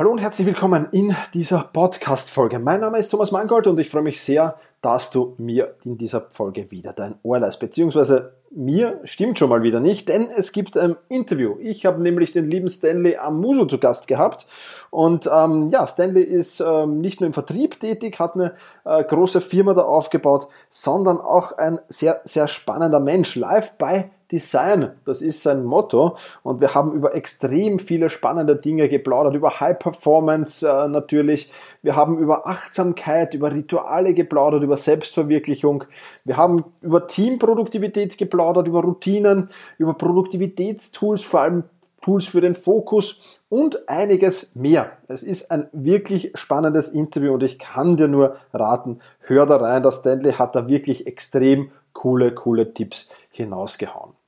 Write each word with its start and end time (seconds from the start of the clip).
Hallo 0.00 0.12
und 0.12 0.18
herzlich 0.18 0.46
willkommen 0.46 0.88
in 0.92 1.14
dieser 1.34 1.58
Podcast-Folge. 1.62 2.58
Mein 2.58 2.80
Name 2.80 2.96
ist 2.96 3.10
Thomas 3.10 3.32
Mangold 3.32 3.66
und 3.66 3.78
ich 3.78 3.90
freue 3.90 4.00
mich 4.00 4.22
sehr, 4.22 4.56
dass 4.80 5.10
du 5.10 5.34
mir 5.36 5.74
in 5.84 5.98
dieser 5.98 6.22
Folge 6.30 6.70
wieder 6.70 6.94
dein 6.94 7.16
Ohr 7.22 7.38
leist, 7.38 7.60
beziehungsweise 7.60 8.32
mir 8.50 9.02
stimmt 9.04 9.38
schon 9.38 9.50
mal 9.50 9.62
wieder 9.62 9.78
nicht, 9.78 10.08
denn 10.08 10.30
es 10.34 10.52
gibt 10.52 10.78
ein 10.78 10.96
Interview. 11.10 11.56
Ich 11.60 11.84
habe 11.84 12.00
nämlich 12.00 12.32
den 12.32 12.50
lieben 12.50 12.70
Stanley 12.70 13.18
Amuso 13.18 13.66
zu 13.66 13.76
Gast 13.76 14.08
gehabt 14.08 14.46
und 14.88 15.28
ähm, 15.30 15.68
ja, 15.68 15.86
Stanley 15.86 16.22
ist 16.22 16.60
ähm, 16.60 17.02
nicht 17.02 17.20
nur 17.20 17.26
im 17.26 17.34
Vertrieb 17.34 17.78
tätig, 17.78 18.18
hat 18.18 18.36
eine 18.36 18.54
äh, 18.86 19.04
große 19.04 19.42
Firma 19.42 19.74
da 19.74 19.82
aufgebaut, 19.82 20.48
sondern 20.70 21.18
auch 21.18 21.58
ein 21.58 21.78
sehr, 21.88 22.22
sehr 22.24 22.48
spannender 22.48 23.00
Mensch. 23.00 23.36
Live 23.36 23.74
bei 23.76 24.10
Design, 24.30 24.92
das 25.04 25.22
ist 25.22 25.42
sein 25.42 25.64
Motto. 25.64 26.16
Und 26.42 26.60
wir 26.60 26.74
haben 26.74 26.92
über 26.92 27.14
extrem 27.14 27.78
viele 27.78 28.10
spannende 28.10 28.56
Dinge 28.56 28.88
geplaudert, 28.88 29.34
über 29.34 29.60
High 29.60 29.78
Performance 29.78 30.68
äh, 30.68 30.88
natürlich. 30.88 31.50
Wir 31.82 31.96
haben 31.96 32.18
über 32.18 32.46
Achtsamkeit, 32.46 33.34
über 33.34 33.52
Rituale 33.52 34.14
geplaudert, 34.14 34.62
über 34.62 34.76
Selbstverwirklichung. 34.76 35.84
Wir 36.24 36.36
haben 36.36 36.64
über 36.80 37.06
Teamproduktivität 37.06 38.18
geplaudert, 38.18 38.68
über 38.68 38.82
Routinen, 38.82 39.50
über 39.78 39.94
Produktivitätstools, 39.94 41.22
vor 41.22 41.40
allem 41.40 41.64
Tools 42.00 42.26
für 42.26 42.40
den 42.40 42.54
Fokus 42.54 43.20
und 43.48 43.88
einiges 43.88 44.54
mehr. 44.54 44.92
Es 45.08 45.22
ist 45.22 45.50
ein 45.50 45.68
wirklich 45.72 46.32
spannendes 46.34 46.88
Interview 46.88 47.34
und 47.34 47.42
ich 47.42 47.58
kann 47.58 47.96
dir 47.96 48.08
nur 48.08 48.36
raten, 48.52 49.00
hör 49.20 49.44
da 49.44 49.56
rein, 49.56 49.82
der 49.82 49.92
Stanley 49.92 50.32
hat 50.32 50.54
da 50.54 50.68
wirklich 50.68 51.06
extrem 51.06 51.70
coole, 51.92 52.32
coole 52.32 52.72
Tipps 52.72 53.10
hinausgehauen. 53.30 54.19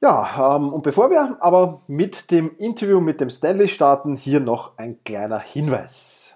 Ja, 0.00 0.56
ähm, 0.56 0.72
und 0.72 0.82
bevor 0.82 1.10
wir 1.10 1.38
aber 1.40 1.82
mit 1.88 2.30
dem 2.30 2.56
Interview 2.56 3.00
mit 3.00 3.20
dem 3.20 3.30
Stanley 3.30 3.68
starten, 3.68 4.16
hier 4.16 4.40
noch 4.40 4.78
ein 4.78 5.02
kleiner 5.02 5.40
Hinweis. 5.40 6.27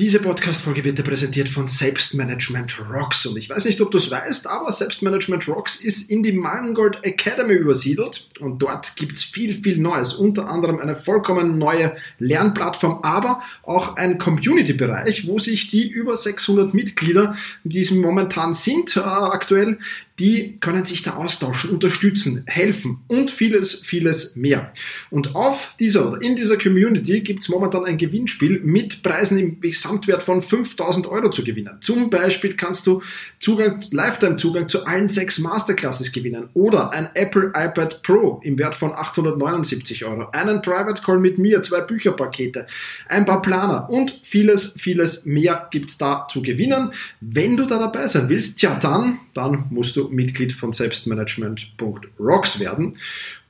Diese 0.00 0.18
Podcast-Folge 0.18 0.82
wird 0.82 0.96
dir 0.96 1.02
präsentiert 1.02 1.50
von 1.50 1.68
Selbstmanagement 1.68 2.74
Rocks. 2.90 3.26
Und 3.26 3.36
ich 3.36 3.50
weiß 3.50 3.66
nicht, 3.66 3.82
ob 3.82 3.90
du 3.90 3.98
es 3.98 4.10
weißt, 4.10 4.46
aber 4.46 4.72
Selbstmanagement 4.72 5.46
Rocks 5.46 5.76
ist 5.76 6.10
in 6.10 6.22
die 6.22 6.32
Mangold 6.32 7.04
Academy 7.04 7.52
übersiedelt. 7.52 8.30
Und 8.40 8.60
dort 8.62 8.96
gibt 8.96 9.12
es 9.12 9.24
viel, 9.24 9.54
viel 9.54 9.76
Neues. 9.76 10.14
Unter 10.14 10.48
anderem 10.48 10.78
eine 10.78 10.94
vollkommen 10.94 11.58
neue 11.58 11.94
Lernplattform, 12.18 13.00
aber 13.02 13.42
auch 13.62 13.96
ein 13.96 14.16
Community-Bereich, 14.16 15.26
wo 15.26 15.38
sich 15.38 15.68
die 15.68 15.86
über 15.86 16.16
600 16.16 16.72
Mitglieder, 16.72 17.36
die 17.64 17.82
es 17.82 17.90
momentan 17.90 18.54
sind, 18.54 18.96
äh, 18.96 19.00
aktuell, 19.00 19.76
die 20.20 20.56
können 20.60 20.84
sich 20.84 21.02
da 21.02 21.14
austauschen, 21.14 21.70
unterstützen, 21.70 22.44
helfen 22.46 22.98
und 23.08 23.30
vieles, 23.30 23.74
vieles 23.74 24.36
mehr. 24.36 24.72
Und 25.10 25.34
auf 25.34 25.74
dieser 25.80 26.20
in 26.20 26.36
dieser 26.36 26.58
Community 26.58 27.20
gibt 27.20 27.42
es 27.42 27.48
momentan 27.48 27.86
ein 27.86 27.96
Gewinnspiel 27.96 28.60
mit 28.60 29.02
Preisen 29.02 29.38
im 29.38 29.60
Gesamtwert 29.90 30.22
von 30.22 30.40
5000 30.40 31.08
Euro 31.08 31.30
zu 31.30 31.42
gewinnen. 31.42 31.78
Zum 31.80 32.10
Beispiel 32.10 32.54
kannst 32.54 32.86
du 32.86 33.02
Zugang, 33.40 33.80
Lifetime-Zugang 33.90 34.68
zu 34.68 34.86
allen 34.86 35.08
sechs 35.08 35.40
Masterclasses 35.40 36.12
gewinnen 36.12 36.48
oder 36.54 36.92
ein 36.92 37.10
Apple 37.14 37.48
iPad 37.48 38.02
Pro 38.02 38.40
im 38.44 38.56
Wert 38.58 38.76
von 38.76 38.92
879 38.92 40.04
Euro, 40.04 40.28
einen 40.30 40.62
Private 40.62 41.02
Call 41.02 41.18
mit 41.18 41.38
mir, 41.38 41.60
zwei 41.62 41.80
Bücherpakete, 41.80 42.68
ein 43.08 43.26
paar 43.26 43.42
Planer 43.42 43.90
und 43.90 44.20
vieles, 44.22 44.74
vieles 44.78 45.26
mehr 45.26 45.66
gibt's 45.70 45.98
da 45.98 46.28
zu 46.30 46.40
gewinnen. 46.40 46.92
Wenn 47.20 47.56
du 47.56 47.66
da 47.66 47.78
dabei 47.78 48.06
sein 48.06 48.28
willst, 48.28 48.62
ja 48.62 48.76
dann, 48.76 49.18
dann 49.34 49.64
musst 49.70 49.96
du 49.96 50.08
Mitglied 50.08 50.52
von 50.52 50.72
selbstmanagement.rocks 50.72 52.60
werden. 52.60 52.92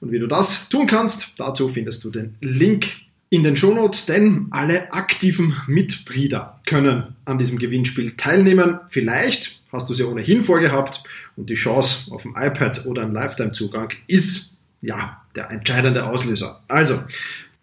Und 0.00 0.10
wie 0.10 0.18
du 0.18 0.26
das 0.26 0.70
tun 0.70 0.86
kannst, 0.86 1.34
dazu 1.36 1.68
findest 1.68 2.02
du 2.04 2.10
den 2.10 2.36
Link 2.40 2.86
in 3.30 3.44
den 3.44 3.56
Shownotes, 3.56 4.06
denn 4.06 4.48
alle 4.50 4.92
aktiven 4.92 5.56
Mitglieder 5.68 6.60
können 6.66 7.14
an 7.24 7.38
diesem 7.38 7.58
Gewinnspiel 7.58 8.16
teilnehmen. 8.16 8.80
Vielleicht 8.88 9.62
hast 9.72 9.88
du 9.88 9.92
es 9.92 10.00
ja 10.00 10.06
ohnehin 10.06 10.42
vorgehabt 10.42 11.04
und 11.36 11.48
die 11.48 11.54
Chance 11.54 12.12
auf 12.12 12.24
ein 12.24 12.34
iPad 12.36 12.86
oder 12.86 13.02
einen 13.02 13.14
Lifetime-Zugang 13.14 13.92
ist 14.08 14.58
ja 14.82 15.22
der 15.36 15.50
entscheidende 15.50 16.06
Auslöser. 16.06 16.62
Also 16.66 17.00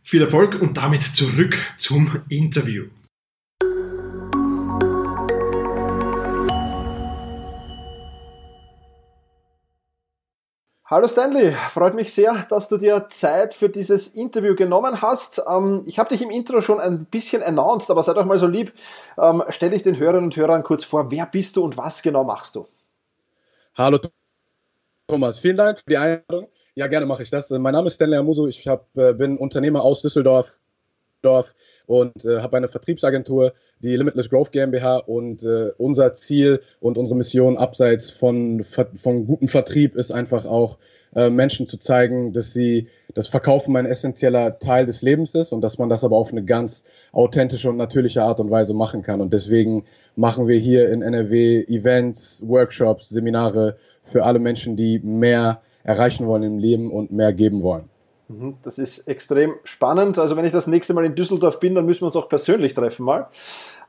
viel 0.03 0.21
Erfolg 0.21 0.59
und 0.61 0.77
damit 0.77 1.03
zurück 1.03 1.57
zum 1.75 2.21
Interview. 2.29 2.85
Hallo 10.89 11.05
Stanley, 11.05 11.53
freut 11.69 11.95
mich 11.95 12.13
sehr, 12.13 12.45
dass 12.49 12.69
du 12.69 12.77
dir 12.77 13.07
Zeit 13.09 13.53
für 13.53 13.67
dieses 13.67 14.15
Interview 14.15 14.55
genommen 14.55 15.01
hast. 15.01 15.41
Ähm, 15.45 15.83
ich 15.85 15.99
habe 15.99 16.07
dich 16.07 16.21
im 16.21 16.29
Intro 16.29 16.61
schon 16.61 16.79
ein 16.79 17.03
bisschen 17.03 17.43
announced, 17.43 17.91
aber 17.91 18.03
sei 18.03 18.13
doch 18.13 18.23
mal 18.23 18.37
so 18.37 18.47
lieb, 18.47 18.71
ähm, 19.17 19.43
stell 19.49 19.71
dich 19.71 19.83
den 19.83 19.97
Hörerinnen 19.97 20.23
und 20.23 20.37
Hörern 20.37 20.63
kurz 20.63 20.85
vor, 20.85 21.11
wer 21.11 21.25
bist 21.25 21.57
du 21.57 21.65
und 21.65 21.75
was 21.75 22.01
genau 22.01 22.23
machst 22.23 22.55
du? 22.55 22.69
Hallo 23.75 23.99
Thomas, 25.09 25.39
vielen 25.39 25.57
Dank 25.57 25.79
für 25.79 25.89
die 25.89 25.97
Einladung. 25.97 26.47
Ja, 26.75 26.87
gerne 26.87 27.05
mache 27.05 27.23
ich 27.23 27.31
das. 27.31 27.49
Mein 27.49 27.73
Name 27.73 27.87
ist 27.87 27.95
Stanley 27.95 28.17
Amuso, 28.17 28.47
ich 28.47 28.65
hab, 28.65 28.87
äh, 28.95 29.11
bin 29.11 29.35
Unternehmer 29.35 29.81
aus 29.81 30.01
Düsseldorf 30.01 30.57
und 31.87 32.25
äh, 32.25 32.41
habe 32.41 32.57
eine 32.57 32.67
Vertriebsagentur, 32.67 33.53
die 33.79 33.95
Limitless 33.95 34.29
Growth 34.29 34.51
GmbH 34.51 34.97
und 34.97 35.43
äh, 35.43 35.71
unser 35.77 36.13
Ziel 36.13 36.61
und 36.79 36.97
unsere 36.97 37.15
Mission 37.15 37.57
abseits 37.57 38.11
von, 38.11 38.63
von 38.63 39.25
gutem 39.25 39.47
Vertrieb 39.47 39.95
ist 39.95 40.11
einfach 40.11 40.45
auch 40.45 40.77
äh, 41.15 41.29
Menschen 41.29 41.67
zu 41.67 41.77
zeigen, 41.77 42.33
dass 42.33 42.53
sie 42.53 42.87
das 43.15 43.27
Verkaufen 43.27 43.75
ein 43.77 43.85
essentieller 43.85 44.59
Teil 44.59 44.85
des 44.85 45.01
Lebens 45.01 45.33
ist 45.33 45.53
und 45.53 45.61
dass 45.61 45.77
man 45.77 45.89
das 45.89 46.03
aber 46.03 46.17
auf 46.17 46.31
eine 46.31 46.43
ganz 46.43 46.83
authentische 47.13 47.69
und 47.69 47.77
natürliche 47.77 48.21
Art 48.21 48.39
und 48.39 48.51
Weise 48.51 48.73
machen 48.73 49.01
kann. 49.01 49.21
Und 49.21 49.31
deswegen 49.31 49.85
machen 50.15 50.47
wir 50.47 50.57
hier 50.57 50.89
in 50.89 51.01
NRW 51.01 51.63
Events, 51.63 52.43
Workshops, 52.45 53.09
Seminare 53.09 53.77
für 54.03 54.25
alle 54.25 54.39
Menschen, 54.39 54.75
die 54.75 54.99
mehr 54.99 55.61
erreichen 55.83 56.27
wollen 56.27 56.43
im 56.43 56.59
Leben 56.59 56.91
und 56.91 57.11
mehr 57.11 57.31
geben 57.31 57.63
wollen. 57.63 57.85
Mhm, 58.29 58.57
das 58.63 58.77
ist 58.77 59.07
extrem 59.07 59.55
spannend. 59.63 60.19
Also 60.19 60.35
wenn 60.35 60.45
ich 60.45 60.51
das 60.51 60.67
nächste 60.67 60.93
Mal 60.93 61.05
in 61.05 61.15
Düsseldorf 61.15 61.59
bin, 61.59 61.75
dann 61.75 61.85
müssen 61.85 62.01
wir 62.01 62.07
uns 62.07 62.15
auch 62.15 62.27
persönlich 62.27 62.73
treffen 62.73 63.05
mal 63.05 63.27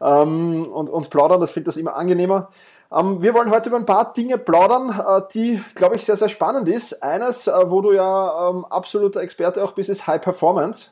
ähm, 0.00 0.66
und, 0.72 0.90
und 0.90 1.10
plaudern. 1.10 1.40
Das 1.40 1.50
finde 1.50 1.66
das 1.66 1.76
immer 1.76 1.96
angenehmer. 1.96 2.50
Ähm, 2.92 3.20
wir 3.20 3.34
wollen 3.34 3.50
heute 3.50 3.68
über 3.68 3.78
ein 3.78 3.86
paar 3.86 4.12
Dinge 4.12 4.38
plaudern, 4.38 4.90
äh, 4.90 5.22
die, 5.34 5.62
glaube 5.74 5.96
ich, 5.96 6.04
sehr, 6.04 6.16
sehr 6.16 6.28
spannend 6.28 6.68
ist. 6.68 7.02
Eines, 7.02 7.48
äh, 7.48 7.70
wo 7.70 7.80
du 7.80 7.92
ja 7.92 8.50
ähm, 8.50 8.64
absoluter 8.64 9.20
Experte 9.20 9.62
auch 9.62 9.72
bist, 9.72 9.90
ist 9.90 10.06
High 10.06 10.20
Performance. 10.20 10.90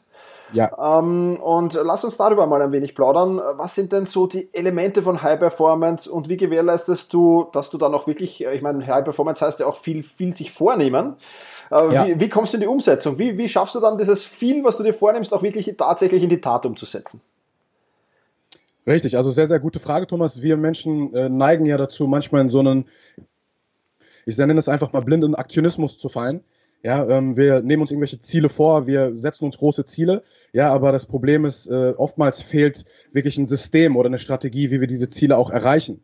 Ja. 0.53 0.99
Ähm, 0.99 1.39
und 1.41 1.75
lass 1.75 2.05
uns 2.05 2.17
darüber 2.17 2.47
mal 2.47 2.63
ein 2.63 2.73
wenig 2.73 2.95
plaudern. 2.95 3.41
Was 3.57 3.75
sind 3.75 3.93
denn 3.93 4.07
so 4.07 4.27
die 4.27 4.49
Elemente 4.53 5.03
von 5.03 5.23
High 5.23 5.39
Performance 5.39 6.11
und 6.11 6.29
wie 6.29 6.37
gewährleistest 6.37 7.13
du, 7.13 7.49
dass 7.53 7.71
du 7.71 7.79
dann 7.79 7.95
auch 7.95 8.07
wirklich, 8.07 8.45
ich 8.45 8.63
meine, 8.63 8.87
High 8.87 9.05
Performance 9.05 9.45
heißt 9.45 9.61
ja 9.61 9.67
auch 9.67 9.77
viel, 9.77 10.03
viel 10.03 10.35
sich 10.35 10.53
vornehmen. 10.53 11.17
Äh, 11.71 11.93
ja. 11.93 12.07
wie, 12.07 12.21
wie 12.21 12.29
kommst 12.29 12.53
du 12.53 12.59
in 12.59 12.61
die 12.63 12.67
Umsetzung? 12.67 13.19
Wie, 13.19 13.37
wie 13.39 13.49
schaffst 13.49 13.75
du 13.75 13.81
dann 13.81 13.99
dieses 13.99 14.25
viel, 14.25 14.63
was 14.65 14.77
du 14.77 14.85
dir 14.85 14.95
vornimmst, 14.95 15.35
auch 15.35 15.43
wirklich 15.43 15.75
tatsächlich 15.77 16.23
in 16.23 16.29
die 16.29 16.41
Tat 16.41 16.65
umzusetzen? 16.65 17.23
Richtig, 18.87 19.17
also 19.17 19.31
sehr, 19.31 19.49
sehr 19.49 19.59
gute 19.59 19.81
Frage, 19.81 20.07
Thomas. 20.07 20.43
Wir 20.43 20.57
Menschen 20.57 21.13
äh, 21.13 21.29
neigen 21.29 21.67
ja 21.67 21.77
dazu, 21.77 22.07
manchmal 22.07 22.43
in 22.43 22.51
so 22.51 22.61
einen, 22.61 22.87
ich 24.27 24.39
nenne 24.39 24.55
das 24.55 24.69
einfach 24.69 24.93
mal 24.93 25.01
blinden 25.01 25.35
Aktionismus 25.35 25.99
zu 25.99 26.09
fallen. 26.09 26.45
Ja, 26.87 27.05
ähm, 27.09 27.37
wir 27.37 27.63
nehmen 27.63 27.83
uns 27.83 27.91
irgendwelche 27.91 28.21
Ziele 28.21 28.49
vor, 28.49 28.87
wir 28.87 29.19
setzen 29.19 29.45
uns 29.45 29.59
große 29.59 29.87
Ziele, 29.87 30.23
ja, 30.53 30.73
aber 30.73 30.93
das 30.93 31.05
Problem 31.05 31.45
ist, 31.45 31.67
äh, 31.67 31.95
oftmals 31.97 32.43
fehlt 32.43 32.85
wirklich 33.11 33.39
ein 33.39 33.49
System 33.49 33.97
oder 33.97 34.07
eine 34.07 34.19
Strategie, 34.19 34.71
wie 34.71 34.81
wir 34.81 34.87
diese 34.87 35.11
Ziele 35.11 35.37
auch 35.37 35.51
erreichen. 35.51 36.01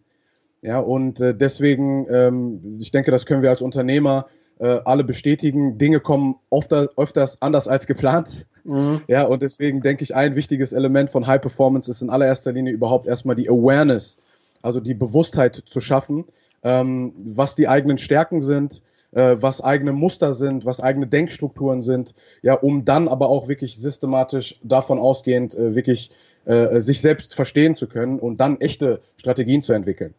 Ja, 0.60 0.80
und 0.80 1.20
äh, 1.20 1.36
deswegen, 1.36 2.08
ähm, 2.10 2.78
ich 2.80 2.90
denke, 2.90 3.12
das 3.12 3.26
können 3.26 3.42
wir 3.42 3.50
als 3.50 3.62
Unternehmer 3.62 4.26
äh, 4.58 4.80
alle 4.84 5.04
bestätigen, 5.04 5.78
Dinge 5.78 6.00
kommen 6.00 6.34
oft, 6.50 6.72
öfters 6.72 7.40
anders 7.40 7.68
als 7.68 7.86
geplant. 7.86 8.48
Mhm. 8.64 9.02
Ja, 9.06 9.22
und 9.22 9.40
deswegen 9.40 9.82
denke 9.82 10.02
ich, 10.02 10.16
ein 10.16 10.34
wichtiges 10.34 10.72
Element 10.72 11.10
von 11.10 11.28
High 11.28 11.42
Performance 11.42 11.88
ist 11.88 12.02
in 12.02 12.10
allererster 12.10 12.50
Linie 12.50 12.72
überhaupt 12.72 13.06
erstmal 13.06 13.36
die 13.36 13.48
Awareness, 13.48 14.18
also 14.62 14.80
die 14.80 14.94
Bewusstheit 14.94 15.62
zu 15.64 15.78
schaffen, 15.78 16.24
ähm, 16.64 17.12
was 17.24 17.54
die 17.54 17.68
eigenen 17.68 17.98
Stärken 17.98 18.42
sind, 18.42 18.82
äh, 19.12 19.36
was 19.38 19.60
eigene 19.60 19.92
Muster 19.92 20.32
sind, 20.32 20.66
was 20.66 20.80
eigene 20.80 21.06
Denkstrukturen 21.06 21.82
sind, 21.82 22.14
ja, 22.42 22.54
um 22.54 22.84
dann 22.84 23.08
aber 23.08 23.28
auch 23.28 23.48
wirklich 23.48 23.78
systematisch 23.78 24.58
davon 24.62 24.98
ausgehend 24.98 25.54
äh, 25.54 25.74
wirklich 25.74 26.10
äh, 26.44 26.80
sich 26.80 27.00
selbst 27.00 27.34
verstehen 27.34 27.76
zu 27.76 27.86
können 27.86 28.18
und 28.18 28.40
dann 28.40 28.60
echte 28.60 29.00
Strategien 29.16 29.62
zu 29.62 29.72
entwickeln. 29.72 30.14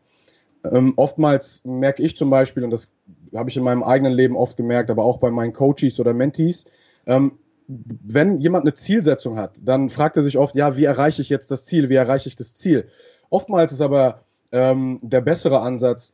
Ähm, 0.64 0.94
oftmals 0.96 1.64
merke 1.66 2.02
ich 2.04 2.16
zum 2.16 2.30
Beispiel, 2.30 2.64
und 2.64 2.70
das 2.70 2.92
habe 3.36 3.50
ich 3.50 3.58
in 3.58 3.64
meinem 3.64 3.84
eigenen 3.84 4.14
Leben 4.14 4.38
oft 4.38 4.56
gemerkt, 4.56 4.90
aber 4.90 5.04
auch 5.04 5.18
bei 5.18 5.30
meinen 5.32 5.54
Coaches 5.54 6.00
oder 6.00 6.14
Mentees. 6.14 6.66
Ähm, 7.06 7.34
wenn 7.68 8.40
jemand 8.40 8.66
eine 8.66 8.74
Zielsetzung 8.74 9.38
hat, 9.38 9.60
dann 9.62 9.90
fragt 9.90 10.18
er 10.18 10.24
sich 10.24 10.38
oft, 10.38 10.56
ja, 10.56 10.78
wie 10.78 10.84
erreiche 10.84 11.22
ich 11.22 11.30
jetzt 11.30 11.52
das 11.52 11.66
Ziel? 11.66 11.90
Wie 11.90 11.96
erreiche 11.96 12.30
ich 12.30 12.36
das 12.36 12.56
Ziel? 12.56 12.88
Oftmals 13.30 13.72
ist 13.72 13.82
aber 13.82 14.24
ähm, 14.52 15.00
der 15.02 15.22
bessere 15.22 15.62
Ansatz, 15.62 16.14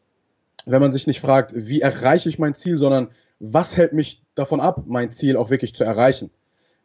wenn 0.71 0.81
man 0.81 0.91
sich 0.91 1.07
nicht 1.07 1.19
fragt, 1.19 1.51
wie 1.55 1.81
erreiche 1.81 2.29
ich 2.29 2.39
mein 2.39 2.55
Ziel, 2.55 2.77
sondern 2.77 3.09
was 3.39 3.77
hält 3.77 3.93
mich 3.93 4.21
davon 4.35 4.59
ab, 4.59 4.83
mein 4.87 5.11
Ziel 5.11 5.37
auch 5.37 5.49
wirklich 5.49 5.73
zu 5.73 5.83
erreichen? 5.83 6.29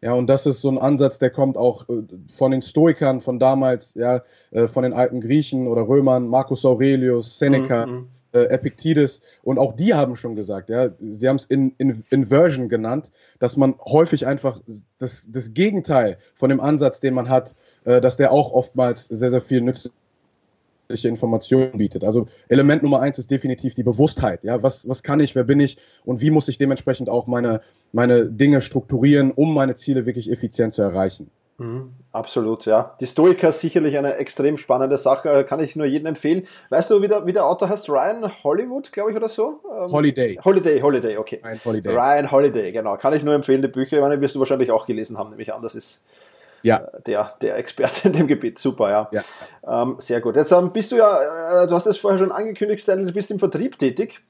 Ja, 0.00 0.12
und 0.12 0.26
das 0.26 0.46
ist 0.46 0.60
so 0.60 0.70
ein 0.70 0.78
Ansatz, 0.78 1.18
der 1.18 1.30
kommt 1.30 1.56
auch 1.56 1.88
äh, 1.88 2.02
von 2.28 2.50
den 2.50 2.60
Stoikern 2.60 3.20
von 3.20 3.38
damals, 3.38 3.94
ja, 3.94 4.22
äh, 4.50 4.66
von 4.66 4.82
den 4.82 4.92
alten 4.92 5.20
Griechen 5.20 5.66
oder 5.66 5.88
Römern, 5.88 6.28
Marcus 6.28 6.64
Aurelius, 6.66 7.38
Seneca, 7.38 7.86
mhm. 7.86 8.08
äh, 8.32 8.44
Epictetus. 8.44 9.22
Und 9.42 9.58
auch 9.58 9.72
die 9.72 9.94
haben 9.94 10.14
schon 10.16 10.36
gesagt, 10.36 10.68
ja, 10.68 10.90
sie 11.00 11.26
haben 11.26 11.36
es 11.36 11.46
in, 11.46 11.74
in, 11.78 12.04
Inversion 12.10 12.68
genannt, 12.68 13.12
dass 13.38 13.56
man 13.56 13.76
häufig 13.86 14.26
einfach 14.26 14.60
das, 14.98 15.28
das 15.30 15.54
Gegenteil 15.54 16.18
von 16.34 16.50
dem 16.50 16.60
Ansatz, 16.60 17.00
den 17.00 17.14
man 17.14 17.30
hat, 17.30 17.56
äh, 17.84 18.02
dass 18.02 18.18
der 18.18 18.30
auch 18.30 18.52
oftmals 18.52 19.06
sehr, 19.06 19.30
sehr 19.30 19.40
viel 19.40 19.62
nützlich 19.62 19.92
Informationen 20.88 21.78
bietet. 21.78 22.04
Also 22.04 22.26
Element 22.48 22.82
Nummer 22.82 23.00
eins 23.00 23.18
ist 23.18 23.30
definitiv 23.30 23.74
die 23.74 23.82
Bewusstheit. 23.82 24.44
Ja, 24.44 24.62
was, 24.62 24.88
was 24.88 25.02
kann 25.02 25.20
ich, 25.20 25.34
wer 25.34 25.44
bin 25.44 25.60
ich 25.60 25.78
und 26.04 26.20
wie 26.20 26.30
muss 26.30 26.48
ich 26.48 26.58
dementsprechend 26.58 27.08
auch 27.08 27.26
meine, 27.26 27.60
meine 27.92 28.26
Dinge 28.26 28.60
strukturieren, 28.60 29.30
um 29.30 29.54
meine 29.54 29.74
Ziele 29.74 30.06
wirklich 30.06 30.30
effizient 30.30 30.74
zu 30.74 30.82
erreichen. 30.82 31.30
Mhm, 31.56 31.92
absolut, 32.10 32.66
ja. 32.66 32.96
Die 32.98 33.06
Stoiker 33.06 33.50
ist 33.50 33.60
sicherlich 33.60 33.96
eine 33.96 34.14
extrem 34.16 34.58
spannende 34.58 34.96
Sache, 34.96 35.28
äh, 35.30 35.44
kann 35.44 35.60
ich 35.60 35.76
nur 35.76 35.86
jedem 35.86 36.08
empfehlen. 36.08 36.42
Weißt 36.68 36.90
du, 36.90 37.00
wie 37.00 37.06
der, 37.06 37.26
wie 37.26 37.32
der 37.32 37.46
Autor 37.46 37.68
heißt? 37.68 37.88
Ryan 37.88 38.28
Hollywood, 38.42 38.90
glaube 38.90 39.12
ich, 39.12 39.16
oder 39.16 39.28
so? 39.28 39.60
Ähm, 39.70 39.92
Holiday. 39.92 40.38
Holiday, 40.44 40.80
Holiday, 40.80 41.16
okay. 41.16 41.40
Ryan 41.44 41.60
Holiday. 41.64 41.94
Ryan 41.94 42.30
Holiday, 42.32 42.70
genau. 42.72 42.96
Kann 42.96 43.14
ich 43.14 43.22
nur 43.22 43.34
empfehlen, 43.34 43.62
die 43.62 43.68
Bücher, 43.68 43.96
ich 43.96 44.02
meine, 44.02 44.20
wirst 44.20 44.34
du 44.34 44.40
wahrscheinlich 44.40 44.72
auch 44.72 44.84
gelesen 44.84 45.16
haben, 45.16 45.30
nämlich 45.30 45.54
an, 45.54 45.62
das 45.62 45.76
ist 45.76 46.02
ja. 46.64 46.78
Äh, 46.78 47.02
der, 47.06 47.34
der 47.40 47.56
Experte 47.56 48.08
in 48.08 48.14
dem 48.14 48.26
Gebiet. 48.26 48.58
Super, 48.58 48.90
ja. 48.90 49.10
ja. 49.12 49.82
Ähm, 49.82 49.96
sehr 49.98 50.20
gut. 50.20 50.36
Jetzt 50.36 50.52
ähm, 50.52 50.72
bist 50.72 50.90
du 50.92 50.96
ja, 50.96 51.62
äh, 51.62 51.66
du 51.66 51.74
hast 51.74 51.86
es 51.86 51.98
vorher 51.98 52.18
schon 52.18 52.32
angekündigt, 52.32 52.82
Stanley, 52.82 53.06
du 53.06 53.12
bist 53.12 53.30
im 53.30 53.38
Vertrieb 53.38 53.78
tätig. 53.78 54.22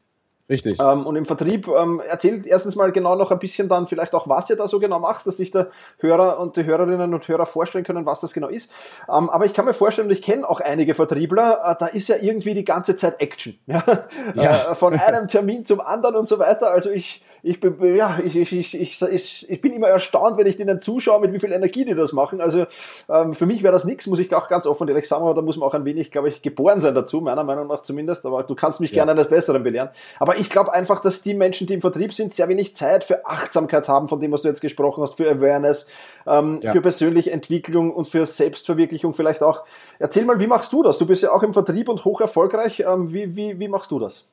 Richtig. 0.47 0.79
Ähm, 0.79 1.07
und 1.07 1.17
im 1.17 1.25
Vertrieb 1.25 1.69
ähm, 1.69 2.03
erzählt 2.07 2.47
erstens 2.47 2.77
mal 2.77 2.93
genau 2.93 3.17
noch 3.17 3.31
ein 3.31 3.39
bisschen 3.39 3.67
dann 3.67 3.87
vielleicht 3.87 4.13
auch, 4.13 4.29
was 4.29 4.51
ihr 4.51 4.57
da 4.57 4.69
so 4.69 4.79
genau 4.79 5.01
macht, 5.01 5.27
dass 5.27 5.39
sich 5.39 5.51
der 5.51 5.69
Hörer 6.01 6.39
und 6.39 6.57
die 6.57 6.65
Hörerinnen 6.65 7.15
und 7.15 7.27
Hörer 7.27 7.47
vorstellen 7.47 7.83
können, 7.83 8.05
was 8.05 8.21
das 8.21 8.35
genau 8.35 8.49
ist. 8.49 8.71
Ähm, 9.09 9.31
aber 9.31 9.47
ich 9.47 9.55
kann 9.55 9.65
mir 9.65 9.73
vorstellen, 9.73 10.11
ich 10.11 10.21
kenne 10.21 10.47
auch 10.47 10.61
einige 10.61 10.95
Vertriebler, 10.95 11.61
äh, 11.65 11.75
da 11.79 11.87
ist 11.87 12.09
ja 12.09 12.17
irgendwie 12.21 12.53
die 12.53 12.65
ganze 12.65 12.97
Zeit 12.97 13.21
Action. 13.21 13.59
Ja? 13.67 13.83
ja. 14.35 14.73
Äh, 14.73 14.75
von 14.75 14.95
einem 14.95 15.29
Termin 15.29 15.65
zum 15.65 15.81
anderen 15.81 16.17
und 16.17 16.29
so 16.29 16.39
weiter. 16.39 16.71
Also 16.71 16.91
ich, 16.91 17.23
ich, 17.43 17.59
bin, 17.61 17.97
ja, 17.97 18.19
ich, 18.23 18.37
ich, 18.37 18.53
ich, 18.53 19.03
ich, 19.03 19.51
ich 19.51 19.61
bin 19.61 19.73
immer 19.73 19.89
erstaunt, 19.89 20.37
wenn 20.37 20.47
ich 20.47 20.57
denen 20.57 20.81
zuschaue, 20.81 21.21
mit 21.21 21.33
wie 21.33 21.41
viel 21.41 21.53
Energie 21.53 21.85
die 21.85 21.95
das 21.95 22.13
machen. 22.13 22.41
Also 22.41 22.67
ähm, 23.09 23.35
für 23.35 23.47
mich 23.47 23.63
wäre 23.63 23.73
das 23.73 23.85
nichts, 23.85 24.07
muss 24.07 24.19
ich 24.19 24.33
auch 24.35 24.49
ganz 24.49 24.67
offen 24.67 24.87
direkt 24.87 25.07
sagen, 25.07 25.25
aber 25.25 25.35
da 25.35 25.43
muss 25.43 25.57
man 25.57 25.69
auch 25.69 25.75
ein 25.75 25.85
wenig, 25.85 26.11
glaube 26.11 26.29
ich, 26.29 26.43
geboren 26.43 26.81
sein 26.81 26.95
dazu, 26.95 27.21
meiner 27.21 27.45
Meinung 27.45 27.67
nach 27.67 27.81
zumindest. 27.81 28.27
Aber 28.27 28.43
du 28.43 28.55
kannst 28.55 28.81
mich 28.81 28.91
ja. 28.91 28.97
gerne 28.97 29.13
eines 29.13 29.29
Besseren 29.29 29.63
belehren. 29.63 29.89
Aber 30.19 30.34
aber 30.35 30.41
ich 30.41 30.51
glaube 30.51 30.73
einfach, 30.73 31.01
dass 31.01 31.23
die 31.23 31.35
Menschen, 31.35 31.67
die 31.67 31.75
im 31.75 31.81
Vertrieb 31.81 32.13
sind, 32.13 32.35
sehr 32.35 32.49
wenig 32.49 32.75
Zeit 32.75 33.05
für 33.05 33.27
Achtsamkeit 33.27 33.89
haben, 33.89 34.09
von 34.09 34.21
dem, 34.21 34.33
was 34.33 34.43
du 34.43 34.49
jetzt 34.49 34.61
gesprochen 34.61 35.03
hast, 35.03 35.15
für 35.15 35.31
Awareness, 35.31 35.87
ähm, 36.27 36.61
ja. 36.63 36.73
für 36.73 36.81
persönliche 36.81 37.31
Entwicklung 37.31 37.93
und 37.93 38.09
für 38.09 38.27
Selbstverwirklichung 38.27 39.15
vielleicht 39.15 39.43
auch. 39.43 39.65
Erzähl 39.99 40.25
mal, 40.25 40.41
wie 40.41 40.47
machst 40.47 40.73
du 40.73 40.83
das? 40.83 40.99
Du 40.99 41.07
bist 41.07 41.23
ja 41.23 41.31
auch 41.31 41.43
im 41.43 41.53
Vertrieb 41.53 41.89
und 41.89 42.05
hoch 42.05 42.21
erfolgreich. 42.21 42.81
Ähm, 42.81 43.13
wie, 43.13 43.37
wie, 43.37 43.59
wie 43.59 43.69
machst 43.69 43.91
du 43.91 43.99
das? 43.99 44.29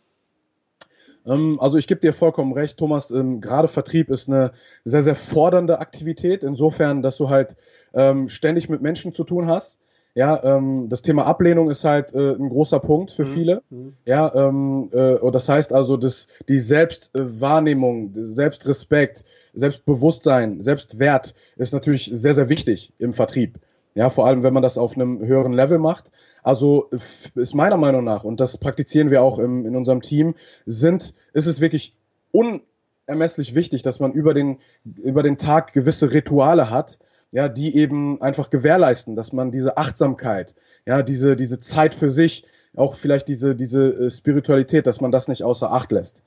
Ähm, 1.26 1.60
also 1.60 1.78
ich 1.78 1.88
gebe 1.88 2.02
dir 2.02 2.14
vollkommen 2.14 2.54
recht, 2.54 2.78
Thomas. 2.78 3.12
Ähm, 3.12 3.42
gerade 3.42 3.68
Vertrieb 3.68 4.10
ist 4.10 4.28
eine 4.28 4.54
sehr, 4.84 5.04
sehr 5.04 5.16
fordernde 5.16 5.80
Aktivität, 5.80 6.44
insofern, 6.44 7.02
dass 7.02 7.18
du 7.18 7.30
halt 7.30 7.56
ähm, 7.94 8.28
ständig 8.28 8.70
mit 8.70 8.82
Menschen 8.82 9.14
zu 9.14 9.24
tun 9.24 9.48
hast. 9.48 9.80
Ja, 10.14 10.44
ähm, 10.44 10.90
das 10.90 11.02
Thema 11.02 11.26
Ablehnung 11.26 11.70
ist 11.70 11.86
halt 11.86 12.14
äh, 12.14 12.34
ein 12.34 12.50
großer 12.50 12.80
Punkt 12.80 13.12
für 13.12 13.24
mhm. 13.24 13.28
viele. 13.28 13.62
Mhm. 13.70 13.94
Ja, 14.06 14.34
ähm, 14.36 14.90
äh, 14.92 15.16
und 15.16 15.34
das 15.34 15.48
heißt 15.48 15.72
also, 15.72 15.96
dass 15.96 16.28
die 16.50 16.60
Selbstwahrnehmung, 16.60 18.12
Selbstrespekt, 18.14 19.24
Selbstbewusstsein, 19.54 20.62
Selbstwert 20.62 21.34
ist 21.56 21.74
natürlich 21.74 22.10
sehr, 22.14 22.34
sehr 22.34 22.50
wichtig 22.50 22.94
im 23.00 23.14
Vertrieb. 23.14 23.60
Ja, 23.96 24.10
vor 24.10 24.26
allem, 24.26 24.44
wenn 24.44 24.54
man 24.54 24.64
das 24.64 24.78
auf 24.78 24.96
einem 24.96 25.20
höheren 25.20 25.54
Level 25.54 25.78
macht. 25.78 26.12
Also 26.44 26.90
ist 26.92 27.54
meiner 27.54 27.78
Meinung 27.78 28.04
nach, 28.04 28.24
und 28.24 28.40
das 28.40 28.58
praktizieren 28.58 29.12
wir 29.12 29.22
auch 29.22 29.38
im, 29.38 29.66
in 29.66 29.76
unserem 29.76 30.02
Team, 30.02 30.34
sind, 30.66 31.14
ist 31.34 31.46
es 31.46 31.62
wirklich 31.62 31.96
unermesslich 32.32 33.54
wichtig, 33.54 33.84
dass 33.84 34.00
man 34.00 34.12
über 34.12 34.34
den, 34.34 34.58
über 34.84 35.24
den 35.24 35.38
Tag 35.38 35.74
gewisse 35.74 36.12
Rituale 36.14 36.70
hat, 36.70 37.00
ja, 37.32 37.50
die 37.50 37.76
eben 37.76 38.22
einfach 38.22 38.50
gewährleisten, 38.50 39.16
dass 39.16 39.34
man 39.34 39.52
diese 39.52 39.78
Achtsamkeit, 39.78 40.56
ja, 40.86 41.02
diese, 41.02 41.36
diese 41.36 41.60
Zeit 41.60 41.94
für 41.94 42.10
sich, 42.10 42.46
auch 42.76 42.96
vielleicht 42.96 43.28
diese, 43.28 43.56
diese 43.56 43.84
äh, 43.94 44.10
Spiritualität, 44.10 44.88
dass 44.88 45.02
man 45.02 45.12
das 45.12 45.28
nicht 45.28 45.44
außer 45.44 45.72
Acht 45.72 45.92
lässt. 45.92 46.24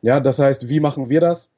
Ja, 0.00 0.20
das 0.20 0.38
heißt, 0.38 0.68
wie 0.68 0.80
machen 0.80 1.08
wir 1.08 1.20
das? 1.20 1.50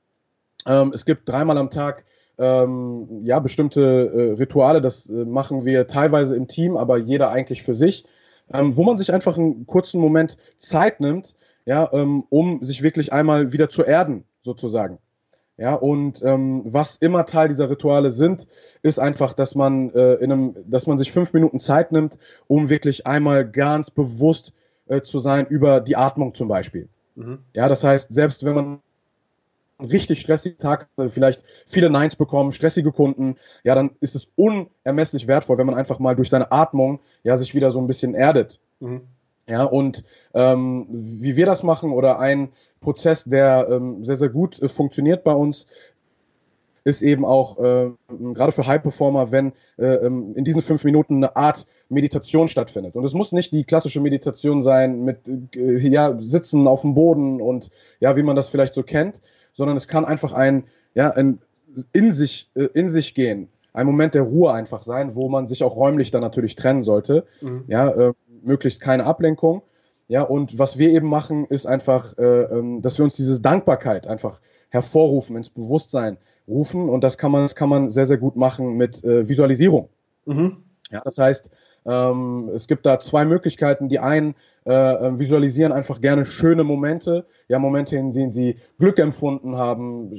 Ähm, 0.66 0.92
es 0.94 1.04
gibt 1.04 1.28
dreimal 1.28 1.58
am 1.58 1.70
Tag 1.70 2.04
ähm, 2.38 3.22
ja, 3.24 3.38
bestimmte 3.38 3.80
äh, 3.82 4.32
Rituale, 4.32 4.80
das 4.80 5.08
äh, 5.08 5.24
machen 5.24 5.64
wir 5.64 5.86
teilweise 5.86 6.36
im 6.36 6.48
Team, 6.48 6.76
aber 6.76 6.98
jeder 6.98 7.30
eigentlich 7.30 7.62
für 7.62 7.74
sich, 7.74 8.04
ähm, 8.52 8.76
wo 8.76 8.82
man 8.82 8.98
sich 8.98 9.12
einfach 9.12 9.38
einen 9.38 9.66
kurzen 9.66 10.00
Moment 10.00 10.36
Zeit 10.58 11.00
nimmt, 11.00 11.36
ja, 11.64 11.88
ähm, 11.92 12.24
um 12.30 12.62
sich 12.62 12.82
wirklich 12.82 13.12
einmal 13.12 13.52
wieder 13.52 13.68
zu 13.68 13.84
erden, 13.84 14.24
sozusagen. 14.42 14.98
Ja, 15.56 15.74
und 15.74 16.20
ähm, 16.22 16.62
was 16.64 16.96
immer 16.96 17.26
Teil 17.26 17.48
dieser 17.48 17.70
Rituale 17.70 18.10
sind, 18.10 18.48
ist 18.82 18.98
einfach, 18.98 19.34
dass 19.34 19.54
man 19.54 19.90
äh, 19.90 20.14
in 20.14 20.32
einem, 20.32 20.54
dass 20.66 20.88
man 20.88 20.98
sich 20.98 21.12
fünf 21.12 21.32
Minuten 21.32 21.60
Zeit 21.60 21.92
nimmt, 21.92 22.18
um 22.48 22.68
wirklich 22.68 23.06
einmal 23.06 23.48
ganz 23.48 23.90
bewusst 23.90 24.52
äh, 24.86 25.02
zu 25.02 25.20
sein 25.20 25.46
über 25.46 25.80
die 25.80 25.96
Atmung 25.96 26.34
zum 26.34 26.48
Beispiel. 26.48 26.88
Mhm. 27.14 27.38
Ja, 27.54 27.68
das 27.68 27.84
heißt, 27.84 28.12
selbst 28.12 28.44
wenn 28.44 28.54
man 28.56 28.80
einen 29.78 29.90
richtig 29.90 30.20
stressigen 30.20 30.58
Tag, 30.58 30.88
vielleicht 31.06 31.44
viele 31.66 31.88
Neins 31.88 32.16
bekommen, 32.16 32.50
stressige 32.50 32.90
Kunden, 32.90 33.36
ja, 33.62 33.76
dann 33.76 33.90
ist 34.00 34.16
es 34.16 34.28
unermesslich 34.34 35.28
wertvoll, 35.28 35.58
wenn 35.58 35.66
man 35.66 35.76
einfach 35.76 36.00
mal 36.00 36.16
durch 36.16 36.30
seine 36.30 36.50
Atmung 36.50 37.00
ja 37.22 37.36
sich 37.36 37.54
wieder 37.54 37.70
so 37.70 37.80
ein 37.80 37.86
bisschen 37.86 38.14
erdet. 38.14 38.60
Mhm. 38.80 39.02
Ja, 39.48 39.64
und 39.64 40.04
ähm, 40.32 40.86
wie 40.90 41.36
wir 41.36 41.46
das 41.46 41.62
machen 41.62 41.92
oder 41.92 42.18
ein 42.18 42.50
Prozess, 42.80 43.24
der 43.24 43.68
ähm, 43.70 44.02
sehr, 44.04 44.16
sehr 44.16 44.30
gut 44.30 44.60
äh, 44.62 44.68
funktioniert 44.68 45.22
bei 45.22 45.32
uns, 45.32 45.66
ist 46.84 47.02
eben 47.02 47.24
auch 47.24 47.58
äh, 47.58 47.90
gerade 48.34 48.52
für 48.52 48.66
High-Performer, 48.66 49.32
wenn 49.32 49.52
äh, 49.78 49.86
ähm, 49.86 50.34
in 50.34 50.44
diesen 50.44 50.60
fünf 50.60 50.84
Minuten 50.84 51.16
eine 51.16 51.34
Art 51.34 51.66
Meditation 51.88 52.46
stattfindet. 52.46 52.94
Und 52.94 53.04
es 53.04 53.14
muss 53.14 53.32
nicht 53.32 53.52
die 53.54 53.64
klassische 53.64 54.00
Meditation 54.00 54.62
sein 54.62 55.02
mit 55.02 55.18
äh, 55.56 55.78
ja, 55.88 56.16
Sitzen 56.20 56.66
auf 56.66 56.82
dem 56.82 56.94
Boden 56.94 57.40
und 57.40 57.70
ja, 58.00 58.16
wie 58.16 58.22
man 58.22 58.36
das 58.36 58.48
vielleicht 58.48 58.74
so 58.74 58.82
kennt, 58.82 59.20
sondern 59.54 59.76
es 59.76 59.88
kann 59.88 60.04
einfach 60.04 60.34
ein, 60.34 60.64
ja, 60.94 61.10
ein 61.10 61.38
in 61.92 62.12
sich, 62.12 62.50
äh, 62.54 62.68
in 62.74 62.90
sich 62.90 63.14
gehen, 63.14 63.48
ein 63.72 63.86
Moment 63.86 64.14
der 64.14 64.22
Ruhe 64.22 64.52
einfach 64.52 64.82
sein, 64.82 65.14
wo 65.16 65.28
man 65.28 65.48
sich 65.48 65.64
auch 65.64 65.76
räumlich 65.76 66.10
dann 66.10 66.20
natürlich 66.20 66.54
trennen 66.54 66.82
sollte. 66.82 67.26
Mhm. 67.40 67.64
Ja, 67.66 67.88
äh, 67.88 68.12
möglichst 68.44 68.80
keine 68.80 69.04
Ablenkung. 69.04 69.62
Ja, 70.06 70.22
und 70.22 70.58
was 70.58 70.78
wir 70.78 70.90
eben 70.90 71.08
machen, 71.08 71.46
ist 71.46 71.66
einfach, 71.66 72.16
äh, 72.18 72.22
ähm, 72.22 72.82
dass 72.82 72.98
wir 72.98 73.04
uns 73.04 73.16
diese 73.16 73.40
Dankbarkeit 73.40 74.06
einfach 74.06 74.40
hervorrufen, 74.68 75.36
ins 75.36 75.48
Bewusstsein 75.48 76.18
rufen. 76.46 76.88
Und 76.88 77.02
das 77.04 77.16
kann 77.16 77.30
man, 77.30 77.42
das 77.42 77.54
kann 77.54 77.68
man 77.68 77.90
sehr, 77.90 78.04
sehr 78.04 78.18
gut 78.18 78.36
machen 78.36 78.76
mit 78.76 79.02
äh, 79.04 79.28
Visualisierung. 79.28 79.88
Mhm. 80.26 80.58
Ja, 80.90 81.00
das 81.02 81.18
heißt, 81.18 81.50
ähm, 81.86 82.50
es 82.54 82.66
gibt 82.66 82.84
da 82.86 82.98
zwei 82.98 83.24
Möglichkeiten. 83.24 83.88
Die 83.88 83.98
einen 83.98 84.34
äh, 84.66 84.72
äh 84.72 85.18
visualisieren 85.18 85.72
einfach 85.72 86.00
gerne 86.00 86.24
schöne 86.24 86.64
Momente, 86.64 87.24
ja, 87.48 87.58
Momente, 87.58 87.96
in 87.96 88.12
denen 88.12 88.32
sie 88.32 88.56
Glück 88.78 88.98
empfunden 88.98 89.56
haben, 89.56 90.10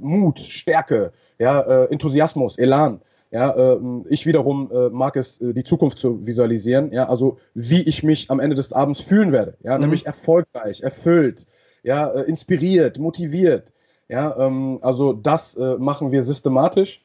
Mut, 0.00 0.38
Stärke, 0.38 1.12
ja, 1.38 1.60
äh, 1.60 1.84
Enthusiasmus, 1.92 2.58
Elan. 2.58 3.00
Ja, 3.36 3.50
äh, 3.50 3.78
ich 4.08 4.24
wiederum 4.24 4.70
äh, 4.72 4.88
mag 4.88 5.14
es, 5.14 5.42
äh, 5.42 5.52
die 5.52 5.62
Zukunft 5.62 5.98
zu 5.98 6.26
visualisieren. 6.26 6.90
Ja, 6.90 7.06
also 7.06 7.36
wie 7.52 7.82
ich 7.82 8.02
mich 8.02 8.30
am 8.30 8.40
Ende 8.40 8.56
des 8.56 8.72
Abends 8.72 9.02
fühlen 9.02 9.30
werde. 9.30 9.58
Ja, 9.62 9.74
mhm. 9.74 9.82
nämlich 9.82 10.06
erfolgreich, 10.06 10.80
erfüllt, 10.80 11.46
ja, 11.82 12.08
äh, 12.08 12.22
inspiriert, 12.22 12.98
motiviert. 12.98 13.74
Ja, 14.08 14.34
ähm, 14.38 14.78
also 14.80 15.12
das 15.12 15.54
äh, 15.54 15.76
machen 15.76 16.12
wir 16.12 16.22
systematisch. 16.22 17.02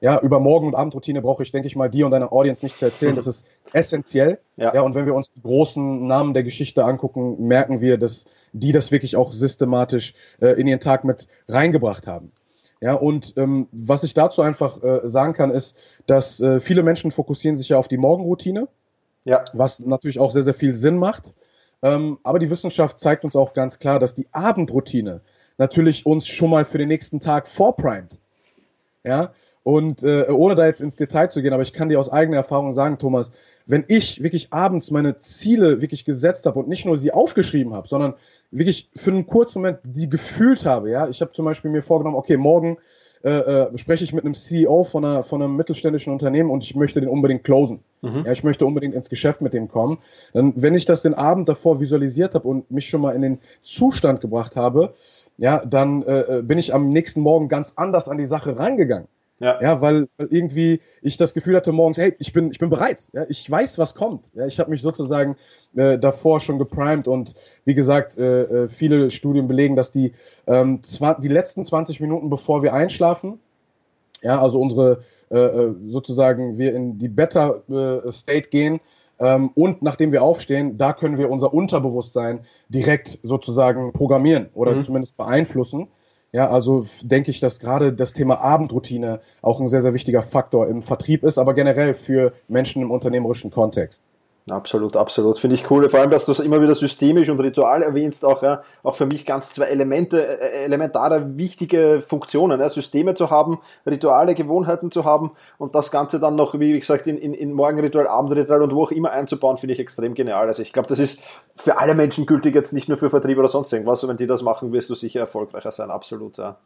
Ja, 0.00 0.20
über 0.20 0.40
Morgen- 0.40 0.66
und 0.66 0.74
Abendroutine 0.74 1.22
brauche 1.22 1.44
ich, 1.44 1.52
denke 1.52 1.68
ich 1.68 1.76
mal, 1.76 1.88
dir 1.88 2.06
und 2.06 2.10
deiner 2.10 2.32
Audience 2.32 2.64
nicht 2.64 2.76
zu 2.76 2.84
erzählen. 2.84 3.14
Das 3.14 3.28
ist 3.28 3.46
essentiell. 3.72 4.40
Ja. 4.56 4.74
ja, 4.74 4.80
und 4.80 4.96
wenn 4.96 5.06
wir 5.06 5.14
uns 5.14 5.30
die 5.30 5.42
großen 5.42 6.06
Namen 6.06 6.34
der 6.34 6.42
Geschichte 6.42 6.84
angucken, 6.84 7.46
merken 7.46 7.80
wir, 7.80 7.98
dass 7.98 8.24
die 8.52 8.72
das 8.72 8.90
wirklich 8.90 9.14
auch 9.14 9.30
systematisch 9.30 10.14
äh, 10.40 10.60
in 10.60 10.66
ihren 10.66 10.80
Tag 10.80 11.04
mit 11.04 11.28
reingebracht 11.46 12.08
haben. 12.08 12.32
Ja, 12.84 12.92
und 12.92 13.32
ähm, 13.38 13.66
was 13.72 14.04
ich 14.04 14.12
dazu 14.12 14.42
einfach 14.42 14.82
äh, 14.82 15.08
sagen 15.08 15.32
kann, 15.32 15.48
ist, 15.48 15.78
dass 16.06 16.38
äh, 16.42 16.60
viele 16.60 16.82
Menschen 16.82 17.12
fokussieren 17.12 17.56
sich 17.56 17.70
ja 17.70 17.78
auf 17.78 17.88
die 17.88 17.96
Morgenroutine, 17.96 18.68
ja. 19.24 19.42
was 19.54 19.80
natürlich 19.80 20.18
auch 20.18 20.30
sehr, 20.30 20.42
sehr 20.42 20.52
viel 20.52 20.74
Sinn 20.74 20.98
macht. 20.98 21.32
Ähm, 21.82 22.18
aber 22.24 22.38
die 22.38 22.50
Wissenschaft 22.50 23.00
zeigt 23.00 23.24
uns 23.24 23.36
auch 23.36 23.54
ganz 23.54 23.78
klar, 23.78 23.98
dass 23.98 24.12
die 24.12 24.26
Abendroutine 24.32 25.22
natürlich 25.56 26.04
uns 26.04 26.26
schon 26.26 26.50
mal 26.50 26.66
für 26.66 26.76
den 26.76 26.88
nächsten 26.88 27.20
Tag 27.20 27.48
vorprimet. 27.48 28.18
Ja, 29.02 29.32
und 29.62 30.02
äh, 30.02 30.26
ohne 30.28 30.54
da 30.54 30.66
jetzt 30.66 30.82
ins 30.82 30.96
Detail 30.96 31.30
zu 31.30 31.40
gehen, 31.40 31.54
aber 31.54 31.62
ich 31.62 31.72
kann 31.72 31.88
dir 31.88 31.98
aus 31.98 32.12
eigener 32.12 32.36
Erfahrung 32.36 32.72
sagen, 32.72 32.98
Thomas, 32.98 33.32
wenn 33.64 33.86
ich 33.88 34.22
wirklich 34.22 34.52
abends 34.52 34.90
meine 34.90 35.16
Ziele 35.16 35.80
wirklich 35.80 36.04
gesetzt 36.04 36.44
habe 36.44 36.58
und 36.58 36.68
nicht 36.68 36.84
nur 36.84 36.98
sie 36.98 37.12
aufgeschrieben 37.12 37.72
habe, 37.72 37.88
sondern 37.88 38.12
wirklich 38.54 38.90
für 38.94 39.10
einen 39.10 39.26
kurzen 39.26 39.60
Moment 39.60 39.80
die 39.84 40.08
gefühlt 40.08 40.64
habe, 40.64 40.90
ja, 40.90 41.08
ich 41.08 41.20
habe 41.20 41.32
zum 41.32 41.44
Beispiel 41.44 41.70
mir 41.70 41.82
vorgenommen, 41.82 42.16
okay, 42.16 42.36
morgen 42.36 42.78
äh, 43.24 43.30
äh, 43.30 43.78
spreche 43.78 44.04
ich 44.04 44.12
mit 44.12 44.24
einem 44.24 44.34
CEO 44.34 44.84
von, 44.84 45.04
einer, 45.04 45.22
von 45.22 45.42
einem 45.42 45.56
mittelständischen 45.56 46.12
Unternehmen 46.12 46.50
und 46.50 46.62
ich 46.62 46.76
möchte 46.76 47.00
den 47.00 47.08
unbedingt 47.08 47.42
closen. 47.42 47.80
Mhm. 48.02 48.24
Ja, 48.26 48.32
ich 48.32 48.44
möchte 48.44 48.66
unbedingt 48.66 48.94
ins 48.94 49.08
Geschäft 49.08 49.40
mit 49.40 49.54
dem 49.54 49.66
kommen. 49.68 49.98
Dann, 50.34 50.52
wenn 50.56 50.74
ich 50.74 50.84
das 50.84 51.02
den 51.02 51.14
Abend 51.14 51.48
davor 51.48 51.80
visualisiert 51.80 52.34
habe 52.34 52.46
und 52.46 52.70
mich 52.70 52.86
schon 52.86 53.00
mal 53.00 53.14
in 53.14 53.22
den 53.22 53.38
Zustand 53.62 54.20
gebracht 54.20 54.56
habe, 54.56 54.92
ja, 55.38 55.64
dann 55.64 56.02
äh, 56.02 56.20
äh 56.20 56.42
bin 56.42 56.58
ich 56.58 56.74
am 56.74 56.90
nächsten 56.90 57.22
Morgen 57.22 57.48
ganz 57.48 57.72
anders 57.76 58.10
an 58.10 58.18
die 58.18 58.26
Sache 58.26 58.58
rangegangen. 58.58 59.08
Ja, 59.44 59.60
ja 59.60 59.80
weil, 59.82 60.08
weil 60.16 60.28
irgendwie 60.30 60.80
ich 61.02 61.18
das 61.18 61.34
Gefühl 61.34 61.54
hatte 61.56 61.70
morgens, 61.70 61.98
hey, 61.98 62.14
ich 62.18 62.32
bin, 62.32 62.50
ich 62.50 62.58
bin 62.58 62.70
bereit. 62.70 63.10
Ja, 63.12 63.24
ich 63.28 63.48
weiß, 63.50 63.78
was 63.78 63.94
kommt. 63.94 64.26
Ja, 64.34 64.46
ich 64.46 64.58
habe 64.58 64.70
mich 64.70 64.80
sozusagen 64.80 65.36
äh, 65.76 65.98
davor 65.98 66.40
schon 66.40 66.58
geprimed 66.58 67.06
und 67.06 67.34
wie 67.66 67.74
gesagt, 67.74 68.16
äh, 68.16 68.42
äh 68.42 68.68
viele 68.68 69.10
Studien 69.10 69.46
belegen, 69.46 69.76
dass 69.76 69.90
die, 69.90 70.12
ähm, 70.46 70.80
die 71.22 71.28
letzten 71.28 71.64
20 71.64 72.00
Minuten, 72.00 72.30
bevor 72.30 72.62
wir 72.62 72.72
einschlafen, 72.72 73.38
ja, 74.22 74.40
also 74.40 74.58
unsere 74.58 75.02
äh, 75.30 75.36
äh, 75.36 75.74
sozusagen 75.88 76.56
wir 76.56 76.74
in 76.74 76.96
die 76.96 77.08
Better 77.08 77.62
äh, 77.68 78.10
State 78.10 78.48
gehen, 78.48 78.80
ähm, 79.20 79.50
und 79.54 79.82
nachdem 79.82 80.10
wir 80.10 80.22
aufstehen, 80.22 80.76
da 80.76 80.92
können 80.92 81.18
wir 81.18 81.30
unser 81.30 81.54
Unterbewusstsein 81.54 82.40
direkt 82.68 83.18
sozusagen 83.22 83.92
programmieren 83.92 84.48
oder 84.54 84.74
mhm. 84.74 84.82
zumindest 84.82 85.16
beeinflussen. 85.16 85.88
Ja, 86.34 86.50
also 86.50 86.84
denke 87.04 87.30
ich, 87.30 87.38
dass 87.38 87.60
gerade 87.60 87.92
das 87.92 88.12
Thema 88.12 88.40
Abendroutine 88.40 89.20
auch 89.40 89.60
ein 89.60 89.68
sehr, 89.68 89.80
sehr 89.80 89.94
wichtiger 89.94 90.20
Faktor 90.20 90.66
im 90.66 90.82
Vertrieb 90.82 91.22
ist, 91.22 91.38
aber 91.38 91.54
generell 91.54 91.94
für 91.94 92.32
Menschen 92.48 92.82
im 92.82 92.90
unternehmerischen 92.90 93.52
Kontext. 93.52 94.02
Absolut, 94.50 94.94
absolut. 94.94 95.38
Finde 95.38 95.56
ich 95.56 95.70
cool. 95.70 95.88
Vor 95.88 96.00
allem, 96.00 96.10
dass 96.10 96.26
du 96.26 96.32
es 96.32 96.38
immer 96.38 96.60
wieder 96.60 96.74
systemisch 96.74 97.30
und 97.30 97.40
ritual 97.40 97.80
erwähnst, 97.80 98.26
auch, 98.26 98.42
ja, 98.42 98.62
auch 98.82 98.94
für 98.94 99.06
mich 99.06 99.24
ganz 99.24 99.54
zwei 99.54 99.64
Elemente, 99.64 100.38
äh, 100.38 100.64
elementare, 100.64 101.38
wichtige 101.38 102.02
Funktionen, 102.06 102.60
ja, 102.60 102.68
Systeme 102.68 103.14
zu 103.14 103.30
haben, 103.30 103.60
Rituale, 103.86 104.34
Gewohnheiten 104.34 104.90
zu 104.90 105.06
haben 105.06 105.32
und 105.56 105.74
das 105.74 105.90
Ganze 105.90 106.20
dann 106.20 106.34
noch, 106.34 106.60
wie 106.60 106.78
gesagt, 106.78 107.06
in, 107.06 107.16
in, 107.16 107.32
in 107.32 107.54
Morgenritual, 107.54 108.06
Abendritual 108.06 108.60
und 108.60 108.74
wo 108.74 108.82
auch 108.82 108.90
immer 108.90 109.12
einzubauen, 109.12 109.56
finde 109.56 109.72
ich 109.72 109.80
extrem 109.80 110.12
genial. 110.12 110.46
Also 110.46 110.60
ich 110.60 110.74
glaube, 110.74 110.88
das 110.88 110.98
ist 110.98 111.22
für 111.56 111.78
alle 111.78 111.94
Menschen 111.94 112.26
gültig, 112.26 112.54
jetzt 112.54 112.74
nicht 112.74 112.90
nur 112.90 112.98
für 112.98 113.08
Vertrieb 113.08 113.38
oder 113.38 113.48
sonst 113.48 113.72
irgendwas. 113.72 114.06
Wenn 114.06 114.18
die 114.18 114.26
das 114.26 114.42
machen, 114.42 114.74
wirst 114.74 114.90
du 114.90 114.94
sicher 114.94 115.20
erfolgreicher 115.20 115.70
sein. 115.70 115.90
Absolut, 115.90 116.36
ja. 116.36 116.58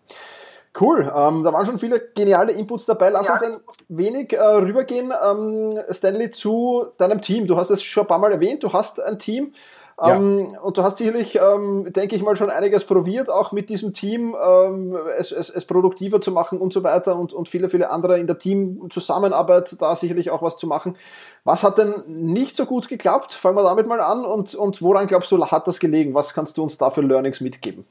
Cool, 0.79 1.01
ähm, 1.15 1.43
da 1.43 1.53
waren 1.53 1.67
schon 1.67 1.79
viele 1.79 2.01
geniale 2.15 2.53
Inputs 2.53 2.87
dabei. 2.87 3.11
Lass 3.11 3.29
uns 3.29 3.43
ein 3.43 3.61
wenig 3.89 4.33
äh, 4.33 4.41
rübergehen, 4.41 5.13
ähm, 5.25 5.79
Stanley, 5.91 6.31
zu 6.31 6.87
deinem 6.99 7.21
Team. 7.21 7.47
Du 7.47 7.57
hast 7.57 7.71
es 7.71 7.83
schon 7.83 8.05
ein 8.05 8.09
paar 8.09 8.19
Mal 8.19 8.33
erwähnt, 8.33 8.63
du 8.63 8.73
hast 8.73 9.01
ein 9.01 9.19
Team. 9.19 9.55
Ähm, 10.01 10.51
ja. 10.53 10.61
Und 10.61 10.79
du 10.79 10.83
hast 10.85 10.99
sicherlich, 10.99 11.37
ähm, 11.37 11.93
denke 11.93 12.15
ich 12.15 12.23
mal, 12.23 12.37
schon 12.37 12.51
einiges 12.51 12.85
probiert, 12.85 13.29
auch 13.29 13.51
mit 13.51 13.69
diesem 13.69 13.93
Team 13.93 14.37
ähm, 14.41 14.97
es, 15.19 15.33
es, 15.33 15.51
es 15.51 15.65
produktiver 15.65 16.21
zu 16.21 16.31
machen 16.31 16.59
und 16.59 16.73
so 16.73 16.85
weiter 16.85 17.19
und, 17.19 17.33
und 17.33 17.49
viele, 17.49 17.69
viele 17.69 17.91
andere 17.91 18.21
in 18.21 18.29
der 18.29 18.39
Teamzusammenarbeit 18.39 19.75
da 19.81 19.97
sicherlich 19.97 20.31
auch 20.31 20.43
was 20.43 20.57
zu 20.57 20.69
machen. 20.69 20.97
Was 21.43 21.65
hat 21.65 21.79
denn 21.79 21.95
nicht 22.07 22.57
so 22.57 22.65
gut 22.65 22.89
geklappt? 22.89 23.35
Fangen 23.35 23.57
wir 23.57 23.65
damit 23.65 23.89
mal 23.89 24.01
an 24.01 24.25
und, 24.25 24.55
und 24.55 24.81
woran 24.83 25.09
glaubst 25.09 25.33
du, 25.33 25.45
hat 25.45 25.67
das 25.67 25.81
gelegen? 25.81 26.15
Was 26.15 26.33
kannst 26.33 26.59
du 26.59 26.63
uns 26.63 26.79
da 26.79 26.91
für 26.91 27.01
Learnings 27.01 27.41
mitgeben? 27.41 27.85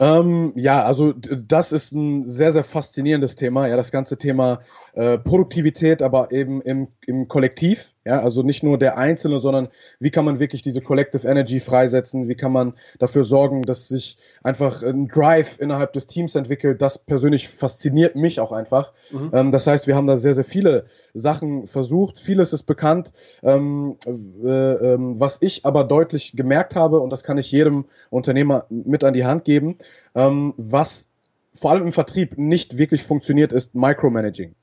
Ähm, 0.00 0.52
ja, 0.54 0.84
also 0.84 1.12
das 1.12 1.72
ist 1.72 1.92
ein 1.92 2.28
sehr, 2.28 2.52
sehr 2.52 2.62
faszinierendes 2.62 3.36
Thema. 3.36 3.66
Ja, 3.66 3.76
das 3.76 3.90
ganze 3.90 4.16
Thema 4.16 4.60
äh, 4.94 5.18
Produktivität, 5.18 6.02
aber 6.02 6.30
eben 6.30 6.62
im, 6.62 6.88
im 7.06 7.26
Kollektiv. 7.26 7.92
Ja, 8.08 8.22
also 8.22 8.42
nicht 8.42 8.62
nur 8.62 8.78
der 8.78 8.96
Einzelne, 8.96 9.38
sondern 9.38 9.68
wie 10.00 10.08
kann 10.08 10.24
man 10.24 10.38
wirklich 10.38 10.62
diese 10.62 10.80
Collective 10.80 11.28
Energy 11.28 11.60
freisetzen? 11.60 12.26
Wie 12.26 12.36
kann 12.36 12.52
man 12.52 12.72
dafür 12.98 13.22
sorgen, 13.22 13.60
dass 13.64 13.88
sich 13.88 14.16
einfach 14.42 14.82
ein 14.82 15.08
Drive 15.08 15.58
innerhalb 15.60 15.92
des 15.92 16.06
Teams 16.06 16.34
entwickelt? 16.34 16.80
Das 16.80 16.96
persönlich 16.96 17.50
fasziniert 17.50 18.16
mich 18.16 18.40
auch 18.40 18.50
einfach. 18.50 18.94
Mhm. 19.10 19.30
Ähm, 19.34 19.50
das 19.50 19.66
heißt, 19.66 19.86
wir 19.86 19.94
haben 19.94 20.06
da 20.06 20.16
sehr, 20.16 20.32
sehr 20.32 20.44
viele 20.44 20.86
Sachen 21.12 21.66
versucht. 21.66 22.18
Vieles 22.18 22.54
ist 22.54 22.62
bekannt. 22.62 23.12
Ähm, 23.42 23.96
äh, 24.06 24.48
äh, 24.48 24.96
was 24.98 25.42
ich 25.42 25.66
aber 25.66 25.84
deutlich 25.84 26.32
gemerkt 26.34 26.76
habe, 26.76 27.00
und 27.00 27.10
das 27.10 27.24
kann 27.24 27.36
ich 27.36 27.52
jedem 27.52 27.84
Unternehmer 28.08 28.64
mit 28.70 29.04
an 29.04 29.12
die 29.12 29.26
Hand 29.26 29.44
geben, 29.44 29.76
ähm, 30.14 30.54
was 30.56 31.10
vor 31.52 31.72
allem 31.72 31.82
im 31.82 31.92
Vertrieb 31.92 32.38
nicht 32.38 32.78
wirklich 32.78 33.02
funktioniert, 33.02 33.52
ist 33.52 33.74
Micromanaging. 33.74 34.54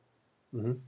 Mhm. 0.52 0.82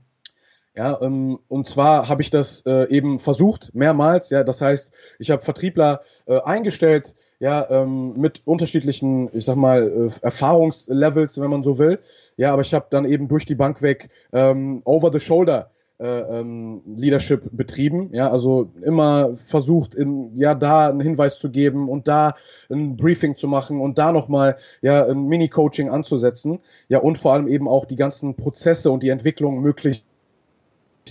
Ja, 0.78 0.96
ähm, 1.02 1.40
und 1.48 1.66
zwar 1.66 2.08
habe 2.08 2.22
ich 2.22 2.30
das 2.30 2.60
äh, 2.64 2.88
eben 2.88 3.18
versucht, 3.18 3.74
mehrmals. 3.74 4.30
Ja, 4.30 4.44
das 4.44 4.62
heißt, 4.62 4.94
ich 5.18 5.32
habe 5.32 5.42
Vertriebler 5.42 6.02
äh, 6.26 6.40
eingestellt, 6.40 7.16
ja, 7.40 7.68
ähm, 7.68 8.12
mit 8.16 8.42
unterschiedlichen, 8.44 9.28
ich 9.32 9.44
sag 9.44 9.56
mal, 9.56 9.82
äh, 9.82 10.24
Erfahrungslevels, 10.24 11.40
wenn 11.40 11.50
man 11.50 11.64
so 11.64 11.80
will. 11.80 11.98
Ja, 12.36 12.52
aber 12.52 12.62
ich 12.62 12.74
habe 12.74 12.86
dann 12.90 13.06
eben 13.06 13.26
durch 13.26 13.44
die 13.44 13.56
Bank 13.56 13.82
weg 13.82 14.08
ähm, 14.32 14.82
over 14.84 15.12
the 15.12 15.18
shoulder 15.18 15.72
äh, 15.98 16.06
ähm, 16.06 16.82
Leadership 16.96 17.48
betrieben. 17.50 18.10
Ja, 18.12 18.30
also 18.30 18.70
immer 18.80 19.34
versucht, 19.34 19.96
in, 19.96 20.36
ja, 20.36 20.54
da 20.54 20.90
einen 20.90 21.00
Hinweis 21.00 21.40
zu 21.40 21.50
geben 21.50 21.88
und 21.88 22.06
da 22.06 22.34
ein 22.70 22.96
Briefing 22.96 23.34
zu 23.34 23.48
machen 23.48 23.80
und 23.80 23.98
da 23.98 24.12
nochmal 24.12 24.58
ja, 24.80 25.06
ein 25.06 25.24
Mini-Coaching 25.24 25.90
anzusetzen. 25.90 26.60
Ja, 26.86 27.00
und 27.00 27.18
vor 27.18 27.32
allem 27.34 27.48
eben 27.48 27.66
auch 27.66 27.84
die 27.84 27.96
ganzen 27.96 28.36
Prozesse 28.36 28.92
und 28.92 29.02
die 29.02 29.08
Entwicklung 29.08 29.60
möglichst 29.60 30.06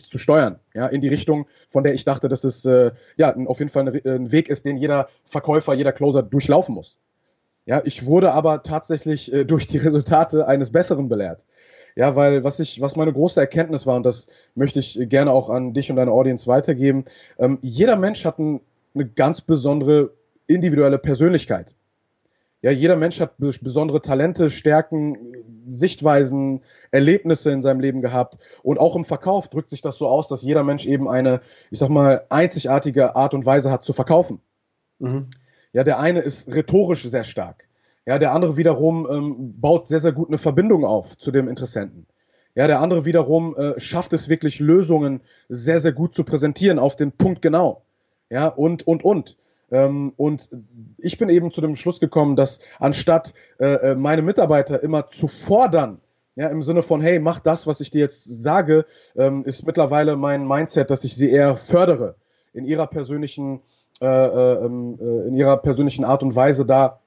zu 0.03 0.17
steuern, 0.17 0.59
ja, 0.73 0.87
in 0.87 1.01
die 1.01 1.07
Richtung, 1.07 1.47
von 1.69 1.83
der 1.83 1.93
ich 1.93 2.05
dachte, 2.05 2.27
dass 2.27 2.43
es 2.43 2.65
äh, 2.65 2.91
ja 3.17 3.35
auf 3.35 3.59
jeden 3.59 3.69
Fall 3.69 3.87
ein 3.87 4.31
Weg 4.31 4.49
ist, 4.49 4.65
den 4.65 4.77
jeder 4.77 5.07
Verkäufer, 5.23 5.73
jeder 5.73 5.91
Closer 5.91 6.23
durchlaufen 6.23 6.75
muss. 6.75 6.99
Ja, 7.65 7.81
ich 7.83 8.05
wurde 8.05 8.31
aber 8.31 8.63
tatsächlich 8.63 9.31
äh, 9.33 9.43
durch 9.43 9.67
die 9.67 9.77
Resultate 9.77 10.47
eines 10.47 10.71
Besseren 10.71 11.09
belehrt. 11.09 11.45
Ja, 11.95 12.15
weil 12.15 12.43
was 12.43 12.59
ich, 12.59 12.79
was 12.79 12.95
meine 12.95 13.11
große 13.11 13.39
Erkenntnis 13.39 13.85
war, 13.85 13.95
und 13.95 14.03
das 14.03 14.27
möchte 14.55 14.79
ich 14.79 14.97
gerne 15.09 15.31
auch 15.31 15.49
an 15.49 15.73
dich 15.73 15.89
und 15.89 15.97
deine 15.97 16.11
Audience 16.11 16.47
weitergeben, 16.47 17.05
ähm, 17.39 17.57
jeder 17.61 17.95
Mensch 17.95 18.23
hat 18.23 18.39
ein, 18.39 18.61
eine 18.93 19.07
ganz 19.07 19.41
besondere 19.41 20.11
individuelle 20.45 20.99
Persönlichkeit. 20.99 21.75
Ja, 22.67 22.73
jeder 22.73 22.97
Mensch 22.97 23.21
hat 23.21 23.37
besondere 23.37 24.01
Talente, 24.01 24.49
Stärken, 24.49 25.17
Sichtweisen, 25.69 26.63
Erlebnisse 26.91 27.49
in 27.51 27.61
seinem 27.61 27.79
Leben 27.79 28.01
gehabt. 28.01 28.39
Und 28.61 28.77
auch 28.77 28.97
im 28.97 29.05
Verkauf 29.05 29.47
drückt 29.47 29.69
sich 29.69 29.79
das 29.79 29.97
so 29.97 30.09
aus, 30.09 30.27
dass 30.27 30.41
jeder 30.41 30.65
Mensch 30.65 30.85
eben 30.85 31.07
eine, 31.07 31.39
ich 31.71 31.79
sag 31.79 31.87
mal, 31.87 32.25
einzigartige 32.27 33.15
Art 33.15 33.33
und 33.33 33.45
Weise 33.45 33.71
hat 33.71 33.85
zu 33.85 33.93
verkaufen. 33.93 34.41
Mhm. 34.99 35.27
Ja, 35.71 35.85
der 35.85 35.99
eine 35.99 36.19
ist 36.19 36.53
rhetorisch 36.53 37.03
sehr 37.03 37.23
stark. 37.23 37.69
Ja, 38.05 38.19
der 38.19 38.33
andere 38.33 38.57
wiederum 38.57 39.07
ähm, 39.09 39.61
baut 39.61 39.87
sehr, 39.87 40.01
sehr 40.01 40.11
gut 40.11 40.27
eine 40.27 40.37
Verbindung 40.37 40.83
auf 40.83 41.17
zu 41.17 41.31
dem 41.31 41.47
Interessenten. 41.47 42.05
Ja, 42.53 42.67
der 42.67 42.81
andere 42.81 43.05
wiederum 43.05 43.55
äh, 43.55 43.79
schafft 43.79 44.11
es 44.11 44.27
wirklich, 44.27 44.59
Lösungen 44.59 45.21
sehr, 45.47 45.79
sehr 45.79 45.93
gut 45.93 46.13
zu 46.13 46.25
präsentieren, 46.25 46.79
auf 46.79 46.97
den 46.97 47.13
Punkt 47.13 47.41
genau. 47.41 47.83
Ja, 48.29 48.47
und, 48.47 48.85
und, 48.85 49.05
und. 49.05 49.37
Ähm, 49.71 50.13
und 50.17 50.49
ich 50.97 51.17
bin 51.17 51.29
eben 51.29 51.51
zu 51.51 51.61
dem 51.61 51.75
Schluss 51.75 51.99
gekommen, 51.99 52.35
dass 52.35 52.59
anstatt 52.79 53.33
äh, 53.59 53.91
äh, 53.91 53.95
meine 53.95 54.21
Mitarbeiter 54.21 54.81
immer 54.81 55.07
zu 55.07 55.27
fordern, 55.27 55.99
ja, 56.35 56.47
im 56.47 56.61
Sinne 56.61 56.83
von, 56.83 57.01
hey, 57.01 57.19
mach 57.19 57.39
das, 57.39 57.65
was 57.65 57.81
ich 57.81 57.89
dir 57.89 57.99
jetzt 57.99 58.43
sage, 58.43 58.85
ähm, 59.15 59.43
ist 59.43 59.65
mittlerweile 59.65 60.15
mein 60.15 60.47
Mindset, 60.47 60.91
dass 60.91 61.03
ich 61.03 61.15
sie 61.15 61.31
eher 61.31 61.57
fördere 61.57 62.15
in 62.53 62.63
ihrer 62.63 62.87
persönlichen, 62.87 63.61
äh, 64.01 64.05
äh, 64.05 64.65
ähm, 64.65 64.99
äh, 65.01 65.27
in 65.27 65.35
ihrer 65.35 65.57
persönlichen 65.57 66.05
Art 66.05 66.23
und 66.23 66.35
Weise 66.35 66.65
da 66.65 66.99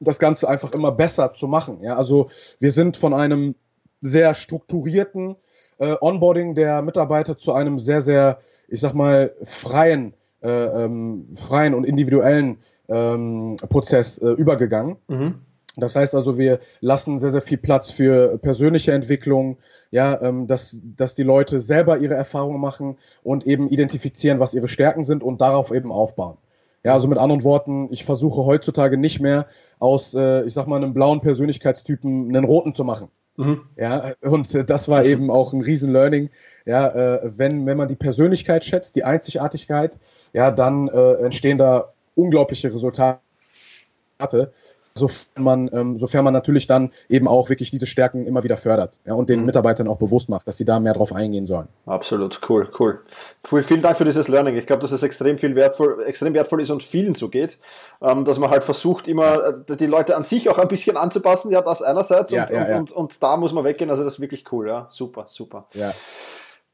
das 0.00 0.18
Ganze 0.18 0.48
einfach 0.48 0.72
immer 0.72 0.92
besser 0.92 1.32
zu 1.32 1.48
machen. 1.48 1.78
Ja, 1.82 1.96
also 1.96 2.30
wir 2.60 2.70
sind 2.70 2.96
von 2.96 3.14
einem 3.14 3.56
sehr 4.00 4.34
strukturierten 4.34 5.34
Onboarding 5.80 6.56
der 6.56 6.82
Mitarbeiter 6.82 7.38
zu 7.38 7.52
einem 7.52 7.78
sehr, 7.78 8.00
sehr, 8.00 8.40
ich 8.66 8.80
sag 8.80 8.94
mal, 8.94 9.32
freien 9.44 10.12
äh, 10.42 10.84
ähm, 10.84 11.28
freien 11.34 11.74
und 11.74 11.84
individuellen 11.84 12.58
ähm, 12.88 13.56
Prozess 13.68 14.18
äh, 14.18 14.30
übergegangen. 14.30 14.96
Mhm. 15.08 15.34
Das 15.76 15.94
heißt 15.94 16.14
also, 16.14 16.38
wir 16.38 16.58
lassen 16.80 17.18
sehr, 17.18 17.30
sehr 17.30 17.40
viel 17.40 17.58
Platz 17.58 17.90
für 17.90 18.38
persönliche 18.38 18.92
Entwicklung, 18.92 19.58
ja, 19.90 20.20
ähm, 20.20 20.46
dass, 20.46 20.82
dass 20.96 21.14
die 21.14 21.22
Leute 21.22 21.60
selber 21.60 21.98
ihre 21.98 22.14
Erfahrungen 22.14 22.60
machen 22.60 22.98
und 23.22 23.46
eben 23.46 23.68
identifizieren, 23.68 24.40
was 24.40 24.54
ihre 24.54 24.68
Stärken 24.68 25.04
sind 25.04 25.22
und 25.22 25.40
darauf 25.40 25.72
eben 25.72 25.92
aufbauen. 25.92 26.36
Ja, 26.84 26.94
also 26.94 27.08
mit 27.08 27.18
anderen 27.18 27.44
Worten, 27.44 27.88
ich 27.90 28.04
versuche 28.04 28.44
heutzutage 28.44 28.96
nicht 28.96 29.20
mehr 29.20 29.46
aus, 29.78 30.14
äh, 30.14 30.44
ich 30.44 30.54
sag 30.54 30.66
mal, 30.66 30.76
einem 30.76 30.94
blauen 30.94 31.20
Persönlichkeitstypen 31.20 32.28
einen 32.28 32.44
roten 32.44 32.74
zu 32.74 32.84
machen. 32.84 33.08
Mhm. 33.38 33.62
Ja, 33.76 34.12
und 34.20 34.52
äh, 34.52 34.64
das 34.64 34.88
war 34.88 35.04
eben 35.04 35.30
auch 35.30 35.52
ein 35.52 35.62
Riesen-Learning. 35.62 36.30
Ja, 36.66 36.88
äh, 36.88 37.38
wenn, 37.38 37.64
wenn 37.66 37.76
man 37.76 37.86
die 37.86 37.94
Persönlichkeit 37.94 38.64
schätzt, 38.64 38.96
die 38.96 39.04
Einzigartigkeit, 39.04 39.98
ja, 40.32 40.50
dann 40.50 40.88
äh, 40.88 41.12
entstehen 41.24 41.56
da 41.56 41.92
unglaubliche 42.16 42.74
Resultate 42.74 43.20
sofern 44.98 45.42
man, 45.42 45.70
ähm, 45.72 45.98
sofern 45.98 46.24
man 46.24 46.34
natürlich 46.34 46.66
dann 46.66 46.92
eben 47.08 47.26
auch 47.26 47.48
wirklich 47.48 47.70
diese 47.70 47.86
Stärken 47.86 48.26
immer 48.26 48.44
wieder 48.44 48.58
fördert 48.58 49.00
ja, 49.06 49.14
und 49.14 49.30
den 49.30 49.40
mhm. 49.40 49.46
Mitarbeitern 49.46 49.88
auch 49.88 49.96
bewusst 49.96 50.28
macht, 50.28 50.46
dass 50.46 50.58
sie 50.58 50.66
da 50.66 50.78
mehr 50.80 50.92
drauf 50.92 51.14
eingehen 51.14 51.46
sollen. 51.46 51.68
Absolut, 51.86 52.40
cool, 52.48 52.68
cool. 52.78 53.00
Vielen 53.62 53.82
Dank 53.82 53.96
für 53.96 54.04
dieses 54.04 54.28
Learning. 54.28 54.56
Ich 54.56 54.66
glaube, 54.66 54.82
dass 54.82 54.92
es 54.92 55.02
extrem 55.02 55.38
viel 55.38 55.54
wertvoll, 55.54 56.04
extrem 56.04 56.34
wertvoll 56.34 56.60
ist 56.60 56.70
und 56.70 56.82
vielen 56.82 57.14
so 57.14 57.28
geht, 57.28 57.58
ähm, 58.02 58.24
dass 58.24 58.38
man 58.38 58.50
halt 58.50 58.64
versucht, 58.64 59.08
immer 59.08 59.62
äh, 59.68 59.76
die 59.76 59.86
Leute 59.86 60.16
an 60.16 60.24
sich 60.24 60.48
auch 60.48 60.58
ein 60.58 60.68
bisschen 60.68 60.96
anzupassen, 60.96 61.50
ja, 61.50 61.62
das 61.62 61.80
einerseits 61.82 62.32
ja, 62.32 62.42
und, 62.42 62.50
ja, 62.50 62.60
und. 62.60 62.78
Und, 62.78 62.92
und, 62.92 63.22
da 63.22 63.36
muss 63.36 63.52
man 63.52 63.64
weggehen, 63.64 63.90
also 63.90 64.04
das 64.04 64.14
ist 64.14 64.20
wirklich 64.20 64.44
cool, 64.52 64.68
ja, 64.68 64.86
super, 64.90 65.24
super. 65.28 65.66
Ja. 65.74 65.92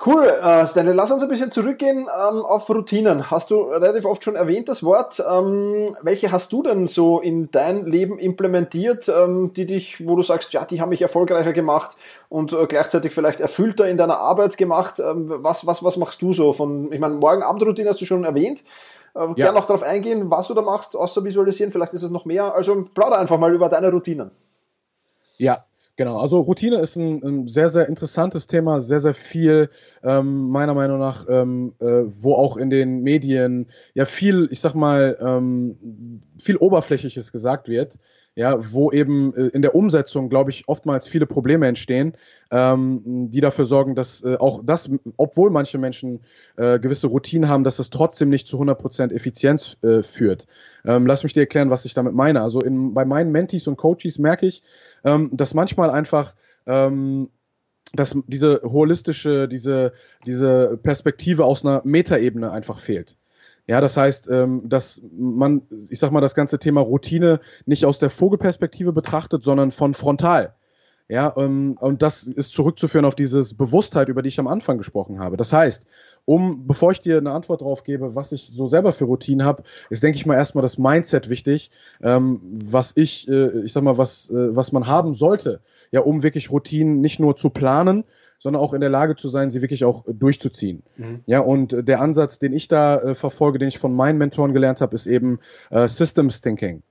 Cool, 0.04 0.24
äh, 0.24 0.66
Stanley, 0.66 0.92
lass 0.92 1.12
uns 1.12 1.22
ein 1.22 1.28
bisschen 1.28 1.52
zurückgehen 1.52 2.00
ähm, 2.00 2.44
auf 2.44 2.68
Routinen. 2.68 3.30
Hast 3.30 3.50
du 3.50 3.62
relativ 3.62 4.04
oft 4.04 4.24
schon 4.24 4.34
erwähnt 4.34 4.68
das 4.68 4.82
Wort. 4.82 5.22
Ähm, 5.26 5.96
welche 6.02 6.32
hast 6.32 6.52
du 6.52 6.64
denn 6.64 6.88
so 6.88 7.20
in 7.20 7.50
dein 7.52 7.86
Leben 7.86 8.18
implementiert, 8.18 9.08
ähm, 9.08 9.52
die 9.54 9.66
dich, 9.66 10.04
wo 10.04 10.16
du 10.16 10.22
sagst, 10.22 10.52
ja, 10.52 10.64
die 10.64 10.80
haben 10.80 10.88
mich 10.88 11.00
erfolgreicher 11.00 11.52
gemacht 11.52 11.96
und 12.28 12.52
äh, 12.52 12.66
gleichzeitig 12.66 13.14
vielleicht 13.14 13.40
erfüllter 13.40 13.88
in 13.88 13.96
deiner 13.96 14.18
Arbeit 14.18 14.56
gemacht? 14.56 14.98
Ähm, 14.98 15.26
was, 15.28 15.64
was, 15.64 15.84
was 15.84 15.96
machst 15.96 16.20
du 16.20 16.32
so 16.32 16.52
von, 16.52 16.92
ich 16.92 16.98
meine, 16.98 17.14
Morgenabendroutine 17.14 17.88
hast 17.88 18.00
du 18.00 18.06
schon 18.06 18.24
erwähnt. 18.24 18.64
Äh, 19.14 19.20
ja. 19.20 19.32
Gerne 19.34 19.60
noch 19.60 19.66
darauf 19.66 19.84
eingehen, 19.84 20.28
was 20.28 20.48
du 20.48 20.54
da 20.54 20.62
machst, 20.62 20.96
außer 20.96 21.22
visualisieren, 21.22 21.70
vielleicht 21.70 21.94
ist 21.94 22.02
es 22.02 22.10
noch 22.10 22.24
mehr. 22.24 22.52
Also 22.52 22.84
plauder 22.92 23.20
einfach 23.20 23.38
mal 23.38 23.54
über 23.54 23.68
deine 23.68 23.92
Routinen. 23.92 24.32
Ja, 25.38 25.64
Genau, 25.96 26.18
also 26.18 26.40
Routine 26.40 26.80
ist 26.80 26.96
ein, 26.96 27.22
ein, 27.22 27.46
sehr, 27.46 27.68
sehr 27.68 27.88
interessantes 27.88 28.48
Thema, 28.48 28.80
sehr, 28.80 28.98
sehr 28.98 29.14
viel, 29.14 29.70
ähm, 30.02 30.48
meiner 30.48 30.74
Meinung 30.74 30.98
nach, 30.98 31.26
ähm, 31.28 31.74
äh, 31.78 31.84
wo 32.06 32.34
auch 32.34 32.56
in 32.56 32.68
den 32.68 33.02
Medien 33.02 33.68
ja 33.94 34.04
viel, 34.04 34.48
ich 34.50 34.58
sag 34.58 34.74
mal, 34.74 35.16
ähm, 35.20 36.20
viel 36.36 36.56
Oberflächliches 36.56 37.30
gesagt 37.30 37.68
wird 37.68 37.98
ja, 38.36 38.56
wo 38.72 38.90
eben 38.90 39.34
äh, 39.34 39.46
in 39.48 39.62
der 39.62 39.74
Umsetzung, 39.74 40.28
glaube 40.28 40.50
ich, 40.50 40.68
oftmals 40.68 41.06
viele 41.06 41.26
Probleme 41.26 41.66
entstehen, 41.68 42.14
ähm, 42.50 43.30
die 43.30 43.40
dafür 43.40 43.64
sorgen, 43.64 43.94
dass 43.94 44.24
äh, 44.24 44.36
auch 44.36 44.62
das, 44.64 44.90
obwohl 45.16 45.50
manche 45.50 45.78
Menschen 45.78 46.20
äh, 46.56 46.78
gewisse 46.80 47.06
Routinen 47.06 47.48
haben, 47.48 47.64
dass 47.64 47.78
es 47.78 47.90
trotzdem 47.90 48.30
nicht 48.30 48.48
zu 48.48 48.60
100% 48.60 49.12
Effizienz 49.12 49.76
äh, 49.82 50.02
führt. 50.02 50.46
Ähm, 50.84 51.06
lass 51.06 51.22
mich 51.22 51.32
dir 51.32 51.40
erklären, 51.40 51.70
was 51.70 51.84
ich 51.84 51.94
damit 51.94 52.14
meine. 52.14 52.42
Also 52.42 52.60
in, 52.60 52.92
bei 52.92 53.04
meinen 53.04 53.30
Mentees 53.30 53.68
und 53.68 53.76
Coaches 53.76 54.18
merke 54.18 54.46
ich, 54.46 54.62
ähm, 55.04 55.30
dass 55.32 55.54
manchmal 55.54 55.90
einfach 55.90 56.34
ähm, 56.66 57.28
dass 57.92 58.16
diese 58.26 58.60
holistische, 58.64 59.46
diese, 59.46 59.92
diese 60.26 60.78
Perspektive 60.82 61.44
aus 61.44 61.64
einer 61.64 61.82
Metaebene 61.84 62.50
einfach 62.50 62.80
fehlt. 62.80 63.16
Ja, 63.66 63.80
das 63.80 63.96
heißt, 63.96 64.28
ähm, 64.28 64.62
dass 64.68 65.00
man, 65.16 65.62
ich 65.88 65.98
sag 65.98 66.10
mal, 66.12 66.20
das 66.20 66.34
ganze 66.34 66.58
Thema 66.58 66.82
Routine 66.82 67.40
nicht 67.64 67.86
aus 67.86 67.98
der 67.98 68.10
Vogelperspektive 68.10 68.92
betrachtet, 68.92 69.42
sondern 69.42 69.70
von 69.70 69.94
frontal. 69.94 70.54
Ja, 71.08 71.34
ähm, 71.36 71.76
und 71.80 72.00
das 72.00 72.24
ist 72.24 72.52
zurückzuführen 72.52 73.04
auf 73.04 73.14
dieses 73.14 73.54
Bewusstheit, 73.54 74.08
über 74.08 74.22
die 74.22 74.28
ich 74.28 74.40
am 74.40 74.46
Anfang 74.46 74.78
gesprochen 74.78 75.18
habe. 75.18 75.36
Das 75.36 75.52
heißt, 75.52 75.86
um, 76.24 76.66
bevor 76.66 76.92
ich 76.92 77.00
dir 77.00 77.18
eine 77.18 77.32
Antwort 77.32 77.60
darauf 77.60 77.84
gebe, 77.84 78.14
was 78.14 78.32
ich 78.32 78.46
so 78.46 78.66
selber 78.66 78.94
für 78.94 79.04
Routinen 79.04 79.46
habe, 79.46 79.64
ist, 79.90 80.02
denke 80.02 80.16
ich 80.16 80.24
mal, 80.24 80.36
erstmal 80.36 80.62
das 80.62 80.78
Mindset 80.78 81.28
wichtig, 81.28 81.70
ähm, 82.02 82.40
was 82.42 82.92
ich, 82.96 83.28
äh, 83.28 83.64
ich 83.64 83.74
sag 83.74 83.82
mal, 83.82 83.98
was, 83.98 84.30
äh, 84.30 84.56
was 84.56 84.72
man 84.72 84.86
haben 84.86 85.12
sollte, 85.12 85.60
ja, 85.90 86.00
um 86.00 86.22
wirklich 86.22 86.50
Routinen 86.50 87.02
nicht 87.02 87.20
nur 87.20 87.36
zu 87.36 87.50
planen, 87.50 88.04
sondern 88.38 88.62
auch 88.62 88.74
in 88.74 88.80
der 88.80 88.90
Lage 88.90 89.16
zu 89.16 89.28
sein, 89.28 89.50
sie 89.50 89.62
wirklich 89.62 89.84
auch 89.84 90.04
durchzuziehen. 90.06 90.82
Mhm. 90.96 91.20
Ja, 91.26 91.40
und 91.40 91.76
der 91.88 92.00
Ansatz, 92.00 92.38
den 92.38 92.52
ich 92.52 92.68
da 92.68 92.98
äh, 92.98 93.14
verfolge, 93.14 93.58
den 93.58 93.68
ich 93.68 93.78
von 93.78 93.94
meinen 93.94 94.18
Mentoren 94.18 94.52
gelernt 94.52 94.80
habe, 94.80 94.94
ist 94.94 95.06
eben 95.06 95.38
äh, 95.70 95.88
Systems 95.88 96.40
Thinking. 96.40 96.82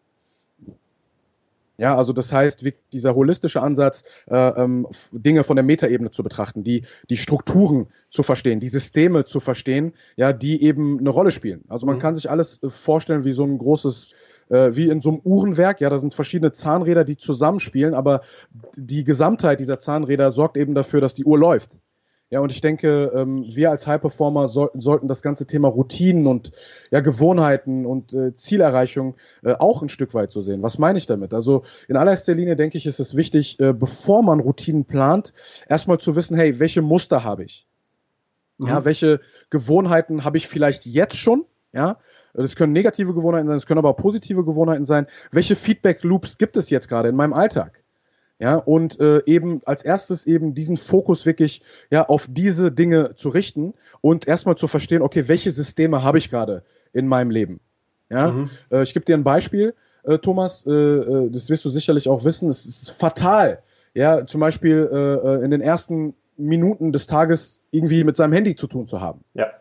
Ja, 1.77 1.97
also 1.97 2.13
das 2.13 2.31
heißt, 2.31 2.63
dieser 2.93 3.15
holistische 3.15 3.61
Ansatz, 3.61 4.03
äh, 4.27 4.35
ähm, 4.35 4.87
Dinge 5.11 5.43
von 5.43 5.55
der 5.55 5.63
Metaebene 5.63 6.11
zu 6.11 6.21
betrachten, 6.21 6.63
die, 6.63 6.85
die 7.09 7.17
Strukturen 7.17 7.87
zu 8.11 8.21
verstehen, 8.21 8.59
die 8.59 8.69
Systeme 8.69 9.25
zu 9.25 9.39
verstehen, 9.39 9.93
ja, 10.15 10.33
die 10.33 10.63
eben 10.63 10.99
eine 10.99 11.09
Rolle 11.09 11.31
spielen. 11.31 11.63
Also 11.69 11.87
man 11.87 11.95
mhm. 11.95 11.99
kann 11.99 12.15
sich 12.15 12.29
alles 12.29 12.61
äh, 12.61 12.69
vorstellen 12.69 13.25
wie 13.25 13.33
so 13.33 13.43
ein 13.43 13.57
großes 13.57 14.11
äh, 14.53 14.75
wie 14.75 14.89
in 14.89 15.01
so 15.01 15.09
einem 15.09 15.21
Uhrenwerk. 15.23 15.81
Ja, 15.81 15.89
da 15.89 15.97
sind 15.97 16.13
verschiedene 16.13 16.51
Zahnräder, 16.51 17.03
die 17.03 17.17
zusammenspielen, 17.17 17.93
aber 17.95 18.21
die 18.75 19.03
Gesamtheit 19.03 19.59
dieser 19.59 19.79
Zahnräder 19.79 20.31
sorgt 20.31 20.57
eben 20.57 20.75
dafür, 20.75 21.01
dass 21.01 21.15
die 21.15 21.25
Uhr 21.25 21.37
läuft. 21.37 21.79
Ja, 22.29 22.39
und 22.39 22.51
ich 22.51 22.61
denke, 22.61 23.11
ähm, 23.15 23.43
wir 23.45 23.69
als 23.69 23.85
High 23.85 24.01
Performer 24.01 24.47
soll, 24.47 24.71
sollten 24.73 25.07
das 25.07 25.21
ganze 25.21 25.45
Thema 25.45 25.67
Routinen 25.67 26.25
und 26.25 26.51
ja, 26.91 26.99
Gewohnheiten 26.99 27.85
und 27.85 28.13
äh, 28.13 28.33
Zielerreichung 28.33 29.15
äh, 29.43 29.53
auch 29.53 29.83
ein 29.83 29.89
Stück 29.89 30.15
weit 30.15 30.31
so 30.31 30.41
sehen. 30.41 30.63
Was 30.63 30.79
meine 30.79 30.97
ich 30.97 31.05
damit? 31.05 31.33
Also 31.33 31.63
in 31.87 31.95
allererster 31.95 32.33
Linie 32.33 32.55
denke 32.55 32.77
ich, 32.77 32.87
ist 32.87 32.99
es 32.99 33.15
wichtig, 33.15 33.59
äh, 33.59 33.71
bevor 33.73 34.23
man 34.23 34.39
Routinen 34.39 34.85
plant, 34.85 35.33
erstmal 35.67 35.99
zu 35.99 36.15
wissen, 36.15 36.35
hey, 36.35 36.59
welche 36.59 36.81
Muster 36.81 37.23
habe 37.23 37.43
ich? 37.43 37.67
Mhm. 38.57 38.67
Ja, 38.67 38.85
welche 38.85 39.19
Gewohnheiten 39.51 40.23
habe 40.23 40.37
ich 40.37 40.47
vielleicht 40.47 40.87
jetzt 40.87 41.17
schon? 41.17 41.45
Ja, 41.71 41.97
das 42.33 42.55
können 42.55 42.73
negative 42.73 43.13
Gewohnheiten 43.13 43.47
sein, 43.47 43.55
das 43.55 43.65
können 43.65 43.77
aber 43.77 43.89
auch 43.89 43.97
positive 43.97 44.43
Gewohnheiten 44.43 44.85
sein. 44.85 45.07
Welche 45.31 45.55
Feedback-Loops 45.55 46.37
gibt 46.37 46.57
es 46.57 46.69
jetzt 46.69 46.89
gerade 46.89 47.09
in 47.09 47.15
meinem 47.15 47.33
Alltag? 47.33 47.83
Ja, 48.39 48.55
und 48.55 48.99
äh, 48.99 49.21
eben 49.25 49.61
als 49.65 49.83
erstes 49.83 50.25
eben 50.25 50.53
diesen 50.53 50.75
Fokus 50.75 51.25
wirklich 51.25 51.61
ja 51.91 52.07
auf 52.07 52.27
diese 52.29 52.71
Dinge 52.71 53.15
zu 53.15 53.29
richten 53.29 53.73
und 54.01 54.27
erstmal 54.27 54.55
zu 54.55 54.67
verstehen, 54.67 55.01
okay, 55.01 55.27
welche 55.27 55.51
Systeme 55.51 56.03
habe 56.03 56.17
ich 56.17 56.29
gerade 56.29 56.63
in 56.91 57.07
meinem 57.07 57.29
Leben? 57.29 57.59
Ja, 58.09 58.31
mhm. 58.31 58.49
äh, 58.71 58.83
ich 58.83 58.93
gebe 58.93 59.05
dir 59.05 59.15
ein 59.15 59.23
Beispiel, 59.23 59.75
äh, 60.03 60.17
Thomas, 60.17 60.65
äh, 60.65 60.71
äh, 60.71 61.29
das 61.29 61.49
wirst 61.49 61.63
du 61.63 61.69
sicherlich 61.69 62.09
auch 62.09 62.25
wissen, 62.25 62.49
es 62.49 62.65
ist 62.65 62.91
fatal, 62.91 63.61
ja, 63.93 64.25
zum 64.25 64.41
Beispiel 64.41 64.89
äh 64.91 65.45
in 65.45 65.51
den 65.51 65.61
ersten 65.61 66.15
Minuten 66.35 66.91
des 66.91 67.05
Tages 67.05 67.61
irgendwie 67.71 68.03
mit 68.03 68.17
seinem 68.17 68.33
Handy 68.33 68.55
zu 68.55 68.67
tun 68.67 68.87
zu 68.87 68.99
haben. 68.99 69.23
Ja. 69.35 69.51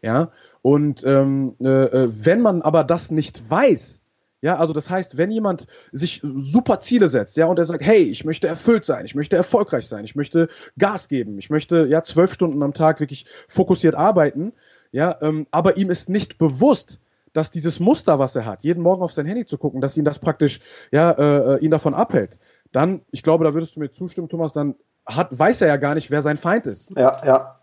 Ja, 0.00 0.30
und 0.62 1.04
ähm, 1.04 1.56
äh, 1.60 1.68
äh, 1.68 2.08
wenn 2.24 2.40
man 2.40 2.62
aber 2.62 2.84
das 2.84 3.10
nicht 3.10 3.48
weiß, 3.50 4.02
ja, 4.42 4.56
also 4.56 4.72
das 4.72 4.90
heißt, 4.90 5.16
wenn 5.16 5.30
jemand 5.30 5.66
sich 5.92 6.20
super 6.22 6.80
Ziele 6.80 7.08
setzt, 7.08 7.36
ja, 7.36 7.46
und 7.46 7.58
er 7.58 7.64
sagt, 7.64 7.82
hey, 7.82 8.02
ich 8.02 8.24
möchte 8.24 8.48
erfüllt 8.48 8.84
sein, 8.84 9.04
ich 9.04 9.14
möchte 9.14 9.36
erfolgreich 9.36 9.86
sein, 9.86 10.04
ich 10.04 10.16
möchte 10.16 10.48
Gas 10.78 11.06
geben, 11.08 11.38
ich 11.38 11.48
möchte 11.50 11.86
ja 11.86 12.02
zwölf 12.02 12.32
Stunden 12.32 12.62
am 12.62 12.74
Tag 12.74 12.98
wirklich 12.98 13.26
fokussiert 13.48 13.94
arbeiten, 13.94 14.52
ja, 14.90 15.16
ähm, 15.22 15.46
aber 15.50 15.76
ihm 15.76 15.90
ist 15.90 16.08
nicht 16.08 16.38
bewusst, 16.38 16.98
dass 17.32 17.50
dieses 17.50 17.80
Muster, 17.80 18.18
was 18.18 18.36
er 18.36 18.44
hat, 18.44 18.62
jeden 18.62 18.82
Morgen 18.82 19.02
auf 19.02 19.12
sein 19.12 19.26
Handy 19.26 19.46
zu 19.46 19.58
gucken, 19.58 19.80
dass 19.80 19.96
ihn 19.96 20.04
das 20.04 20.18
praktisch 20.18 20.60
ja 20.90 21.12
äh, 21.12 21.54
äh 21.54 21.58
ihn 21.64 21.70
davon 21.70 21.94
abhält, 21.94 22.38
dann, 22.72 23.02
ich 23.10 23.22
glaube, 23.22 23.44
da 23.44 23.54
würdest 23.54 23.76
du 23.76 23.80
mir 23.80 23.92
zustimmen, 23.92 24.28
Thomas, 24.28 24.52
dann 24.52 24.74
hat, 25.06 25.36
weiß 25.36 25.60
er 25.62 25.68
ja 25.68 25.76
gar 25.76 25.94
nicht, 25.94 26.10
wer 26.10 26.22
sein 26.22 26.36
Feind 26.36 26.66
ist. 26.66 26.96
Ja, 26.96 27.16
ja, 27.24 27.60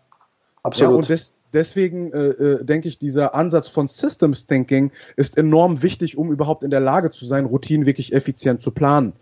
absolut. 0.62 0.92
Ja, 0.92 0.96
und 0.96 1.08
des, 1.08 1.34
deswegen 1.52 2.12
äh, 2.12 2.28
äh, 2.28 2.64
denke 2.64 2.88
ich, 2.88 2.98
dieser 2.98 3.34
Ansatz 3.34 3.68
von 3.68 3.88
Systems 3.88 4.46
Thinking 4.46 4.92
ist 5.16 5.36
enorm 5.36 5.82
wichtig, 5.82 6.18
um 6.18 6.32
überhaupt 6.32 6.62
in 6.62 6.70
der 6.70 6.80
Lage 6.80 7.10
zu 7.10 7.26
sein, 7.26 7.46
Routinen 7.46 7.86
wirklich 7.86 8.12
effizient 8.12 8.62
zu 8.62 8.70
planen. 8.70 9.12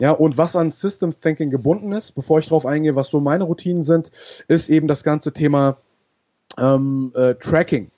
Ja, 0.00 0.12
und 0.12 0.38
was 0.38 0.54
an 0.54 0.70
Systems 0.70 1.18
Thinking 1.18 1.50
gebunden 1.50 1.92
ist, 1.92 2.12
bevor 2.12 2.38
ich 2.38 2.46
darauf 2.46 2.66
eingehe, 2.66 2.94
was 2.94 3.08
so 3.08 3.20
meine 3.20 3.44
Routinen 3.44 3.82
sind, 3.82 4.12
ist 4.46 4.68
eben 4.68 4.86
das 4.86 5.02
ganze 5.02 5.32
Thema 5.32 5.78
ähm, 6.56 7.12
äh, 7.14 7.34
Tracking. 7.34 7.90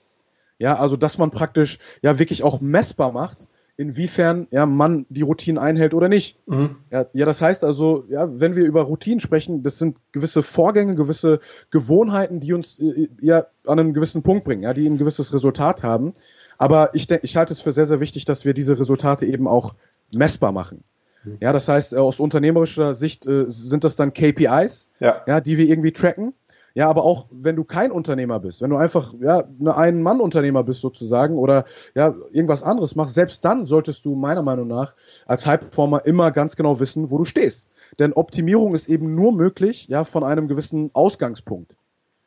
Ja, 0.59 0.77
also 0.77 0.97
dass 0.97 1.19
man 1.19 1.31
praktisch 1.31 1.79
ja 2.03 2.19
wirklich 2.19 2.43
auch 2.43 2.61
messbar 2.61 3.13
macht, 3.13 3.49
inwiefern 3.81 4.47
ja, 4.51 4.67
man 4.67 5.07
die 5.09 5.23
Routinen 5.23 5.59
einhält 5.59 5.95
oder 5.95 6.09
nicht. 6.09 6.39
Mhm. 6.47 6.77
Ja, 6.91 7.07
ja, 7.15 7.25
das 7.25 7.41
heißt 7.41 7.65
also, 7.65 8.05
ja, 8.11 8.29
wenn 8.39 8.55
wir 8.55 8.65
über 8.65 8.83
Routinen 8.83 9.21
sprechen, 9.21 9.63
das 9.63 9.79
sind 9.79 9.99
gewisse 10.13 10.43
Vorgänge, 10.43 10.95
gewisse 10.95 11.41
Gewohnheiten, 11.71 12.41
die 12.41 12.53
uns 12.53 12.79
äh, 12.79 13.09
ja 13.23 13.47
an 13.67 13.79
einen 13.79 13.95
gewissen 13.95 14.23
Punkt 14.23 14.45
bringen, 14.45 14.63
ja, 14.63 14.75
die 14.75 14.87
ein 14.87 14.99
gewisses 14.99 15.33
Resultat 15.33 15.83
haben. 15.83 16.13
Aber 16.59 16.95
ich 16.95 17.07
denke, 17.07 17.25
ich 17.25 17.39
halte 17.39 17.55
es 17.55 17.63
für 17.63 17.73
sehr, 17.73 17.87
sehr 17.87 18.01
wichtig, 18.01 18.27
dass 18.27 18.45
wir 18.45 18.53
diese 18.53 18.79
Resultate 18.79 19.25
eben 19.25 19.49
auch 19.49 19.75
messbar 20.13 20.53
machen. 20.53 20.85
Mhm. 21.25 21.39
Ja, 21.41 21.55
das 21.55 21.67
heißt, 21.67 21.95
aus 21.97 22.21
unternehmerischer 22.21 22.93
Sicht 22.95 23.27
äh, 23.27 23.47
sind 23.49 23.85
das 23.85 23.97
dann 23.97 24.13
KPIs, 24.13 24.91
ja. 25.01 25.23
ja, 25.27 25.41
die 25.41 25.57
wir 25.57 25.67
irgendwie 25.67 25.93
tracken. 25.93 26.35
Ja, 26.75 26.89
aber 26.89 27.05
auch 27.05 27.27
wenn 27.31 27.57
du 27.57 27.65
kein 27.65 27.91
Unternehmer 27.91 28.39
bist, 28.39 28.63
wenn 28.63 28.71
du 28.71 28.77
einfach 28.77 29.15
ja 29.21 29.45
eine 29.61 29.77
Ein-Mann-Unternehmer 29.77 30.63
bist 30.63 30.81
sozusagen 30.81 31.37
oder 31.37 31.65
ja 31.95 32.15
irgendwas 32.31 32.63
anderes 32.63 32.95
machst, 32.95 33.15
selbst 33.15 33.45
dann 33.45 33.67
solltest 33.67 34.05
du 34.05 34.15
meiner 34.15 34.43
Meinung 34.43 34.69
nach 34.69 34.95
als 35.27 35.47
High-Performer 35.47 36.07
immer 36.07 36.31
ganz 36.31 36.57
genau 36.57 36.79
wissen, 36.79 37.11
wo 37.11 37.19
du 37.19 37.25
stehst. 37.25 37.69
Denn 37.99 38.13
Optimierung 38.13 38.75
ist 38.75 38.89
eben 38.89 39.15
nur 39.15 39.33
möglich 39.33 39.89
ja 39.89 40.05
von 40.05 40.23
einem 40.23 40.47
gewissen 40.47 40.91
Ausgangspunkt. 40.93 41.77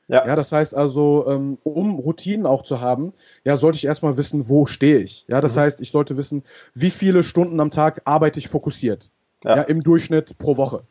Ja. 0.10 0.28
ja, 0.28 0.36
das 0.36 0.52
heißt 0.52 0.76
also, 0.76 1.26
ähm, 1.30 1.58
um 1.64 1.98
Routinen 1.98 2.46
auch 2.46 2.64
zu 2.64 2.82
haben, 2.82 3.14
ja, 3.46 3.56
sollte 3.56 3.78
ich 3.78 3.86
erstmal 3.86 4.18
wissen, 4.18 4.50
wo 4.50 4.66
stehe 4.66 5.00
ich. 5.00 5.26
Ja, 5.30 5.40
das 5.40 5.56
mhm. 5.56 5.62
heißt, 5.62 5.82
ich 5.82 5.92
sollte 5.92 6.18
wissen, 6.18 6.44
wie 6.74 6.90
viele 6.90 7.24
Stunden 7.24 7.60
am 7.62 7.72
Tag 7.72 8.02
arbeite 8.04 8.40
ich 8.40 8.50
fokussiert. 8.50 9.10
Ja. 9.46 9.58
ja 9.58 9.62
im 9.64 9.82
Durchschnitt 9.82 10.38
pro 10.38 10.58
Woche 10.58 10.84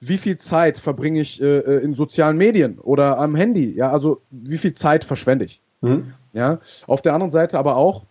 wie 0.00 0.18
viel 0.18 0.38
Zeit 0.38 0.78
verbringe 0.78 1.20
ich 1.20 1.40
äh, 1.42 1.58
äh, 1.58 1.84
in 1.84 1.94
sozialen 1.94 2.38
Medien 2.38 2.78
oder 2.78 3.18
am 3.18 3.34
Handy? 3.34 3.72
Ja, 3.72 3.90
also 3.90 4.22
wie 4.30 4.58
viel 4.58 4.72
Zeit 4.72 5.04
verschwende 5.04 5.44
ich? 5.44 5.60
Mhm. 5.82 6.14
Ja, 6.32 6.60
auf 6.86 7.02
der 7.02 7.12
anderen 7.12 7.30
Seite 7.30 7.58
aber 7.58 7.76
auch, 7.76 8.04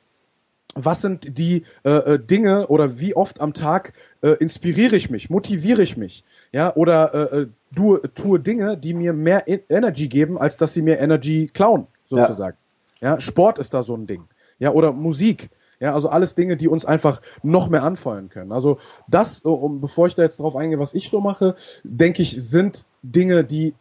was 0.76 1.02
sind 1.02 1.38
die 1.38 1.64
äh, 1.84 1.90
äh, 1.90 2.20
Dinge 2.20 2.68
oder 2.68 3.00
wie 3.00 3.16
oft 3.16 3.42
am 3.42 3.54
Tag 3.54 3.94
äh, 4.22 4.32
inspiriere 4.32 4.96
ich 4.96 5.10
mich, 5.10 5.30
motiviere 5.30 5.82
ich 5.82 5.98
mich, 5.98 6.24
ja, 6.52 6.76
oder 6.76 7.14
äh, 7.14 7.38
äh 7.38 7.48
du, 7.72 7.98
tue 7.98 8.40
Dinge, 8.40 8.78
die 8.78 8.94
mir 8.94 9.14
mehr 9.14 9.48
e 9.48 9.60
Energy 9.70 10.08
geben, 10.08 10.38
als 10.38 10.58
dass 10.58 10.74
sie 10.74 10.82
mir 10.82 11.00
Energy 11.00 11.50
klauen, 11.54 11.88
sozusagen. 12.08 12.58
Ja. 13.02 13.14
ja, 13.14 13.22
Sport 13.22 13.58
ist 13.58 13.74
da 13.74 13.84
so 13.84 13.96
ein 13.96 14.06
Ding, 14.06 14.24
ja, 14.60 14.72
oder 14.72 14.92
Musik. 14.92 15.50
Ja, 15.80 15.94
also 15.94 16.10
alles 16.10 16.36
Dinge, 16.36 16.58
die 16.58 16.68
uns 16.68 16.86
einfach 16.86 17.22
noch 17.42 17.70
mehr 17.70 17.84
anfeuern 17.84 18.30
können. 18.30 18.52
Also 18.52 18.80
das, 19.08 19.42
um, 19.42 19.80
bevor 19.80 20.08
ich 20.08 20.16
da 20.16 20.24
jetzt 20.24 20.40
drauf 20.40 20.56
eingehe, 20.56 20.80
was 20.80 20.94
ich 20.94 21.10
so 21.10 21.22
mache, 21.22 21.56
denke 21.84 22.22
ich, 22.22 22.32
sind 22.42 22.86
Dinge, 23.02 23.44
die, 23.46 23.74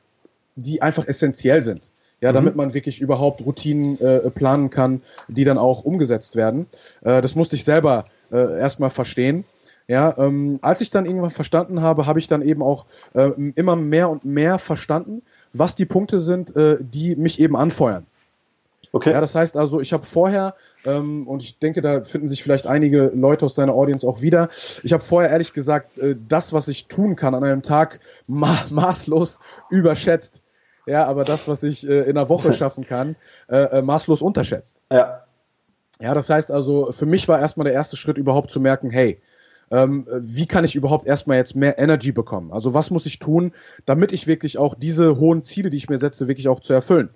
die 0.54 0.80
einfach 0.80 1.06
essentiell 1.06 1.64
sind 1.64 1.90
ja, 2.20 2.32
damit 2.32 2.54
mhm. 2.54 2.58
man 2.58 2.74
wirklich 2.74 3.00
überhaupt 3.00 3.44
Routinen 3.44 4.00
äh, 4.00 4.30
planen 4.30 4.70
kann, 4.70 5.02
die 5.28 5.44
dann 5.44 5.58
auch 5.58 5.84
umgesetzt 5.84 6.36
werden. 6.36 6.66
Äh, 7.02 7.20
das 7.22 7.34
musste 7.34 7.56
ich 7.56 7.64
selber 7.64 8.06
äh, 8.32 8.58
erstmal 8.58 8.90
verstehen. 8.90 9.44
Ja, 9.86 10.14
ähm, 10.18 10.58
als 10.60 10.82
ich 10.82 10.90
dann 10.90 11.06
irgendwann 11.06 11.30
verstanden 11.30 11.80
habe, 11.80 12.06
habe 12.06 12.18
ich 12.18 12.28
dann 12.28 12.42
eben 12.42 12.62
auch 12.62 12.84
äh, 13.14 13.30
immer 13.54 13.74
mehr 13.74 14.10
und 14.10 14.24
mehr 14.24 14.58
verstanden, 14.58 15.22
was 15.54 15.76
die 15.76 15.86
Punkte 15.86 16.20
sind, 16.20 16.54
äh, 16.56 16.76
die 16.80 17.16
mich 17.16 17.40
eben 17.40 17.56
anfeuern. 17.56 18.04
Okay. 18.92 19.10
Ja, 19.10 19.20
das 19.20 19.34
heißt 19.34 19.56
also, 19.56 19.80
ich 19.80 19.92
habe 19.92 20.04
vorher, 20.04 20.54
ähm, 20.84 21.26
und 21.28 21.42
ich 21.42 21.58
denke, 21.58 21.82
da 21.82 22.02
finden 22.04 22.28
sich 22.28 22.42
vielleicht 22.42 22.66
einige 22.66 23.12
Leute 23.14 23.44
aus 23.44 23.54
deiner 23.54 23.74
Audience 23.74 24.06
auch 24.06 24.22
wieder, 24.22 24.48
ich 24.82 24.92
habe 24.92 25.02
vorher 25.02 25.30
ehrlich 25.30 25.52
gesagt, 25.52 25.98
äh, 25.98 26.16
das, 26.28 26.52
was 26.52 26.68
ich 26.68 26.86
tun 26.86 27.16
kann 27.16 27.34
an 27.34 27.44
einem 27.44 27.62
Tag, 27.62 28.00
ma 28.26 28.56
maßlos 28.70 29.40
überschätzt 29.70 30.42
ja, 30.88 31.06
aber 31.06 31.24
das, 31.24 31.46
was 31.48 31.62
ich 31.62 31.86
äh, 31.86 32.02
in 32.04 32.16
einer 32.16 32.28
Woche 32.28 32.54
schaffen 32.54 32.84
kann, 32.84 33.16
äh, 33.48 33.78
äh, 33.78 33.82
maßlos 33.82 34.22
unterschätzt. 34.22 34.82
Ja. 34.90 35.24
Ja, 36.00 36.14
das 36.14 36.30
heißt 36.30 36.50
also, 36.50 36.92
für 36.92 37.06
mich 37.06 37.26
war 37.28 37.40
erstmal 37.40 37.64
der 37.64 37.72
erste 37.74 37.96
Schritt 37.96 38.18
überhaupt 38.18 38.52
zu 38.52 38.60
merken, 38.60 38.88
hey, 38.88 39.20
ähm, 39.70 40.06
wie 40.08 40.46
kann 40.46 40.64
ich 40.64 40.76
überhaupt 40.76 41.06
erstmal 41.06 41.38
jetzt 41.38 41.56
mehr 41.56 41.78
Energy 41.78 42.12
bekommen? 42.12 42.52
Also 42.52 42.72
was 42.72 42.90
muss 42.90 43.04
ich 43.04 43.18
tun, 43.18 43.52
damit 43.84 44.12
ich 44.12 44.26
wirklich 44.28 44.58
auch 44.58 44.74
diese 44.76 45.18
hohen 45.18 45.42
Ziele, 45.42 45.70
die 45.70 45.76
ich 45.76 45.90
mir 45.90 45.98
setze, 45.98 46.28
wirklich 46.28 46.48
auch 46.48 46.60
zu 46.60 46.72
erfüllen? 46.72 47.10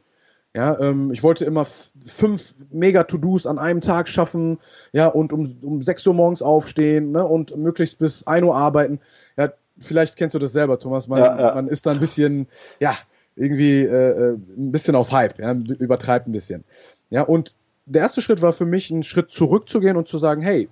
Ja, 0.54 0.78
ähm, 0.80 1.10
ich 1.12 1.22
wollte 1.22 1.46
immer 1.46 1.64
fünf 1.64 2.54
Mega-To-Dos 2.70 3.46
an 3.46 3.58
einem 3.58 3.80
Tag 3.80 4.08
schaffen, 4.08 4.58
ja, 4.92 5.06
und 5.06 5.32
um, 5.32 5.56
um 5.62 5.82
6 5.82 6.06
Uhr 6.06 6.14
morgens 6.14 6.42
aufstehen, 6.42 7.12
ne, 7.12 7.26
und 7.26 7.56
möglichst 7.56 7.98
bis 7.98 8.26
1 8.26 8.44
Uhr 8.44 8.54
arbeiten. 8.54 9.00
Ja, 9.38 9.52
vielleicht 9.78 10.16
kennst 10.16 10.34
du 10.34 10.38
das 10.38 10.52
selber, 10.52 10.78
Thomas. 10.78 11.08
Man, 11.08 11.20
ja, 11.20 11.40
ja. 11.40 11.54
man 11.54 11.68
ist 11.68 11.86
da 11.86 11.92
ein 11.92 12.00
bisschen, 12.00 12.48
ja, 12.80 12.94
irgendwie 13.34 13.80
äh, 13.80 14.32
äh, 14.32 14.32
ein 14.34 14.72
bisschen 14.72 14.94
auf 14.94 15.10
Hype, 15.10 15.38
ja, 15.38 15.52
übertreibt 15.52 16.28
ein 16.28 16.32
bisschen. 16.32 16.64
Ja, 17.08 17.22
und 17.22 17.56
der 17.86 18.02
erste 18.02 18.20
Schritt 18.20 18.42
war 18.42 18.52
für 18.52 18.66
mich, 18.66 18.90
einen 18.90 19.02
Schritt 19.04 19.30
zurückzugehen 19.30 19.96
und 19.96 20.06
zu 20.06 20.18
sagen, 20.18 20.42
hey, 20.42 20.68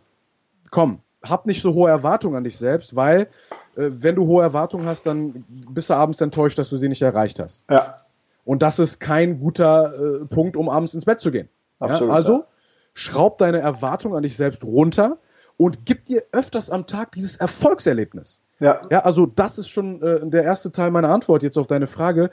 komm, 0.70 1.00
hab 1.22 1.46
nicht 1.46 1.62
so 1.62 1.72
hohe 1.72 1.88
Erwartungen 1.90 2.36
an 2.36 2.44
dich 2.44 2.58
selbst, 2.58 2.96
weil 2.96 3.28
äh, 3.76 3.88
wenn 3.90 4.16
du 4.16 4.26
hohe 4.26 4.42
Erwartungen 4.42 4.86
hast, 4.86 5.06
dann 5.06 5.44
bist 5.70 5.88
du 5.88 5.94
abends 5.94 6.20
enttäuscht, 6.20 6.58
dass 6.58 6.68
du 6.68 6.76
sie 6.76 6.88
nicht 6.88 7.02
erreicht 7.02 7.38
hast. 7.38 7.64
Ja. 7.70 8.00
Und 8.44 8.62
das 8.62 8.78
ist 8.78 9.00
kein 9.00 9.40
guter 9.40 9.94
äh, 9.94 10.26
Punkt, 10.26 10.56
um 10.56 10.68
abends 10.68 10.94
ins 10.94 11.04
Bett 11.04 11.20
zu 11.20 11.30
gehen. 11.30 11.48
Absolut, 11.78 12.10
ja? 12.10 12.14
Also 12.14 12.32
ja. 12.32 12.46
schraub 12.94 13.38
deine 13.38 13.60
Erwartungen 13.60 14.16
an 14.16 14.22
dich 14.22 14.36
selbst 14.36 14.64
runter 14.64 15.18
und 15.56 15.84
gib 15.84 16.06
dir 16.06 16.22
öfters 16.32 16.70
am 16.70 16.86
Tag 16.86 17.12
dieses 17.12 17.36
Erfolgserlebnis. 17.36 18.42
Ja. 18.60 18.82
Ja, 18.90 19.00
also 19.00 19.26
das 19.26 19.58
ist 19.58 19.68
schon 19.68 20.02
äh, 20.02 20.20
der 20.28 20.44
erste 20.44 20.72
Teil 20.72 20.90
meiner 20.90 21.08
Antwort 21.08 21.42
jetzt 21.42 21.58
auf 21.58 21.66
deine 21.66 21.86
Frage. 21.86 22.30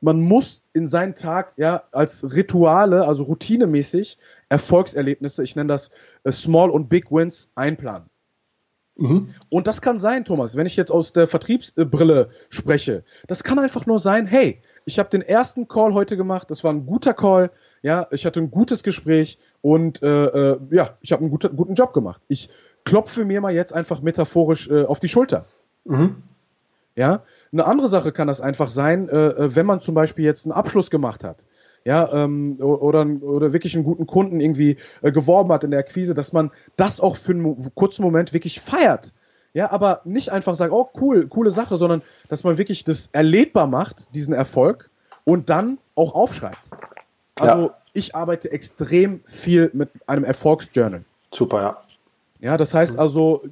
Man 0.00 0.20
muss 0.20 0.62
in 0.72 0.86
seinen 0.86 1.14
Tag 1.14 1.54
ja 1.56 1.84
als 1.92 2.34
Rituale, 2.34 3.06
also 3.06 3.24
routinemäßig 3.24 4.18
Erfolgserlebnisse, 4.48 5.42
ich 5.44 5.56
nenne 5.56 5.68
das 5.68 5.90
äh, 6.24 6.32
Small 6.32 6.70
und 6.70 6.88
Big 6.88 7.10
Wins 7.10 7.50
einplanen. 7.54 8.08
Mhm. 8.96 9.34
Und 9.48 9.66
das 9.66 9.80
kann 9.80 9.98
sein, 9.98 10.24
Thomas, 10.24 10.56
wenn 10.56 10.66
ich 10.66 10.76
jetzt 10.76 10.90
aus 10.90 11.12
der 11.12 11.26
Vertriebsbrille 11.26 12.30
spreche, 12.50 13.04
das 13.26 13.42
kann 13.42 13.58
einfach 13.58 13.86
nur 13.86 13.98
sein, 13.98 14.26
hey, 14.26 14.60
ich 14.84 14.98
habe 14.98 15.08
den 15.08 15.22
ersten 15.22 15.68
Call 15.68 15.94
heute 15.94 16.16
gemacht, 16.16 16.50
das 16.50 16.64
war 16.64 16.72
ein 16.72 16.86
guter 16.86 17.14
Call, 17.14 17.50
ja, 17.82 18.06
ich 18.10 18.26
hatte 18.26 18.40
ein 18.40 18.50
gutes 18.50 18.82
Gespräch 18.82 19.38
und 19.60 20.02
äh, 20.02 20.06
äh, 20.52 20.58
ja, 20.70 20.96
ich 21.00 21.12
habe 21.12 21.22
einen 21.22 21.30
guten, 21.30 21.56
guten 21.56 21.74
Job 21.74 21.92
gemacht. 21.92 22.22
Ich 22.28 22.48
klopfe 22.84 23.24
mir 23.24 23.40
mal 23.40 23.54
jetzt 23.54 23.72
einfach 23.72 24.02
metaphorisch 24.02 24.68
äh, 24.68 24.84
auf 24.84 25.00
die 25.00 25.08
Schulter. 25.08 25.46
Mhm. 25.84 26.22
Ja, 26.94 27.22
eine 27.52 27.64
andere 27.66 27.88
Sache 27.88 28.12
kann 28.12 28.28
das 28.28 28.40
einfach 28.40 28.70
sein, 28.70 29.08
äh, 29.08 29.28
äh, 29.28 29.56
wenn 29.56 29.66
man 29.66 29.80
zum 29.80 29.94
Beispiel 29.94 30.24
jetzt 30.24 30.44
einen 30.44 30.52
Abschluss 30.52 30.90
gemacht 30.90 31.24
hat. 31.24 31.44
Ja, 31.84 32.12
ähm, 32.12 32.58
oder, 32.60 33.04
oder 33.22 33.52
wirklich 33.52 33.74
einen 33.74 33.82
guten 33.82 34.06
Kunden 34.06 34.38
irgendwie 34.38 34.76
äh, 35.00 35.10
geworben 35.10 35.52
hat 35.52 35.64
in 35.64 35.72
der 35.72 35.80
Akquise, 35.80 36.14
dass 36.14 36.32
man 36.32 36.52
das 36.76 37.00
auch 37.00 37.16
für 37.16 37.32
einen 37.32 37.74
kurzen 37.74 38.02
Moment 38.02 38.32
wirklich 38.32 38.60
feiert. 38.60 39.12
Ja, 39.54 39.70
aber 39.70 40.00
nicht 40.04 40.30
einfach 40.30 40.54
sagt, 40.54 40.72
oh 40.72 40.88
cool, 41.00 41.28
coole 41.28 41.50
Sache, 41.50 41.76
sondern 41.76 42.02
dass 42.28 42.42
man 42.42 42.56
wirklich 42.56 42.84
das 42.84 43.10
erlebbar 43.12 43.66
macht, 43.66 44.14
diesen 44.14 44.32
Erfolg, 44.32 44.88
und 45.24 45.50
dann 45.50 45.78
auch 45.94 46.14
aufschreibt. 46.14 46.70
Also 47.38 47.62
ja. 47.62 47.76
ich 47.92 48.14
arbeite 48.14 48.50
extrem 48.50 49.20
viel 49.24 49.70
mit 49.72 49.90
einem 50.06 50.24
Erfolgsjournal. 50.24 51.04
Super, 51.32 51.60
ja. 51.60 51.82
Ja, 52.40 52.56
das 52.56 52.74
heißt 52.74 52.98
also 52.98 53.44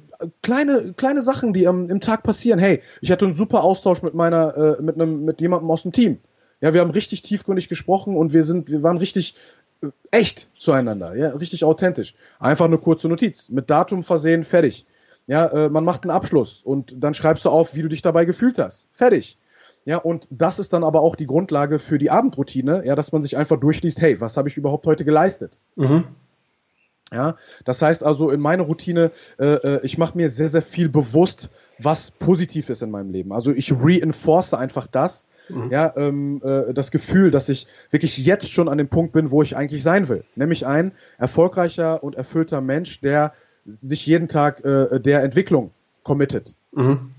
kleine 0.43 0.93
kleine 0.93 1.21
Sachen, 1.21 1.53
die 1.53 1.65
am, 1.65 1.89
im 1.89 2.01
Tag 2.01 2.23
passieren. 2.23 2.59
Hey, 2.59 2.81
ich 2.99 3.09
hatte 3.09 3.23
einen 3.23 3.33
super 3.33 3.63
Austausch 3.63 4.01
mit 4.01 4.13
meiner 4.13 4.77
äh, 4.79 4.81
mit 4.81 4.95
einem 4.95 5.23
mit 5.23 5.39
jemandem 5.39 5.71
aus 5.71 5.83
dem 5.83 5.93
Team. 5.93 6.19
Ja, 6.59 6.73
wir 6.73 6.81
haben 6.81 6.91
richtig 6.91 7.21
tiefgründig 7.21 7.69
gesprochen 7.69 8.17
und 8.17 8.33
wir 8.33 8.43
sind 8.43 8.69
wir 8.69 8.83
waren 8.83 8.97
richtig 8.97 9.37
äh, 9.81 9.87
echt 10.11 10.49
zueinander, 10.59 11.15
ja, 11.15 11.29
richtig 11.29 11.63
authentisch. 11.63 12.15
Einfach 12.37 12.65
eine 12.65 12.77
kurze 12.77 13.07
Notiz 13.07 13.47
mit 13.47 13.69
Datum 13.69 14.03
versehen, 14.03 14.43
fertig. 14.43 14.85
Ja, 15.27 15.47
äh, 15.47 15.69
man 15.69 15.85
macht 15.85 16.03
einen 16.03 16.11
Abschluss 16.11 16.61
und 16.63 17.03
dann 17.03 17.13
schreibst 17.13 17.45
du 17.45 17.49
auf, 17.49 17.75
wie 17.75 17.81
du 17.81 17.89
dich 17.89 18.01
dabei 18.01 18.25
gefühlt 18.25 18.57
hast. 18.59 18.89
Fertig. 18.91 19.37
Ja, 19.85 19.97
und 19.97 20.27
das 20.29 20.59
ist 20.59 20.73
dann 20.73 20.83
aber 20.83 21.01
auch 21.01 21.15
die 21.15 21.25
Grundlage 21.25 21.79
für 21.79 21.97
die 21.97 22.11
Abendroutine, 22.11 22.83
ja, 22.85 22.95
dass 22.95 23.11
man 23.11 23.21
sich 23.21 23.35
einfach 23.35 23.59
durchliest, 23.59 23.99
hey, 23.99 24.21
was 24.21 24.37
habe 24.37 24.47
ich 24.47 24.57
überhaupt 24.57 24.85
heute 24.85 25.05
geleistet? 25.05 25.59
Mhm. 25.75 26.03
Ja, 27.13 27.35
das 27.65 27.81
heißt 27.81 28.03
also 28.03 28.29
in 28.29 28.39
meiner 28.39 28.63
Routine, 28.63 29.11
äh, 29.37 29.45
äh, 29.45 29.79
ich 29.83 29.97
mache 29.97 30.17
mir 30.17 30.29
sehr, 30.29 30.47
sehr 30.47 30.61
viel 30.61 30.87
bewusst, 30.87 31.49
was 31.77 32.11
positiv 32.11 32.69
ist 32.69 32.83
in 32.83 32.91
meinem 32.91 33.11
Leben. 33.11 33.33
Also 33.33 33.51
ich 33.51 33.73
reinforce 33.73 34.53
einfach 34.53 34.87
das, 34.87 35.25
mhm. 35.49 35.69
ja, 35.71 35.93
ähm, 35.97 36.41
äh, 36.43 36.73
das 36.73 36.91
Gefühl, 36.91 37.31
dass 37.31 37.49
ich 37.49 37.67
wirklich 37.89 38.17
jetzt 38.17 38.51
schon 38.51 38.69
an 38.69 38.77
dem 38.77 38.87
Punkt 38.87 39.11
bin, 39.11 39.31
wo 39.31 39.41
ich 39.41 39.57
eigentlich 39.57 39.83
sein 39.83 40.07
will. 40.07 40.23
Nämlich 40.35 40.65
ein 40.65 40.93
erfolgreicher 41.17 42.01
und 42.01 42.15
erfüllter 42.15 42.61
Mensch, 42.61 43.01
der 43.01 43.33
sich 43.65 44.05
jeden 44.05 44.27
Tag 44.27 44.63
äh, 44.65 44.99
der 44.99 45.23
Entwicklung 45.23 45.71
committet. 46.03 46.55
Mhm. 46.71 47.11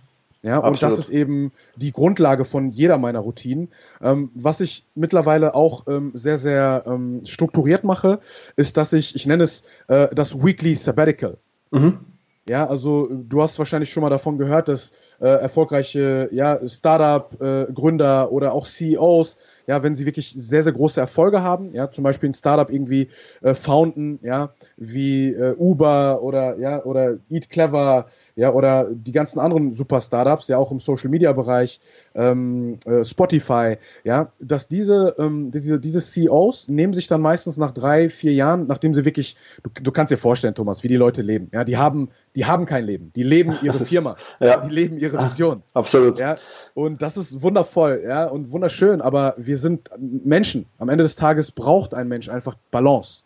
Ja, 0.42 0.56
Absolut. 0.56 0.72
und 0.72 0.82
das 0.82 0.98
ist 0.98 1.08
eben 1.10 1.52
die 1.76 1.92
Grundlage 1.92 2.44
von 2.44 2.70
jeder 2.70 2.98
meiner 2.98 3.20
Routinen. 3.20 3.68
Ähm, 4.00 4.30
was 4.34 4.60
ich 4.60 4.84
mittlerweile 4.96 5.54
auch 5.54 5.86
ähm, 5.86 6.10
sehr, 6.14 6.36
sehr 6.36 6.82
ähm, 6.86 7.20
strukturiert 7.24 7.84
mache, 7.84 8.18
ist, 8.56 8.76
dass 8.76 8.92
ich, 8.92 9.14
ich 9.14 9.26
nenne 9.26 9.44
es 9.44 9.62
äh, 9.86 10.08
das 10.12 10.42
Weekly 10.42 10.74
Sabbatical. 10.74 11.36
Mhm. 11.70 12.00
Ja, 12.48 12.66
also 12.66 13.08
du 13.08 13.40
hast 13.40 13.56
wahrscheinlich 13.60 13.92
schon 13.92 14.02
mal 14.02 14.10
davon 14.10 14.36
gehört, 14.36 14.66
dass 14.66 14.94
äh, 15.20 15.26
erfolgreiche 15.26 16.28
ja, 16.32 16.58
Startup-Gründer 16.66 18.24
äh, 18.24 18.34
oder 18.34 18.52
auch 18.52 18.66
CEOs 18.66 19.38
ja, 19.66 19.82
wenn 19.82 19.94
sie 19.94 20.06
wirklich 20.06 20.32
sehr, 20.32 20.62
sehr 20.62 20.72
große 20.72 21.00
Erfolge 21.00 21.42
haben, 21.42 21.74
ja, 21.74 21.90
zum 21.90 22.04
Beispiel 22.04 22.30
ein 22.30 22.34
Startup 22.34 22.70
irgendwie 22.70 23.08
äh, 23.42 23.54
founden, 23.54 24.18
ja, 24.22 24.52
wie 24.76 25.32
äh, 25.32 25.54
Uber 25.56 26.22
oder 26.22 26.58
ja, 26.58 26.84
oder 26.84 27.18
Eat 27.30 27.50
Clever, 27.50 28.06
ja, 28.36 28.52
oder 28.52 28.88
die 28.92 29.12
ganzen 29.12 29.38
anderen 29.38 29.74
super 29.74 30.00
Startups, 30.00 30.48
ja, 30.48 30.58
auch 30.58 30.70
im 30.72 30.80
Social 30.80 31.10
Media 31.10 31.32
Bereich, 31.32 31.80
ähm, 32.14 32.78
äh, 32.86 33.04
Spotify, 33.04 33.76
ja, 34.04 34.32
dass 34.40 34.68
diese, 34.68 35.14
ähm, 35.18 35.50
diese, 35.50 35.78
diese 35.80 36.00
CEOs 36.00 36.68
nehmen 36.68 36.92
sich 36.92 37.06
dann 37.06 37.20
meistens 37.20 37.56
nach 37.56 37.72
drei, 37.72 38.08
vier 38.08 38.32
Jahren, 38.32 38.66
nachdem 38.66 38.94
sie 38.94 39.04
wirklich, 39.04 39.36
du, 39.62 39.70
du 39.82 39.92
kannst 39.92 40.12
dir 40.12 40.16
vorstellen, 40.18 40.54
Thomas, 40.54 40.82
wie 40.82 40.88
die 40.88 40.96
Leute 40.96 41.22
leben, 41.22 41.48
ja, 41.52 41.64
die 41.64 41.76
haben, 41.76 42.10
die 42.34 42.46
haben 42.46 42.66
kein 42.66 42.84
Leben, 42.84 43.12
die 43.14 43.22
leben 43.22 43.56
ihre 43.62 43.78
Firma, 43.84 44.16
ja. 44.40 44.58
die 44.60 44.70
leben 44.70 44.98
ihre 44.98 45.18
Vision. 45.18 45.62
Absolut. 45.74 46.18
Ja, 46.18 46.36
und 46.74 47.02
das 47.02 47.16
ist 47.16 47.42
wundervoll, 47.42 48.02
ja, 48.06 48.26
und 48.26 48.52
wunderschön, 48.52 49.00
aber 49.00 49.34
wir 49.36 49.58
sind 49.58 49.90
Menschen. 49.98 50.66
Am 50.78 50.88
Ende 50.88 51.02
des 51.02 51.16
Tages 51.16 51.50
braucht 51.50 51.94
ein 51.94 52.08
Mensch 52.08 52.28
einfach 52.28 52.56
Balance. 52.70 53.24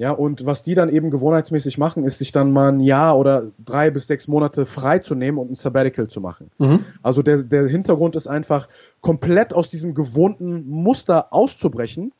Ja, 0.00 0.12
und 0.12 0.46
was 0.46 0.62
die 0.62 0.76
dann 0.76 0.88
eben 0.88 1.10
gewohnheitsmäßig 1.10 1.76
machen, 1.76 2.04
ist 2.04 2.18
sich 2.18 2.30
dann 2.30 2.52
mal 2.52 2.68
ein 2.68 2.78
Jahr 2.78 3.18
oder 3.18 3.48
drei 3.58 3.90
bis 3.90 4.06
sechs 4.06 4.28
Monate 4.28 4.64
frei 4.64 5.00
zu 5.00 5.16
nehmen 5.16 5.38
und 5.38 5.50
ein 5.50 5.54
Sabbatical 5.56 6.06
zu 6.06 6.20
machen. 6.20 6.52
Mhm. 6.58 6.84
Also 7.02 7.20
der, 7.20 7.42
der 7.42 7.66
Hintergrund 7.66 8.14
ist 8.14 8.28
einfach, 8.28 8.68
komplett 9.00 9.52
aus 9.52 9.70
diesem 9.70 9.94
gewohnten 9.94 10.68
Muster 10.68 11.32
auszubrechen. 11.32 12.12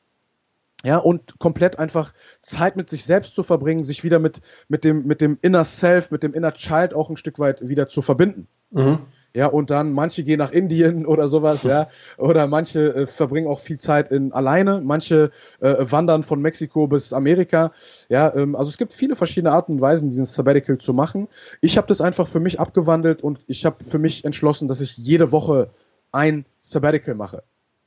Ja, 0.88 0.96
und 0.96 1.38
komplett 1.38 1.78
einfach 1.78 2.14
Zeit 2.40 2.74
mit 2.76 2.88
sich 2.88 3.04
selbst 3.04 3.34
zu 3.34 3.42
verbringen, 3.42 3.84
sich 3.84 4.04
wieder 4.04 4.18
mit, 4.18 4.40
mit 4.68 4.84
dem, 4.84 5.06
mit 5.06 5.20
dem 5.20 5.36
Inner 5.42 5.64
Self, 5.64 6.10
mit 6.10 6.22
dem 6.22 6.32
Inner 6.32 6.54
Child 6.54 6.94
auch 6.94 7.10
ein 7.10 7.18
Stück 7.18 7.38
weit 7.38 7.68
wieder 7.68 7.88
zu 7.88 8.00
verbinden. 8.00 8.48
Mhm. 8.70 9.00
Ja, 9.34 9.48
und 9.48 9.70
dann 9.70 9.92
manche 9.92 10.24
gehen 10.24 10.38
nach 10.38 10.50
Indien 10.50 11.04
oder 11.12 11.28
sowas, 11.28 11.62
ja. 11.64 11.88
Oder 12.16 12.46
manche 12.46 12.94
äh, 12.94 13.06
verbringen 13.06 13.48
auch 13.48 13.60
viel 13.60 13.76
Zeit 13.76 14.10
in 14.10 14.32
alleine, 14.32 14.80
manche 14.80 15.30
äh, 15.60 15.76
wandern 15.80 16.22
von 16.22 16.40
Mexiko 16.40 16.86
bis 16.86 17.12
Amerika. 17.12 17.72
Ja, 18.08 18.34
ähm, 18.34 18.56
also 18.56 18.70
es 18.70 18.78
gibt 18.78 18.94
viele 18.94 19.14
verschiedene 19.14 19.52
Arten 19.52 19.72
und 19.72 19.80
Weisen, 19.82 20.08
diesen 20.08 20.24
Sabbatical 20.24 20.78
zu 20.78 20.94
machen. 20.94 21.28
Ich 21.60 21.76
habe 21.76 21.86
das 21.86 22.00
einfach 22.00 22.26
für 22.26 22.40
mich 22.40 22.60
abgewandelt 22.60 23.22
und 23.22 23.40
ich 23.46 23.66
habe 23.66 23.84
für 23.84 23.98
mich 23.98 24.24
entschlossen, 24.24 24.68
dass 24.68 24.80
ich 24.80 24.96
jede 24.96 25.32
Woche 25.32 25.68
ein 26.12 26.46
Sabbatical 26.62 27.14
mache. 27.14 27.42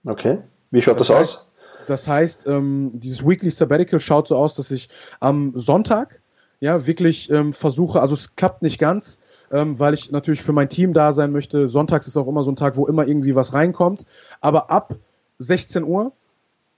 Okay. 0.05 0.37
Wie 0.69 0.83
schaut 0.83 0.99
das, 0.99 1.07
das 1.07 1.17
heißt, 1.17 1.35
aus? 1.37 1.50
Das 1.87 2.07
heißt, 2.07 2.47
ähm, 2.47 2.91
dieses 2.93 3.25
Weekly 3.25 3.49
Sabbatical 3.49 3.99
schaut 3.99 4.27
so 4.27 4.35
aus, 4.35 4.55
dass 4.55 4.71
ich 4.71 4.89
am 5.19 5.53
Sonntag 5.55 6.21
ja 6.59 6.85
wirklich 6.85 7.29
ähm, 7.31 7.53
versuche, 7.53 8.01
also 8.01 8.15
es 8.15 8.35
klappt 8.35 8.61
nicht 8.61 8.79
ganz, 8.79 9.19
ähm, 9.51 9.79
weil 9.79 9.93
ich 9.93 10.11
natürlich 10.11 10.41
für 10.41 10.53
mein 10.53 10.69
Team 10.69 10.93
da 10.93 11.13
sein 11.13 11.31
möchte. 11.31 11.67
Sonntags 11.67 12.07
ist 12.07 12.17
auch 12.17 12.27
immer 12.27 12.43
so 12.43 12.51
ein 12.51 12.55
Tag, 12.55 12.77
wo 12.77 12.87
immer 12.87 13.07
irgendwie 13.07 13.35
was 13.35 13.53
reinkommt. 13.53 14.05
Aber 14.39 14.71
ab 14.71 14.95
16 15.39 15.83
Uhr 15.83 16.13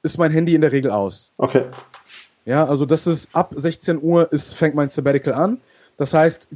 ist 0.02 0.18
mein 0.18 0.32
Handy 0.32 0.56
in 0.56 0.62
der 0.62 0.72
Regel 0.72 0.92
aus. 0.92 1.32
Okay. 1.38 1.66
Ja, 2.46 2.66
also 2.66 2.86
das 2.86 3.08
ist 3.08 3.30
ab 3.34 3.54
16 3.56 4.02
Uhr 4.02 4.32
ist, 4.32 4.54
fängt 4.56 4.76
mein 4.76 4.89
Sabbatical 4.89 5.34
an. 5.34 5.62
Das 5.98 6.13
heißt, 6.13 6.50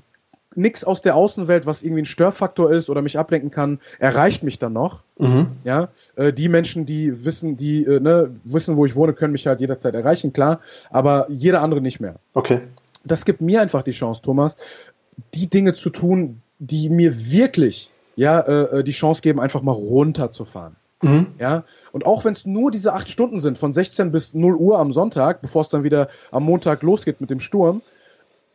nichts 0.57 0.83
aus 0.83 1.01
der 1.01 1.15
Außenwelt, 1.15 1.65
was 1.65 1.83
irgendwie 1.83 2.01
ein 2.01 2.05
Störfaktor 2.05 2.71
ist 2.71 2.89
oder 2.89 3.01
mich 3.01 3.17
ablenken 3.17 3.51
kann, 3.51 3.79
erreicht 3.99 4.43
mich 4.43 4.59
dann 4.59 4.73
noch. 4.73 5.03
Mhm. 5.17 5.47
Ja, 5.63 5.89
äh, 6.15 6.33
die 6.33 6.49
Menschen, 6.49 6.85
die 6.85 7.25
wissen, 7.25 7.57
die 7.57 7.83
äh, 7.85 7.99
ne, 7.99 8.31
wissen, 8.43 8.75
wo 8.77 8.85
ich 8.85 8.95
wohne, 8.95 9.13
können 9.13 9.31
mich 9.31 9.47
halt 9.47 9.61
jederzeit 9.61 9.95
erreichen, 9.95 10.33
klar. 10.33 10.59
Aber 10.89 11.27
jeder 11.29 11.61
andere 11.61 11.81
nicht 11.81 11.99
mehr. 11.99 12.15
Okay. 12.33 12.61
Das 13.03 13.25
gibt 13.25 13.41
mir 13.41 13.61
einfach 13.61 13.83
die 13.83 13.91
Chance, 13.91 14.21
Thomas, 14.21 14.57
die 15.33 15.49
Dinge 15.49 15.73
zu 15.73 15.89
tun, 15.89 16.41
die 16.59 16.89
mir 16.89 17.31
wirklich 17.31 17.91
ja 18.15 18.39
äh, 18.39 18.79
äh, 18.79 18.83
die 18.83 18.91
Chance 18.91 19.21
geben, 19.21 19.39
einfach 19.39 19.61
mal 19.61 19.71
runterzufahren. 19.71 20.75
Mhm. 21.01 21.27
Ja, 21.39 21.63
und 21.91 22.05
auch 22.07 22.25
wenn 22.25 22.33
es 22.33 22.45
nur 22.45 22.71
diese 22.71 22.93
acht 22.93 23.07
Stunden 23.09 23.39
sind, 23.39 23.57
von 23.59 23.71
16 23.71 24.11
bis 24.11 24.33
0 24.33 24.55
Uhr 24.55 24.79
am 24.79 24.91
Sonntag, 24.91 25.41
bevor 25.41 25.61
es 25.61 25.69
dann 25.69 25.83
wieder 25.83 26.09
am 26.31 26.43
Montag 26.43 26.81
losgeht 26.81 27.21
mit 27.21 27.29
dem 27.29 27.39
Sturm, 27.39 27.81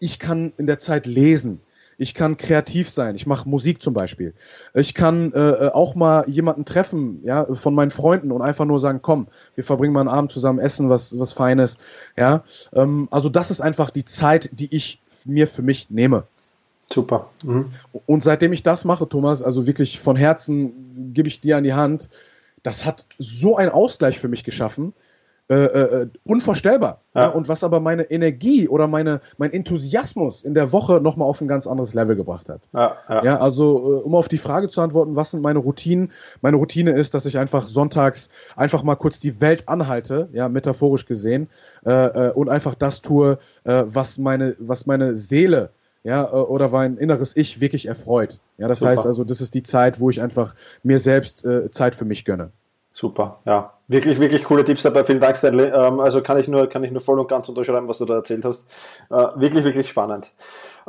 ich 0.01 0.19
kann 0.19 0.53
in 0.59 0.67
der 0.67 0.79
Zeit 0.79 1.07
lesen. 1.07 1.61
Ich 1.99 2.15
kann 2.15 2.37
kreativ 2.37 2.89
sein. 2.89 3.15
Ich 3.15 3.27
mache 3.27 3.49
Musik 3.49 3.83
zum 3.83 3.95
Beispiel. 3.95 4.35
Ich 4.75 4.95
kann 4.95 5.33
äh, 5.33 5.39
äh, 5.39 5.71
auch 5.71 5.95
mal 5.95 6.29
jemanden 6.29 6.65
treffen, 6.65 7.21
ja, 7.25 7.47
von 7.55 7.75
meinen 7.75 7.91
Freunden 7.91 8.33
und 8.33 8.43
einfach 8.43 8.65
nur 8.65 8.79
sagen, 8.79 9.01
komm, 9.03 9.29
wir 9.55 9.65
verbringen 9.65 9.93
mal 9.93 10.01
einen 10.01 10.09
Abend 10.09 10.33
zusammen, 10.33 10.59
essen 10.59 10.89
was, 10.89 11.19
was 11.19 11.33
Feines. 11.33 11.79
Ja, 12.17 12.45
ähm, 12.73 13.09
also 13.11 13.29
das 13.29 13.51
ist 13.51 13.61
einfach 13.61 13.91
die 13.91 14.05
Zeit, 14.05 14.51
die 14.53 14.75
ich 14.75 15.01
mir 15.27 15.47
für 15.47 15.63
mich 15.63 15.91
nehme. 15.91 16.25
Super. 16.93 17.31
Mhm. 17.45 17.71
Und 18.07 18.23
seitdem 18.23 18.53
ich 18.53 18.63
das 18.63 18.85
mache, 18.85 19.09
Thomas, 19.09 19.43
also 19.43 19.67
wirklich 19.67 20.01
von 20.01 20.17
Herzen 20.17 21.13
gebe 21.15 21.29
ich 21.29 21.41
dir 21.41 21.57
an 21.57 21.65
die 21.65 21.73
Hand, 21.73 22.11
das 22.63 22.85
hat 22.85 23.07
so 23.19 23.57
einen 23.57 23.71
Ausgleich 23.71 24.19
für 24.19 24.29
mich 24.29 24.45
geschaffen. 24.45 24.93
Äh, 25.53 25.65
äh, 25.65 26.03
äh, 26.03 26.09
unvorstellbar. 26.25 27.03
Ja. 27.15 27.23
Ja, 27.23 27.29
und 27.29 27.47
was 27.47 27.63
aber 27.63 27.79
meine 27.79 28.05
Energie 28.05 28.69
oder 28.69 28.87
meine, 28.87 29.21
mein 29.37 29.53
Enthusiasmus 29.53 30.45
in 30.45 30.55
der 30.55 30.73
Woche 30.73 30.99
nochmal 30.99 31.29
auf 31.29 31.43
ein 31.43 31.47
ganz 31.47 31.67
anderes 31.67 31.93
Level 31.93 32.17
gebracht 32.17 32.49
hat. 32.49 32.63
Ja, 32.73 32.97
ja. 33.23 33.39
also 33.39 33.77
äh, 33.77 34.03
um 34.03 34.15
auf 34.15 34.29
die 34.29 34.39
Frage 34.39 34.71
zu 34.71 34.81
antworten, 34.81 35.15
was 35.15 35.33
sind 35.33 35.43
meine 35.43 35.59
Routinen? 35.59 36.11
Meine 36.41 36.57
Routine 36.57 36.93
ist, 36.93 37.13
dass 37.13 37.27
ich 37.27 37.37
einfach 37.37 37.69
sonntags 37.69 38.31
einfach 38.57 38.83
mal 38.83 38.97
kurz 38.97 39.21
die 39.21 39.43
Welt 39.43 39.69
anhalte, 39.69 40.31
ja, 40.33 40.49
metaphorisch 40.49 41.05
gesehen, 41.05 41.51
äh, 41.85 41.91
äh 41.91 42.33
und 42.33 42.49
einfach 42.49 42.75
das 42.75 43.03
tue, 43.03 43.39
was 43.65 44.17
meine, 44.17 44.57
was 44.59 44.87
meine 44.87 45.17
Seele 45.17 45.69
ja, 46.05 46.25
äh, 46.25 46.31
oder 46.31 46.71
mein 46.71 46.97
inneres 46.97 47.37
Ich 47.37 47.61
wirklich 47.61 47.87
erfreut. 47.87 48.41
Ja, 48.59 48.69
das 48.69 48.79
Super. 48.79 48.93
heißt 48.93 49.07
also, 49.07 49.25
das 49.25 49.43
ist 49.43 49.55
die 49.55 49.63
Zeit, 49.63 50.01
wo 50.01 50.09
ich 50.09 50.23
einfach 50.23 50.55
mir 50.83 50.99
selbst 50.99 51.45
äh, 51.45 51.71
Zeit 51.71 51.95
für 51.95 52.05
mich 52.05 52.25
gönne. 52.25 52.51
Super, 52.93 53.41
ja. 53.45 53.73
Wirklich, 53.89 54.21
wirklich 54.21 54.45
coole 54.45 54.65
Tipps 54.65 54.83
dabei. 54.83 55.05
Vielen 55.05 55.21
Dank, 55.21 55.37
Stanley. 55.37 55.67
Ähm, 55.67 56.01
also 56.01 56.23
kann 56.23 56.39
ich 56.39 56.49
nur, 56.49 56.67
kann 56.69 56.85
ich 56.85 56.91
nur 56.91 57.01
voll 57.01 57.19
und 57.21 57.29
ganz 57.29 57.49
unterschreiben, 57.49 57.89
was 57.89 57.99
du 57.99 58.05
da 58.05 58.15
erzählt 58.15 58.45
hast. 58.45 58.67
Äh, 59.11 59.27
wirklich, 59.37 59.65
wirklich 59.65 59.89
spannend. 59.89 60.31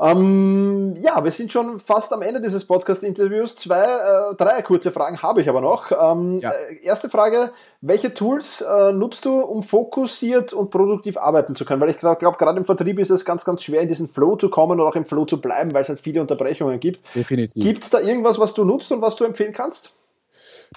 Ähm, 0.02 0.96
ja, 0.98 1.24
wir 1.24 1.32
sind 1.32 1.52
schon 1.52 1.80
fast 1.80 2.14
am 2.14 2.22
Ende 2.22 2.42
dieses 2.42 2.66
Podcast-Interviews. 2.66 3.56
Zwei, 3.56 3.84
äh, 3.84 4.36
drei 4.36 4.62
kurze 4.62 4.92
Fragen 4.92 5.22
habe 5.22 5.42
ich 5.42 5.50
aber 5.50 5.62
noch. 5.62 5.92
Ähm, 5.92 6.40
ja. 6.40 6.52
äh, 6.52 6.84
erste 6.84 7.10
Frage, 7.10 7.52
welche 7.82 8.14
Tools 8.14 8.62
äh, 8.62 8.92
nutzt 8.92 9.26
du, 9.26 9.40
um 9.40 9.64
fokussiert 9.64 10.54
und 10.54 10.72
produktiv 10.72 11.18
arbeiten 11.18 11.56
zu 11.56 11.66
können? 11.66 11.82
Weil 11.82 11.90
ich 11.90 12.00
glaube, 12.00 12.18
gerade 12.20 12.58
im 12.58 12.66
Vertrieb 12.66 13.00
ist 13.00 13.12
es 13.12 13.26
ganz, 13.26 13.46
ganz 13.46 13.64
schwer, 13.64 13.82
in 13.82 13.88
diesen 13.88 14.08
Flow 14.08 14.36
zu 14.36 14.50
kommen 14.50 14.80
oder 14.80 14.90
auch 14.90 14.96
im 14.96 15.06
Flow 15.06 15.26
zu 15.26 15.40
bleiben, 15.40 15.74
weil 15.74 15.82
es 15.82 15.90
halt 15.90 16.00
viele 16.00 16.22
Unterbrechungen 16.22 16.80
gibt. 16.80 17.16
Definitiv. 17.16 17.62
Gibt 17.62 17.84
es 17.84 17.90
da 17.90 18.00
irgendwas, 18.00 18.40
was 18.40 18.54
du 18.54 18.66
nutzt 18.66 18.92
und 18.92 19.02
was 19.02 19.16
du 19.16 19.26
empfehlen 19.26 19.54
kannst? 19.54 19.96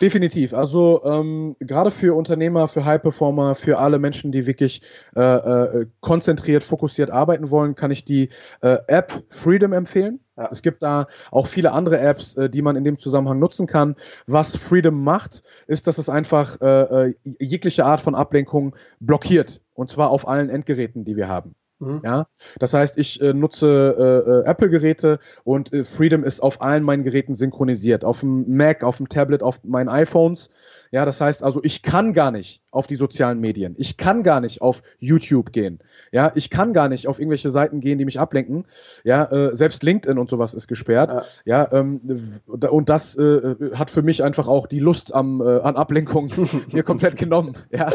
Definitiv. 0.00 0.52
Also 0.52 1.02
ähm, 1.04 1.56
gerade 1.60 1.90
für 1.90 2.14
Unternehmer, 2.14 2.68
für 2.68 2.84
High-Performer, 2.84 3.54
für 3.54 3.78
alle 3.78 3.98
Menschen, 3.98 4.30
die 4.30 4.46
wirklich 4.46 4.82
äh, 5.14 5.20
äh, 5.20 5.86
konzentriert, 6.00 6.64
fokussiert 6.64 7.10
arbeiten 7.10 7.50
wollen, 7.50 7.74
kann 7.74 7.90
ich 7.90 8.04
die 8.04 8.28
äh, 8.60 8.78
App 8.88 9.22
Freedom 9.30 9.72
empfehlen. 9.72 10.20
Ja. 10.36 10.48
Es 10.50 10.60
gibt 10.60 10.82
da 10.82 11.06
auch 11.30 11.46
viele 11.46 11.72
andere 11.72 11.98
Apps, 11.98 12.34
äh, 12.36 12.50
die 12.50 12.62
man 12.62 12.76
in 12.76 12.84
dem 12.84 12.98
Zusammenhang 12.98 13.38
nutzen 13.38 13.66
kann. 13.66 13.96
Was 14.26 14.56
Freedom 14.56 15.02
macht, 15.02 15.42
ist, 15.66 15.86
dass 15.86 15.98
es 15.98 16.08
einfach 16.10 16.60
äh, 16.60 17.08
äh 17.08 17.14
jegliche 17.24 17.86
Art 17.86 18.00
von 18.00 18.14
Ablenkung 18.14 18.76
blockiert. 19.00 19.62
Und 19.72 19.90
zwar 19.90 20.10
auf 20.10 20.28
allen 20.28 20.50
Endgeräten, 20.50 21.04
die 21.04 21.16
wir 21.16 21.28
haben. 21.28 21.54
Mhm. 21.78 22.00
Ja, 22.04 22.26
das 22.58 22.72
heißt, 22.72 22.96
ich 22.98 23.20
äh, 23.20 23.34
nutze 23.34 23.96
äh, 24.26 24.30
äh, 24.30 24.50
Apple-Geräte 24.50 25.18
und 25.44 25.72
äh, 25.72 25.84
Freedom 25.84 26.24
ist 26.24 26.40
auf 26.40 26.62
allen 26.62 26.82
meinen 26.82 27.04
Geräten 27.04 27.34
synchronisiert. 27.34 28.04
Auf 28.04 28.20
dem 28.20 28.56
Mac, 28.56 28.82
auf 28.82 28.96
dem 28.96 29.08
Tablet, 29.08 29.42
auf 29.42 29.62
meinen 29.64 29.88
iPhones. 29.88 30.48
Ja, 30.90 31.04
das 31.04 31.20
heißt 31.20 31.42
also, 31.42 31.60
ich 31.62 31.82
kann 31.82 32.12
gar 32.12 32.30
nicht 32.30 32.62
auf 32.70 32.86
die 32.86 32.96
sozialen 32.96 33.40
Medien. 33.40 33.74
Ich 33.78 33.96
kann 33.96 34.22
gar 34.22 34.40
nicht 34.40 34.60
auf 34.62 34.82
YouTube 34.98 35.52
gehen. 35.52 35.80
Ja, 36.12 36.32
ich 36.34 36.50
kann 36.50 36.72
gar 36.72 36.88
nicht 36.88 37.08
auf 37.08 37.18
irgendwelche 37.18 37.50
Seiten 37.50 37.80
gehen, 37.80 37.98
die 37.98 38.04
mich 38.04 38.20
ablenken. 38.20 38.66
Ja, 39.02 39.24
äh, 39.24 39.56
selbst 39.56 39.82
LinkedIn 39.82 40.18
und 40.18 40.30
sowas 40.30 40.54
ist 40.54 40.68
gesperrt. 40.68 41.10
Ja, 41.44 41.64
ja 41.70 41.72
ähm, 41.72 42.00
und 42.46 42.88
das 42.88 43.16
äh, 43.16 43.54
hat 43.74 43.90
für 43.90 44.02
mich 44.02 44.22
einfach 44.22 44.46
auch 44.46 44.66
die 44.66 44.80
Lust 44.80 45.14
am, 45.14 45.40
äh, 45.40 45.60
an 45.60 45.76
Ablenkung 45.76 46.30
mir 46.72 46.82
komplett 46.82 47.16
genommen. 47.16 47.54
Ja, 47.70 47.92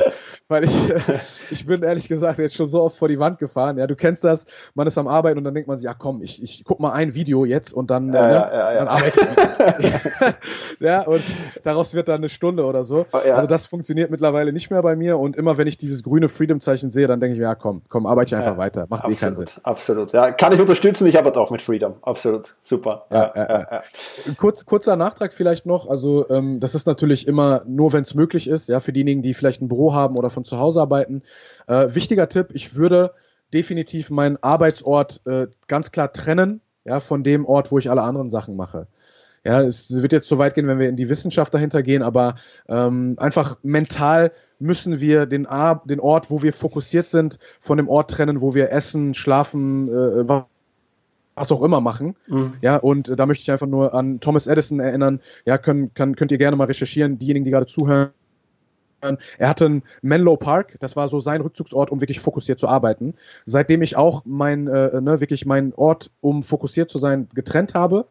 weil 0.48 0.64
ich, 0.64 0.90
äh, 0.90 1.20
ich 1.52 1.66
bin 1.66 1.84
ehrlich 1.84 2.08
gesagt 2.08 2.40
jetzt 2.40 2.56
schon 2.56 2.68
so 2.68 2.82
oft 2.82 2.98
vor 2.98 3.08
die 3.08 3.20
Wand 3.20 3.40
gefahren. 3.40 3.78
Ja, 3.78 3.88
du 3.88 3.96
kennst 3.96 4.24
das. 4.24 4.46
Man 4.74 4.88
ist 4.88 4.98
am 4.98 5.08
Arbeiten 5.08 5.38
und 5.38 5.44
dann 5.44 5.54
denkt 5.54 5.68
man 5.68 5.78
sich, 5.78 5.86
ja 5.86 5.94
komm, 5.94 6.22
ich, 6.24 6.42
ich 6.42 6.64
guck 6.66 6.80
mal 6.80 6.92
ein 6.92 7.14
Video 7.14 7.46
jetzt 7.46 7.74
und 7.74 7.92
dann, 7.92 8.14
ja, 8.14 8.28
äh, 8.28 8.34
ja, 8.34 8.74
ja, 8.74 8.80
dann 8.80 8.88
arbeite 8.88 9.20
ich. 9.80 9.92
ja, 10.80 11.02
und 11.02 11.24
daraus 11.64 11.94
wird 11.94 12.08
dann 12.08 12.18
eine 12.18 12.30
Stunde 12.30 12.66
oder 12.66 12.81
so. 12.84 13.06
Oh, 13.12 13.18
also 13.18 13.48
das 13.48 13.66
funktioniert 13.66 14.12
mittlerweile 14.12 14.54
nicht 14.54 14.72
mehr 14.72 14.82
bei 14.82 14.96
mir 14.96 15.18
und 15.18 15.36
immer 15.36 15.58
wenn 15.58 15.68
ich 15.68 15.78
dieses 15.78 16.04
grüne 16.04 16.30
Freedom-Zeichen 16.30 16.92
sehe, 16.92 17.08
dann 17.08 17.20
denke 17.20 17.34
ich 17.34 17.40
mir, 17.40 17.46
ja 17.46 17.56
komm, 17.56 17.82
komm, 17.90 18.06
arbeite 18.06 18.30
ich 18.30 18.36
einfach 18.36 18.54
ja, 18.54 18.58
weiter. 18.58 18.86
Macht 18.90 19.04
absolut, 19.04 19.18
eh 19.18 19.20
keinen 19.20 19.36
Sinn. 19.36 19.48
Absolut, 19.64 20.12
ja. 20.14 20.32
Kann 20.32 20.54
ich 20.54 20.60
unterstützen, 20.60 21.08
ich 21.08 21.18
arbeite 21.18 21.40
auch 21.40 21.52
mit 21.52 21.62
Freedom. 21.62 21.96
Absolut, 22.02 22.56
super. 22.62 23.06
Ja, 23.10 23.32
ja, 23.36 23.50
ja, 23.72 23.84
Kurz, 24.38 24.66
kurzer 24.66 24.96
Nachtrag 24.96 25.34
vielleicht 25.34 25.66
noch, 25.66 25.88
also 25.90 26.30
ähm, 26.30 26.60
das 26.60 26.76
ist 26.76 26.88
natürlich 26.88 27.28
immer 27.28 27.64
nur, 27.66 27.94
wenn 27.94 28.02
es 28.02 28.16
möglich 28.16 28.48
ist, 28.48 28.70
ja, 28.70 28.80
für 28.80 28.94
diejenigen, 28.94 29.22
die 29.22 29.34
vielleicht 29.34 29.62
ein 29.62 29.68
Büro 29.68 29.94
haben 29.94 30.18
oder 30.18 30.30
von 30.30 30.46
zu 30.46 30.60
Hause 30.60 30.82
arbeiten. 30.82 31.24
Äh, 31.68 31.94
wichtiger 31.94 32.30
Tipp, 32.30 32.48
ich 32.54 32.76
würde 32.76 33.12
definitiv 33.54 34.10
meinen 34.10 34.38
Arbeitsort 34.42 35.22
äh, 35.28 35.48
ganz 35.68 35.92
klar 35.92 36.12
trennen, 36.14 36.62
ja, 36.86 37.00
von 37.00 37.24
dem 37.24 37.46
Ort, 37.46 37.72
wo 37.72 37.78
ich 37.78 37.90
alle 37.90 38.02
anderen 38.02 38.30
Sachen 38.30 38.56
mache. 38.56 38.88
Ja, 39.44 39.62
es 39.62 40.02
wird 40.02 40.12
jetzt 40.12 40.30
so 40.30 40.38
weit 40.38 40.54
gehen, 40.54 40.68
wenn 40.68 40.78
wir 40.78 40.90
in 40.90 40.96
die 40.96 41.10
Wissenschaft 41.10 41.54
dahinter 41.54 41.82
gehen, 41.82 42.04
aber 42.04 42.36
ähm, 42.68 43.16
einfach 43.18 43.58
mental 43.64 44.32
müssen 44.60 45.02
wir 45.02 45.26
den, 45.26 45.48
A, 45.48 45.76
den 45.86 46.00
Ort, 46.00 46.30
wo 46.30 46.44
wir 46.44 46.54
fokussiert 46.54 47.10
sind, 47.10 47.40
von 47.60 47.78
dem 47.78 47.90
Ort 47.90 48.12
trennen, 48.12 48.42
wo 48.42 48.54
wir 48.54 48.72
essen, 48.72 49.16
schlafen, 49.16 49.88
äh, 49.88 50.30
was 51.36 51.52
auch 51.52 51.64
immer 51.64 51.82
machen. 51.82 52.16
Mhm. 52.28 52.54
Ja, 52.62 52.78
und 52.78 53.10
äh, 53.10 53.16
da 53.16 53.26
möchte 53.26 53.42
ich 53.42 53.52
einfach 53.52 53.66
nur 53.68 53.96
an 53.96 54.20
Thomas 54.20 54.46
Edison 54.46 54.80
erinnern. 54.80 55.22
Ja, 55.46 55.58
können, 55.58 55.92
kann, 55.96 56.16
könnt 56.16 56.32
ihr 56.32 56.38
gerne 56.38 56.56
mal 56.56 56.66
recherchieren, 56.66 57.18
diejenigen, 57.18 57.46
die 57.46 57.52
gerade 57.52 57.66
zuhören. 57.66 58.12
Er 59.40 59.50
hatte 59.50 59.66
einen 59.66 59.84
Menlo 60.04 60.38
Park, 60.38 60.78
das 60.80 60.96
war 60.96 61.10
so 61.10 61.20
sein 61.20 61.42
Rückzugsort, 61.42 61.90
um 61.90 62.02
wirklich 62.02 62.20
fokussiert 62.20 62.60
zu 62.60 62.68
arbeiten. 62.68 63.14
Seitdem 63.48 63.82
ich 63.82 63.98
auch 63.98 64.22
mein, 64.26 64.68
äh, 64.68 65.02
ne, 65.02 65.20
wirklich 65.20 65.48
meinen 65.48 65.74
Ort, 65.74 66.12
um 66.22 66.44
fokussiert 66.44 66.92
zu 66.92 67.00
sein, 67.00 67.28
getrennt 67.34 67.74
habe, 67.74 68.06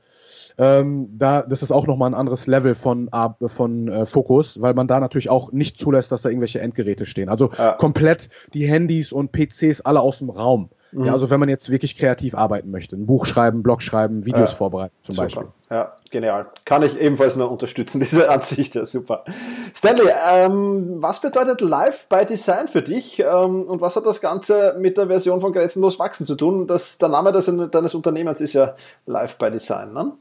ähm, 0.59 1.09
da, 1.17 1.43
das 1.43 1.63
ist 1.63 1.73
auch 1.73 1.87
nochmal 1.87 2.11
ein 2.11 2.15
anderes 2.15 2.47
Level 2.47 2.75
von, 2.75 3.11
von 3.47 3.89
äh, 3.89 4.07
Fokus, 4.07 4.61
weil 4.61 4.75
man 4.75 4.87
da 4.87 5.01
natürlich 5.01 5.31
auch 5.31 5.53
nicht 5.53 5.79
zulässt, 5.79 6.13
dass 6.13 6.23
da 6.23 6.29
irgendwelche 6.29 6.61
Endgeräte 6.61 7.07
stehen. 7.07 7.29
Also 7.29 7.51
ja. 7.57 7.73
komplett 7.73 8.31
die 8.55 8.67
Handys 8.67 9.13
und 9.13 9.33
PCs 9.33 9.83
alle 9.83 10.01
aus 10.01 10.19
dem 10.19 10.31
Raum. 10.31 10.71
Mhm. 10.93 11.05
Ja, 11.05 11.13
also 11.13 11.31
wenn 11.31 11.41
man 11.41 11.49
jetzt 11.49 11.71
wirklich 11.71 11.97
kreativ 11.97 12.35
arbeiten 12.35 12.71
möchte, 12.71 12.97
ein 12.97 13.07
Buch 13.07 13.25
schreiben, 13.25 13.63
Blog 13.63 13.83
schreiben, 13.83 14.27
Videos 14.27 14.51
ja, 14.51 14.57
vorbereiten 14.57 14.95
zum 15.03 15.15
super. 15.15 15.27
Beispiel. 15.27 15.47
Ja, 15.71 15.97
genial. 16.11 16.47
Kann 16.65 16.83
ich 16.83 16.99
ebenfalls 16.99 17.37
nur 17.37 17.51
unterstützen, 17.51 18.01
diese 18.11 18.29
Ansicht. 18.29 18.75
Ja, 18.75 18.87
super. 18.87 19.25
Stanley, 19.75 20.11
ähm, 20.31 20.97
was 21.01 21.21
bedeutet 21.21 21.61
Live 21.61 22.09
by 22.09 22.27
Design 22.27 22.69
für 22.69 22.83
dich 22.83 23.21
ähm, 23.21 23.63
und 23.63 23.81
was 23.81 23.97
hat 23.97 24.07
das 24.07 24.21
Ganze 24.21 24.77
mit 24.79 24.97
der 24.97 25.07
Version 25.07 25.41
von 25.41 25.53
Grenzenlos 25.53 25.99
Wachsen 25.99 26.27
zu 26.27 26.35
tun? 26.35 26.67
Das, 26.67 26.99
der 26.99 27.09
Name 27.09 27.33
deines 27.33 27.95
Unternehmens 27.95 28.41
ist 28.41 28.55
ja 28.55 28.75
Live 29.07 29.39
by 29.39 29.51
Design, 29.51 29.93
ne? 29.93 30.13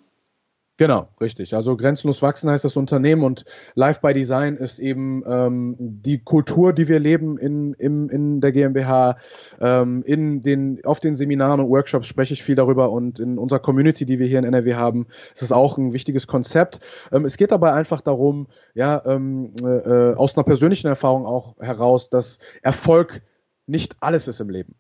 Genau, 0.80 1.10
richtig. 1.20 1.54
Also 1.54 1.76
grenzenlos 1.76 2.22
wachsen 2.22 2.50
heißt 2.50 2.64
das 2.64 2.78
Unternehmen 2.78 3.24
und 3.24 3.44
Life 3.76 4.00
by 4.02 4.14
Design 4.14 4.56
ist 4.56 4.80
eben 4.80 5.26
ähm, 5.28 5.76
die 5.78 6.24
Kultur, 6.24 6.72
die 6.72 6.88
wir 6.88 7.00
leben 7.00 7.38
in, 7.38 7.74
in, 7.74 8.08
in 8.08 8.40
der 8.40 8.54
GmbH. 8.54 9.18
Ähm, 9.60 10.04
in 10.06 10.40
den, 10.40 10.80
auf 10.86 11.02
den 11.02 11.18
Seminaren 11.18 11.60
und 11.60 11.70
Workshops 11.70 12.08
spreche 12.08 12.34
ich 12.34 12.44
viel 12.44 12.56
darüber 12.56 12.92
und 12.92 13.20
in 13.20 13.38
unserer 13.38 13.60
Community, 13.60 14.06
die 14.06 14.20
wir 14.20 14.28
hier 14.28 14.40
in 14.40 14.46
NRW 14.46 14.76
haben, 14.76 15.08
ist 15.34 15.42
es 15.42 15.52
auch 15.52 15.78
ein 15.78 15.92
wichtiges 15.92 16.28
Konzept. 16.28 16.80
Ähm, 17.12 17.26
es 17.26 17.36
geht 17.36 17.52
dabei 17.52 17.74
einfach 17.74 18.00
darum, 18.00 18.48
ja, 18.74 19.04
ähm, 19.06 19.52
äh, 19.62 19.66
äh 19.66 20.16
aus 20.16 20.38
einer 20.38 20.46
persönlichen 20.46 20.88
Erfahrung 20.88 21.26
auch 21.26 21.58
heraus, 21.60 22.10
dass 22.10 22.40
Erfolg 22.62 23.22
nicht 23.68 23.98
alles 24.00 24.30
ist 24.30 24.40
im 24.40 24.50
Leben. 24.50 24.76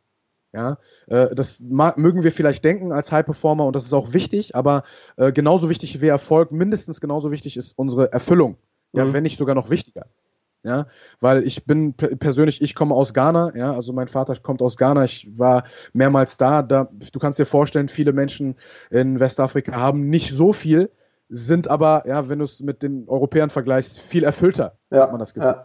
Ja, 0.51 0.79
äh, 1.07 1.33
das 1.35 1.61
mögen 1.61 2.23
wir 2.23 2.31
vielleicht 2.31 2.65
denken 2.65 2.91
als 2.91 3.11
High 3.11 3.25
Performer 3.25 3.65
und 3.65 3.75
das 3.75 3.85
ist 3.85 3.93
auch 3.93 4.13
wichtig, 4.13 4.55
aber 4.55 4.83
äh, 5.15 5.31
genauso 5.31 5.69
wichtig 5.69 6.01
wie 6.01 6.07
Erfolg, 6.07 6.51
mindestens 6.51 7.01
genauso 7.01 7.29
wichtig 7.29 7.55
ist 7.55 7.77
unsere 7.77 8.11
Erfüllung. 8.11 8.57
Ja, 8.93 9.05
mhm. 9.05 9.13
wenn 9.13 9.23
nicht 9.23 9.37
sogar 9.37 9.53
noch 9.53 9.69
wichtiger. 9.69 10.07
Ja, 10.63 10.87
weil 11.21 11.43
ich 11.43 11.65
bin 11.65 11.93
persönlich, 11.93 12.61
ich 12.61 12.75
komme 12.75 12.93
aus 12.93 13.13
Ghana, 13.13 13.55
ja, 13.55 13.73
also 13.73 13.93
mein 13.93 14.09
Vater 14.09 14.35
kommt 14.35 14.61
aus 14.61 14.75
Ghana, 14.75 15.05
ich 15.05 15.29
war 15.39 15.63
mehrmals 15.93 16.35
da, 16.35 16.63
da, 16.63 16.89
du 16.91 17.19
kannst 17.19 17.39
dir 17.39 17.45
vorstellen, 17.45 17.87
viele 17.87 18.11
Menschen 18.11 18.55
in 18.89 19.21
Westafrika 19.21 19.71
haben 19.73 20.09
nicht 20.09 20.33
so 20.33 20.51
viel, 20.51 20.91
sind 21.29 21.69
aber, 21.69 22.03
ja, 22.07 22.27
wenn 22.27 22.39
du 22.39 22.45
es 22.45 22.59
mit 22.59 22.83
den 22.83 23.07
Europäern 23.07 23.49
vergleichst, 23.49 24.01
viel 24.01 24.23
erfüllter, 24.23 24.77
ja, 24.91 25.03
hat 25.03 25.11
man 25.11 25.19
das 25.19 25.33
Gefühl. 25.33 25.55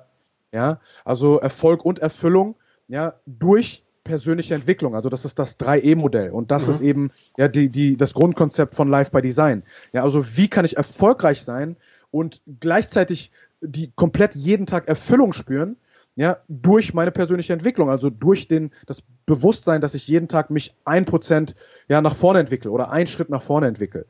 Ja. 0.53 0.69
ja, 0.69 0.81
also 1.05 1.41
Erfolg 1.41 1.85
und 1.85 1.99
Erfüllung, 1.99 2.55
ja, 2.87 3.15
durch 3.27 3.84
persönliche 4.05 4.55
Entwicklung. 4.55 4.95
Also 4.95 5.09
das 5.09 5.25
ist 5.25 5.39
das 5.39 5.59
3E-Modell 5.59 6.31
und 6.31 6.51
das 6.51 6.67
mhm. 6.67 6.73
ist 6.73 6.81
eben 6.83 7.11
ja 7.37 7.49
die, 7.49 7.69
die, 7.69 7.97
das 7.97 8.15
Grundkonzept 8.15 8.75
von 8.75 8.89
Life 8.89 9.11
by 9.11 9.23
Design. 9.23 9.65
Ja, 9.93 10.03
also 10.03 10.37
wie 10.37 10.49
kann 10.49 10.65
ich 10.65 10.77
erfolgreich 10.77 11.43
sein 11.43 11.77
und 12.11 12.43
gleichzeitig 12.61 13.33
die 13.61 13.91
komplett 13.97 14.35
jeden 14.35 14.67
Tag 14.67 14.89
Erfüllung 14.89 15.33
spüren, 15.33 15.77
ja, 16.17 16.37
durch 16.49 16.95
meine 16.95 17.11
persönliche 17.11 17.53
Entwicklung, 17.53 17.91
also 17.91 18.09
durch 18.09 18.47
den, 18.47 18.71
das 18.87 19.03
Bewusstsein, 19.27 19.81
dass 19.81 19.95
ich 19.95 20.07
jeden 20.07 20.29
Tag 20.29 20.51
mich 20.51 20.75
ein 20.85 21.07
Prozent 21.07 21.57
ja 21.89 22.01
nach 22.01 22.15
vorne 22.15 22.39
entwickle 22.39 22.71
oder 22.71 22.93
einen 22.93 23.09
Schritt 23.09 23.31
nach 23.31 23.43
vorne 23.43 23.67
entwickle. 23.67 24.07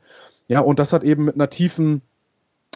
Ja, 0.47 0.59
und 0.59 0.77
das 0.77 0.93
hat 0.93 1.03
eben 1.03 1.25
mit 1.25 1.35
einer 1.35 1.49
tiefen 1.49 2.03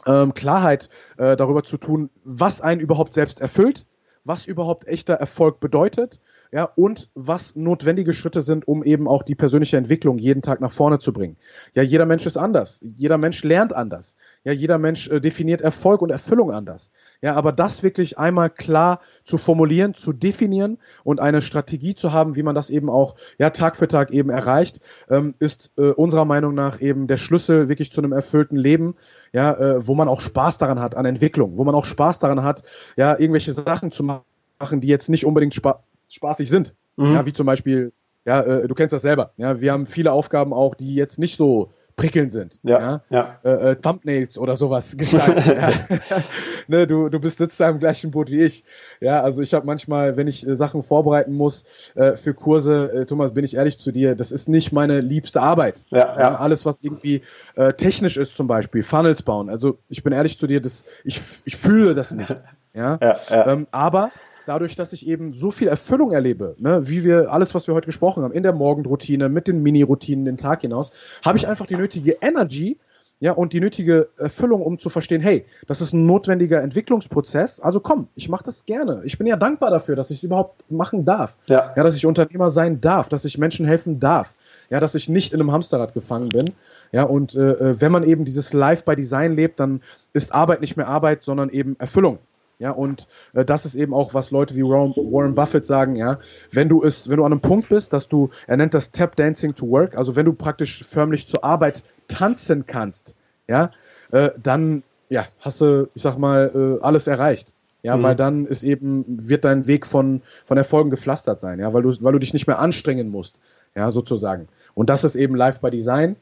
ähm, 0.08 0.34
Klarheit 0.34 0.90
äh, 1.18 1.36
darüber 1.36 1.64
zu 1.64 1.78
tun, 1.78 2.10
was 2.24 2.62
einen 2.62 2.82
überhaupt 2.82 3.14
selbst 3.14 3.40
erfüllt, 3.40 3.86
was 4.24 4.48
überhaupt 4.48 4.88
echter 4.88 5.16
Erfolg 5.16 5.60
bedeutet 5.60 6.20
ja, 6.52 6.64
und 6.64 7.10
was 7.14 7.56
notwendige 7.56 8.14
Schritte 8.14 8.42
sind, 8.42 8.68
um 8.68 8.84
eben 8.84 9.08
auch 9.08 9.22
die 9.22 9.36
persönliche 9.36 9.78
Entwicklung 9.78 10.18
jeden 10.18 10.42
Tag 10.42 10.62
nach 10.62 10.72
vorne 10.72 10.98
zu 10.98 11.14
bringen. 11.14 11.38
Ja, 11.76 11.84
jeder 11.84 12.08
Mensch 12.08 12.26
ist 12.26 12.38
anders. 12.38 12.82
Jeder 12.96 13.20
Mensch 13.20 13.44
lernt 13.44 13.76
anders. 13.76 14.16
Ja, 14.44 14.52
jeder 14.52 14.80
Mensch 14.80 15.08
äh, 15.10 15.20
definiert 15.22 15.62
Erfolg 15.62 16.02
und 16.02 16.10
Erfüllung 16.10 16.52
anders. 16.52 16.92
Ja, 17.22 17.36
aber 17.36 17.52
das 17.52 17.84
wirklich 17.84 18.18
einmal 18.18 18.50
klar 18.50 19.02
zu 19.26 19.38
formulieren, 19.38 19.94
zu 19.94 20.12
definieren 20.12 20.80
und 21.04 21.20
eine 21.20 21.42
Strategie 21.42 21.94
zu 21.94 22.14
haben, 22.14 22.36
wie 22.36 22.44
man 22.44 22.56
das 22.56 22.72
eben 22.72 22.90
auch, 22.90 23.16
ja, 23.38 23.52
Tag 23.52 23.78
für 23.78 23.88
Tag 23.88 24.10
eben 24.12 24.32
erreicht, 24.32 24.80
ähm, 25.10 25.36
ist 25.38 25.74
äh, 25.78 25.92
unserer 25.92 26.26
Meinung 26.26 26.56
nach 26.56 26.82
eben 26.82 27.06
der 27.06 27.18
Schlüssel 27.18 27.70
wirklich 27.70 27.92
zu 27.92 28.02
einem 28.02 28.12
erfüllten 28.12 28.56
Leben, 28.56 28.96
ja, 29.34 29.54
äh, 29.54 29.88
wo 29.88 29.94
man 29.94 30.08
auch 30.08 30.22
Spaß 30.22 30.58
daran 30.58 30.80
hat 30.80 30.96
an 30.96 31.06
Entwicklung, 31.06 31.58
wo 31.58 31.64
man 31.64 31.76
auch 31.76 31.86
Spaß 31.86 32.18
daran 32.18 32.42
hat, 32.42 32.64
ja, 32.98 33.20
irgendwelche 33.20 33.52
Sachen 33.52 33.92
zu 33.92 34.04
machen, 34.04 34.82
die 34.82 34.88
jetzt 34.88 35.10
nicht 35.10 35.26
unbedingt 35.26 35.54
Spaß 35.54 35.76
spaßig 36.10 36.50
sind. 36.50 36.74
Mhm. 36.98 37.14
Ja, 37.14 37.26
wie 37.26 37.34
zum 37.34 37.46
Beispiel, 37.46 37.94
ja, 38.26 38.42
äh, 38.42 38.68
du 38.68 38.76
kennst 38.76 38.94
das 38.94 39.02
selber. 39.02 39.34
Ja, 39.38 39.62
wir 39.62 39.72
haben 39.72 39.86
viele 39.86 40.12
Aufgaben 40.12 40.54
auch, 40.54 40.76
die 40.76 40.96
jetzt 40.96 41.20
nicht 41.20 41.38
so 41.38 41.72
prickelnd 42.00 42.32
sind. 42.32 42.60
Ja, 42.64 43.02
ja. 43.10 43.40
Äh, 43.44 43.72
äh, 43.72 43.76
Thumbnails 43.76 44.38
oder 44.38 44.56
sowas 44.56 44.96
gestalten. 44.98 45.44
ja. 45.50 45.72
ne, 46.68 46.88
du, 46.88 47.10
du 47.10 47.20
bist 47.20 47.40
sitzt 47.40 47.60
da 47.60 47.70
im 47.70 47.80
gleichen 47.80 48.12
Boot 48.12 48.30
wie 48.32 48.42
ich. 48.42 48.64
Ja, 49.02 49.22
also 49.22 49.42
ich 49.42 49.54
habe 49.54 49.66
manchmal, 49.66 50.16
wenn 50.16 50.28
ich 50.28 50.48
äh, 50.48 50.56
Sachen 50.56 50.82
vorbereiten 50.82 51.34
muss 51.34 51.66
äh, 51.96 52.16
für 52.16 52.34
Kurse, 52.34 52.92
äh, 52.94 53.06
Thomas, 53.06 53.34
bin 53.34 53.44
ich 53.44 53.56
ehrlich 53.56 53.78
zu 53.78 53.92
dir, 53.92 54.16
das 54.16 54.32
ist 54.32 54.48
nicht 54.48 54.72
meine 54.72 55.02
liebste 55.02 55.42
Arbeit. 55.42 55.86
Ja, 55.90 56.18
ja. 56.18 56.36
Alles, 56.36 56.66
was 56.66 56.82
irgendwie 56.82 57.22
äh, 57.56 57.74
technisch 57.74 58.16
ist, 58.16 58.36
zum 58.36 58.48
Beispiel 58.48 58.82
Funnels 58.82 59.22
bauen. 59.22 59.50
Also 59.50 59.80
ich 59.90 60.02
bin 60.04 60.14
ehrlich 60.14 60.40
zu 60.40 60.48
dir, 60.48 60.62
das, 60.62 60.86
ich, 61.04 61.20
ich 61.44 61.58
fühle 61.58 61.94
das 61.94 62.12
nicht. 62.12 62.44
ja, 62.74 62.98
ja, 63.02 63.18
ja. 63.30 63.48
Ähm, 63.48 63.68
aber 63.72 64.12
dadurch, 64.50 64.76
dass 64.76 64.94
ich 64.94 65.08
eben 65.08 65.34
so 65.34 65.52
viel 65.52 65.68
Erfüllung 65.68 66.12
erlebe, 66.12 66.56
ne, 66.58 66.90
wie 66.90 67.04
wir 67.04 67.32
alles, 67.32 67.54
was 67.54 67.68
wir 67.68 67.76
heute 67.76 67.86
gesprochen 67.86 68.24
haben, 68.24 68.34
in 68.34 68.44
der 68.44 68.52
Morgenroutine, 68.52 69.30
mit 69.30 69.48
den 69.48 69.62
Mini-Routinen 69.62 70.26
den 70.26 70.38
Tag 70.38 70.62
hinaus, 70.62 70.92
habe 71.24 71.38
ich 71.38 71.48
einfach 71.48 71.68
die 71.68 71.76
nötige 71.76 72.18
Energy, 72.22 72.78
ja, 73.22 73.34
und 73.34 73.52
die 73.52 73.60
nötige 73.60 74.08
Erfüllung, 74.18 74.62
um 74.62 74.80
zu 74.80 74.90
verstehen, 74.90 75.22
hey, 75.22 75.46
das 75.68 75.82
ist 75.82 75.92
ein 75.94 76.06
notwendiger 76.06 76.62
Entwicklungsprozess. 76.62 77.60
Also 77.60 77.82
komm, 77.82 78.08
ich 78.16 78.30
mache 78.30 78.46
das 78.46 78.66
gerne. 78.66 79.02
Ich 79.04 79.18
bin 79.18 79.28
ja 79.28 79.36
dankbar 79.36 79.72
dafür, 79.72 79.98
dass 79.98 80.10
ich 80.10 80.18
es 80.18 80.24
überhaupt 80.24 80.72
machen 80.72 81.04
darf. 81.04 81.36
Ja. 81.48 81.74
ja, 81.76 81.84
dass 81.84 81.98
ich 81.98 82.06
Unternehmer 82.06 82.50
sein 82.50 82.80
darf, 82.80 83.10
dass 83.10 83.26
ich 83.26 83.38
Menschen 83.38 83.66
helfen 83.66 84.00
darf. 84.00 84.36
Ja, 84.70 84.80
dass 84.80 84.96
ich 84.96 85.10
nicht 85.10 85.34
in 85.34 85.42
einem 85.42 85.52
Hamsterrad 85.52 85.94
gefangen 85.94 86.30
bin. 86.30 86.46
Ja, 86.94 87.04
und 87.04 87.36
äh, 87.36 87.52
äh 87.52 87.82
wenn 87.82 87.92
man 87.92 88.04
eben 88.04 88.24
dieses 88.24 88.54
Life 88.54 88.84
by 88.86 88.96
Design 88.96 89.36
lebt, 89.36 89.60
dann 89.60 89.82
ist 90.14 90.34
Arbeit 90.34 90.62
nicht 90.62 90.78
mehr 90.78 90.88
Arbeit, 90.88 91.24
sondern 91.24 91.50
eben 91.50 91.76
Erfüllung. 91.78 92.20
Ja, 92.60 92.72
und 92.72 93.08
äh, 93.34 93.46
das 93.46 93.66
ist 93.66 93.76
eben 93.76 93.94
auch, 93.94 94.14
was 94.14 94.32
Leute 94.32 94.56
wie 94.56 94.64
Warren 94.64 95.34
Buffett 95.34 95.66
sagen, 95.66 95.96
ja, 95.96 96.20
wenn 96.52 96.68
du 96.68 96.84
es, 96.84 97.10
wenn 97.10 97.18
du 97.18 97.24
an 97.24 97.32
einem 97.32 97.42
Punkt 97.42 97.70
bist, 97.70 97.94
dass 97.94 98.10
du, 98.10 98.30
er 98.48 98.58
nennt 98.58 98.74
das 98.74 98.92
Tap 98.92 99.16
Dancing 99.16 99.56
to 99.56 99.70
Work, 99.70 99.98
also 99.98 100.18
wenn 100.18 100.26
du 100.26 100.34
praktisch 100.34 100.84
förmlich 100.84 101.26
zur 101.28 101.46
Arbeit 101.46 101.84
tanzen 102.10 102.66
kannst, 102.66 103.16
ja, 103.48 103.70
äh, 104.12 104.32
dann, 104.44 104.82
ja, 105.08 105.26
hast 105.40 105.62
du, 105.62 105.88
ich 105.96 106.02
sag 106.02 106.18
mal, 106.18 106.52
äh, 106.54 106.84
alles 106.84 107.08
erreicht. 107.08 107.56
Ja, 107.82 107.96
mhm. 107.96 108.04
weil 108.04 108.16
dann 108.18 108.46
ist 108.46 108.64
eben, 108.64 109.06
wird 109.08 109.46
dein 109.46 109.66
Weg 109.66 109.88
von, 109.88 110.22
von 110.46 110.58
Erfolgen 110.58 110.90
gepflastert 110.90 111.40
sein, 111.40 111.60
ja, 111.60 111.72
weil 111.72 111.82
du, 111.82 111.96
weil 112.02 112.12
du 112.12 112.20
dich 112.20 112.34
nicht 112.34 112.46
mehr 112.46 112.60
anstrengen 112.60 113.10
musst, 113.10 113.38
ja, 113.74 113.90
sozusagen. 113.94 114.50
Und 114.74 114.90
das 114.90 115.06
ist 115.06 115.16
eben 115.16 115.34
Live 115.34 115.62
by 115.62 115.70
Design 115.70 116.18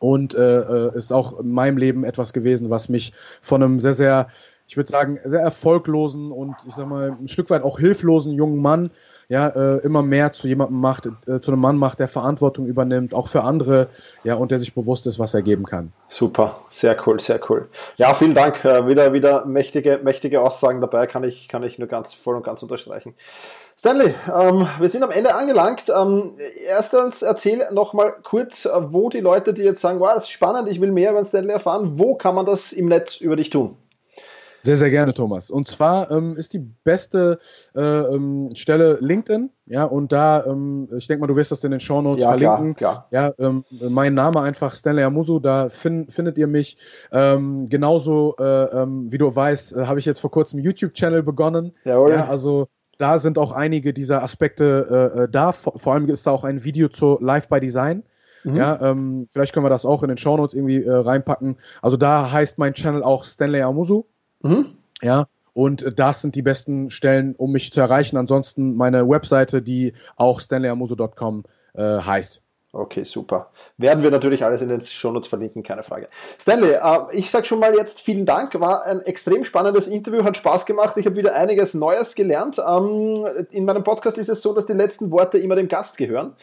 und 0.00 0.34
äh, 0.34 0.60
äh 0.60 0.94
ist 0.94 1.14
auch 1.14 1.40
in 1.40 1.50
meinem 1.50 1.78
Leben 1.78 2.04
etwas 2.04 2.34
gewesen, 2.34 2.68
was 2.68 2.90
mich 2.90 3.14
von 3.40 3.62
einem 3.62 3.80
sehr, 3.80 3.94
sehr 3.94 4.28
ich 4.68 4.76
würde 4.76 4.90
sagen, 4.90 5.18
sehr 5.24 5.40
erfolglosen 5.40 6.32
und 6.32 6.54
ich 6.66 6.74
sag 6.74 6.88
mal, 6.88 7.16
ein 7.20 7.28
Stück 7.28 7.50
weit 7.50 7.62
auch 7.62 7.78
hilflosen 7.78 8.32
jungen 8.32 8.60
Mann, 8.60 8.90
ja, 9.28 9.48
äh, 9.48 9.78
immer 9.78 10.02
mehr 10.02 10.32
zu 10.32 10.46
jemandem 10.46 10.80
macht, 10.80 11.06
äh, 11.26 11.40
zu 11.40 11.50
einem 11.50 11.60
Mann 11.60 11.76
macht, 11.76 11.98
der 11.98 12.08
Verantwortung 12.08 12.66
übernimmt, 12.66 13.14
auch 13.14 13.28
für 13.28 13.42
andere, 13.42 13.88
ja, 14.22 14.34
und 14.34 14.50
der 14.50 14.58
sich 14.58 14.74
bewusst 14.74 15.06
ist, 15.06 15.18
was 15.18 15.34
er 15.34 15.42
geben 15.42 15.64
kann. 15.64 15.92
Super, 16.08 16.60
sehr 16.68 16.96
cool, 17.06 17.18
sehr 17.18 17.40
cool. 17.48 17.68
Ja, 17.96 18.14
vielen 18.14 18.34
Dank. 18.34 18.64
Äh, 18.64 18.86
wieder, 18.86 19.12
wieder 19.12 19.44
mächtige, 19.44 20.00
mächtige 20.02 20.40
Aussagen 20.40 20.80
dabei, 20.80 21.06
kann 21.06 21.24
ich, 21.24 21.48
kann 21.48 21.62
ich 21.62 21.78
nur 21.78 21.88
ganz 21.88 22.14
voll 22.14 22.36
und 22.36 22.44
ganz 22.44 22.62
unterstreichen. 22.62 23.14
Stanley, 23.78 24.14
ähm, 24.34 24.66
wir 24.78 24.88
sind 24.88 25.02
am 25.02 25.10
Ende 25.10 25.34
angelangt. 25.34 25.92
Ähm, 25.94 26.32
erstens 26.66 27.22
erzähl 27.22 27.68
nochmal 27.72 28.14
kurz, 28.22 28.64
äh, 28.64 28.70
wo 28.92 29.10
die 29.10 29.20
Leute, 29.20 29.52
die 29.52 29.62
jetzt 29.62 29.80
sagen, 29.80 30.00
wow, 30.00 30.12
das 30.14 30.24
ist 30.24 30.30
spannend, 30.30 30.68
ich 30.68 30.80
will 30.80 30.92
mehr 30.92 31.10
über 31.10 31.24
Stanley 31.24 31.52
erfahren, 31.52 31.98
wo 31.98 32.14
kann 32.14 32.34
man 32.34 32.46
das 32.46 32.72
im 32.72 32.86
Netz 32.86 33.20
über 33.20 33.36
dich 33.36 33.50
tun? 33.50 33.76
Sehr, 34.66 34.76
sehr 34.76 34.90
gerne, 34.90 35.14
Thomas. 35.14 35.50
Und 35.50 35.68
zwar 35.68 36.10
ähm, 36.10 36.36
ist 36.36 36.52
die 36.52 36.58
beste 36.58 37.38
äh, 37.74 37.80
ähm, 37.80 38.50
Stelle 38.54 38.98
LinkedIn. 39.00 39.50
Ja, 39.66 39.84
und 39.84 40.12
da, 40.12 40.44
ähm, 40.44 40.88
ich 40.96 41.06
denke 41.06 41.20
mal, 41.20 41.26
du 41.26 41.36
wirst 41.36 41.50
das 41.50 41.64
in 41.64 41.70
den 41.70 41.80
Show 41.80 42.02
Notes 42.02 42.22
ja, 42.22 42.28
verlinken. 42.30 42.74
Klar, 42.74 43.06
klar. 43.10 43.34
Ja, 43.38 43.44
ähm, 43.46 43.64
mein 43.88 44.14
Name 44.14 44.40
einfach 44.40 44.74
Stanley 44.74 45.02
Amusu, 45.02 45.40
da 45.40 45.70
fin 45.70 46.08
findet 46.08 46.38
ihr 46.38 46.46
mich. 46.46 46.76
Ähm, 47.12 47.68
genauso, 47.68 48.36
äh, 48.38 48.44
ähm, 48.44 49.10
wie 49.10 49.18
du 49.18 49.34
weißt, 49.34 49.76
äh, 49.76 49.86
habe 49.86 49.98
ich 49.98 50.04
jetzt 50.04 50.20
vor 50.20 50.30
kurzem 50.30 50.60
YouTube-Channel 50.60 51.22
begonnen. 51.22 51.72
Jawohl. 51.84 52.12
Ja, 52.12 52.28
also 52.28 52.68
da 52.98 53.18
sind 53.18 53.38
auch 53.38 53.52
einige 53.52 53.92
dieser 53.92 54.22
Aspekte 54.22 55.12
äh, 55.16 55.22
äh 55.22 55.28
da. 55.28 55.52
Vor, 55.52 55.78
vor, 55.78 55.94
allem 55.94 56.08
ist 56.08 56.26
da 56.26 56.30
auch 56.30 56.44
ein 56.44 56.64
Video 56.64 56.88
zu 56.88 57.18
Live 57.20 57.48
by 57.48 57.60
Design. 57.60 58.04
Mhm. 58.44 58.56
Ja, 58.56 58.94
vielleicht 59.28 59.52
können 59.52 59.66
wir 59.66 59.70
das 59.70 59.84
auch 59.84 60.04
in 60.04 60.08
den 60.08 60.18
Show 60.18 60.36
Notes 60.36 60.54
irgendwie 60.54 60.84
äh, 60.84 60.92
reinpacken. 60.92 61.56
Also 61.82 61.96
da 61.96 62.30
heißt 62.30 62.58
mein 62.58 62.74
Channel 62.74 63.02
auch 63.02 63.24
Stanley 63.24 63.62
Amusu. 63.62 64.04
Mhm. 64.42 64.66
Ja, 65.02 65.26
und 65.52 65.98
das 65.98 66.20
sind 66.20 66.34
die 66.34 66.42
besten 66.42 66.90
Stellen, 66.90 67.34
um 67.36 67.52
mich 67.52 67.72
zu 67.72 67.80
erreichen. 67.80 68.16
Ansonsten 68.16 68.76
meine 68.76 69.08
Webseite, 69.08 69.62
die 69.62 69.94
auch 70.16 70.40
stanleyamuso.com 70.40 71.44
äh, 71.74 71.82
heißt. 71.82 72.42
Okay, 72.76 73.04
super. 73.04 73.50
Werden 73.78 74.02
wir 74.02 74.10
natürlich 74.10 74.44
alles 74.44 74.60
in 74.60 74.68
den 74.68 74.84
Shownotes 74.84 75.28
verlinken, 75.28 75.62
keine 75.62 75.82
Frage. 75.82 76.08
Stanley, 76.38 76.72
äh, 76.72 76.98
ich 77.12 77.30
sage 77.30 77.46
schon 77.46 77.58
mal 77.58 77.74
jetzt 77.74 78.00
vielen 78.00 78.26
Dank. 78.26 78.58
War 78.60 78.84
ein 78.84 79.00
extrem 79.00 79.44
spannendes 79.44 79.88
Interview, 79.88 80.24
hat 80.24 80.36
Spaß 80.36 80.66
gemacht. 80.66 80.96
Ich 80.98 81.06
habe 81.06 81.16
wieder 81.16 81.34
einiges 81.34 81.72
Neues 81.72 82.14
gelernt. 82.14 82.58
Ähm, 82.58 83.26
in 83.50 83.64
meinem 83.64 83.82
Podcast 83.82 84.18
ist 84.18 84.28
es 84.28 84.42
so, 84.42 84.52
dass 84.52 84.66
die 84.66 84.74
letzten 84.74 85.10
Worte 85.10 85.38
immer 85.38 85.56
dem 85.56 85.68
Gast 85.68 85.96
gehören. 85.96 86.34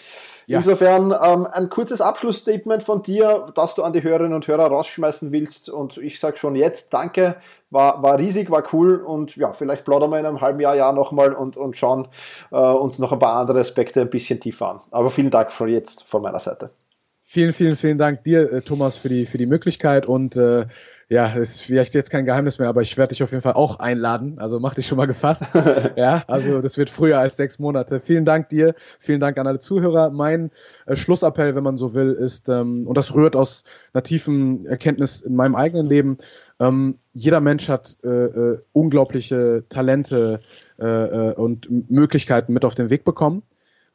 Ja. 0.47 0.57
Insofern 0.57 1.11
ähm, 1.11 1.47
ein 1.51 1.69
kurzes 1.69 2.01
Abschlussstatement 2.01 2.81
von 2.81 3.03
dir, 3.03 3.51
das 3.53 3.75
du 3.75 3.83
an 3.83 3.93
die 3.93 4.01
Hörerinnen 4.01 4.33
und 4.33 4.47
Hörer 4.47 4.65
rausschmeißen 4.65 5.31
willst. 5.31 5.69
Und 5.69 5.97
ich 5.97 6.19
sage 6.19 6.37
schon 6.37 6.55
jetzt 6.55 6.93
Danke, 6.93 7.35
war, 7.73 8.01
war 8.03 8.19
riesig, 8.19 8.51
war 8.51 8.63
cool 8.71 8.97
und 8.97 9.35
ja, 9.35 9.51
vielleicht 9.51 9.83
plaudern 9.83 10.11
wir 10.11 10.19
in 10.19 10.25
einem 10.25 10.41
halben 10.41 10.59
Jahr, 10.59 10.75
Jahr 10.75 10.93
nochmal 10.93 11.33
und, 11.33 11.57
und 11.57 11.75
schauen 11.75 12.07
äh, 12.51 12.55
uns 12.55 12.99
noch 12.99 13.11
ein 13.11 13.19
paar 13.19 13.35
andere 13.35 13.59
Aspekte 13.59 14.01
ein 14.01 14.09
bisschen 14.09 14.39
tiefer 14.39 14.69
an. 14.69 14.79
Aber 14.91 15.09
vielen 15.09 15.31
Dank 15.31 15.51
von 15.51 15.67
jetzt 15.67 16.03
von 16.03 16.21
meiner 16.21 16.39
Seite. 16.39 16.69
Vielen, 17.23 17.53
vielen, 17.53 17.77
vielen 17.77 17.97
Dank 17.97 18.23
dir, 18.23 18.51
äh, 18.51 18.61
Thomas, 18.61 18.97
für 18.97 19.09
die, 19.09 19.25
für 19.25 19.37
die 19.37 19.45
Möglichkeit 19.45 20.05
und 20.05 20.35
äh, 20.35 20.65
ja, 21.13 21.27
ist 21.27 21.61
vielleicht 21.61 21.93
jetzt 21.93 22.09
kein 22.09 22.25
Geheimnis 22.25 22.57
mehr, 22.57 22.67
aber 22.67 22.81
ich 22.81 22.97
werde 22.97 23.09
dich 23.09 23.21
auf 23.21 23.29
jeden 23.29 23.43
Fall 23.43 23.53
auch 23.53 23.77
einladen. 23.77 24.39
Also 24.39 24.59
mach 24.59 24.73
dich 24.73 24.87
schon 24.87 24.97
mal 24.97 25.05
gefasst. 25.05 25.45
ja, 25.95 26.23
also 26.25 26.59
das 26.59 26.75
wird 26.79 26.89
früher 26.89 27.19
als 27.19 27.37
sechs 27.37 27.59
Monate. 27.59 27.99
Vielen 27.99 28.25
Dank 28.25 28.49
dir, 28.49 28.73
vielen 28.97 29.19
Dank 29.19 29.37
an 29.37 29.45
alle 29.45 29.59
Zuhörer. 29.59 30.09
Mein 30.09 30.49
äh, 30.87 30.95
Schlussappell, 30.95 31.53
wenn 31.53 31.63
man 31.63 31.77
so 31.77 31.93
will, 31.93 32.13
ist, 32.13 32.49
ähm, 32.49 32.87
und 32.87 32.97
das 32.97 33.13
rührt 33.13 33.35
aus 33.35 33.63
einer 33.93 34.01
tiefen 34.01 34.65
Erkenntnis 34.65 35.21
in 35.21 35.35
meinem 35.35 35.55
eigenen 35.55 35.85
Leben, 35.85 36.17
ähm, 36.59 36.97
jeder 37.13 37.41
Mensch 37.41 37.69
hat 37.69 37.95
äh, 38.03 38.07
äh, 38.07 38.61
unglaubliche 38.71 39.65
Talente 39.69 40.39
äh, 40.79 40.85
äh, 40.85 41.33
und 41.35 41.91
Möglichkeiten 41.91 42.53
mit 42.53 42.65
auf 42.65 42.73
den 42.73 42.89
Weg 42.89 43.03
bekommen 43.03 43.43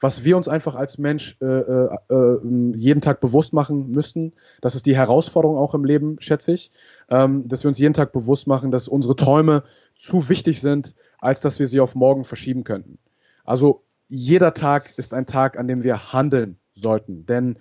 was 0.01 0.25
wir 0.25 0.37
uns 0.37 0.49
einfach 0.49 0.75
als 0.75 0.99
Mensch 0.99 1.37
äh, 1.41 1.45
äh, 1.45 1.89
äh, 2.11 2.39
jeden 2.75 3.01
Tag 3.01 3.21
bewusst 3.21 3.53
machen 3.53 3.91
müssen. 3.91 4.33
Das 4.61 4.75
ist 4.75 4.87
die 4.87 4.97
Herausforderung 4.97 5.57
auch 5.57 5.75
im 5.75 5.85
Leben, 5.85 6.16
schätze 6.21 6.53
ich, 6.53 6.71
ähm, 7.11 7.49
dass 7.49 7.65
wir 7.65 7.69
uns 7.69 7.79
jeden 7.79 7.95
Tag 7.95 8.13
bewusst 8.13 8.47
machen, 8.47 8.71
dass 8.71 8.89
unsere 8.89 9.17
Träume 9.17 9.65
zu 9.97 10.29
wichtig 10.29 10.61
sind, 10.61 10.95
als 11.19 11.41
dass 11.41 11.59
wir 11.59 11.67
sie 11.67 11.81
auf 11.81 11.95
morgen 11.95 12.25
verschieben 12.25 12.65
könnten. 12.65 12.99
Also 13.45 13.83
jeder 14.09 14.55
Tag 14.55 14.95
ist 14.97 15.15
ein 15.15 15.27
Tag, 15.27 15.59
an 15.59 15.69
dem 15.69 15.83
wir 15.83 16.13
handeln 16.13 16.59
sollten, 16.75 17.27
denn 17.27 17.59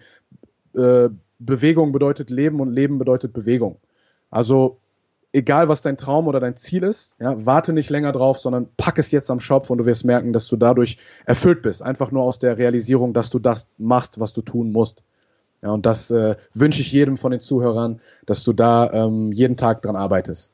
äh, 0.75 1.09
Bewegung 1.39 1.91
bedeutet 1.91 2.29
Leben 2.29 2.59
und 2.59 2.71
Leben 2.71 2.97
bedeutet 2.97 3.33
Bewegung. 3.33 3.77
Also 4.29 4.79
egal 5.33 5.67
was 5.67 5.81
dein 5.81 5.97
Traum 5.97 6.27
oder 6.27 6.39
dein 6.39 6.55
Ziel 6.55 6.83
ist, 6.83 7.15
ja, 7.19 7.45
warte 7.45 7.73
nicht 7.73 7.89
länger 7.89 8.11
drauf, 8.11 8.39
sondern 8.39 8.67
pack 8.77 8.97
es 8.97 9.11
jetzt 9.11 9.29
am 9.29 9.39
Schopf 9.39 9.69
und 9.69 9.77
du 9.77 9.85
wirst 9.85 10.05
merken, 10.05 10.33
dass 10.33 10.47
du 10.47 10.55
dadurch 10.55 10.97
erfüllt 11.25 11.61
bist. 11.61 11.81
Einfach 11.81 12.11
nur 12.11 12.23
aus 12.23 12.39
der 12.39 12.57
Realisierung, 12.57 13.13
dass 13.13 13.29
du 13.29 13.39
das 13.39 13.67
machst, 13.77 14.19
was 14.19 14.33
du 14.33 14.41
tun 14.41 14.71
musst. 14.71 15.03
Ja, 15.61 15.71
und 15.71 15.85
das 15.85 16.11
äh, 16.11 16.35
wünsche 16.53 16.81
ich 16.81 16.91
jedem 16.91 17.17
von 17.17 17.31
den 17.31 17.39
Zuhörern, 17.39 17.99
dass 18.25 18.43
du 18.43 18.53
da 18.53 18.91
ähm, 18.91 19.31
jeden 19.31 19.57
Tag 19.57 19.81
dran 19.81 19.95
arbeitest. 19.95 20.53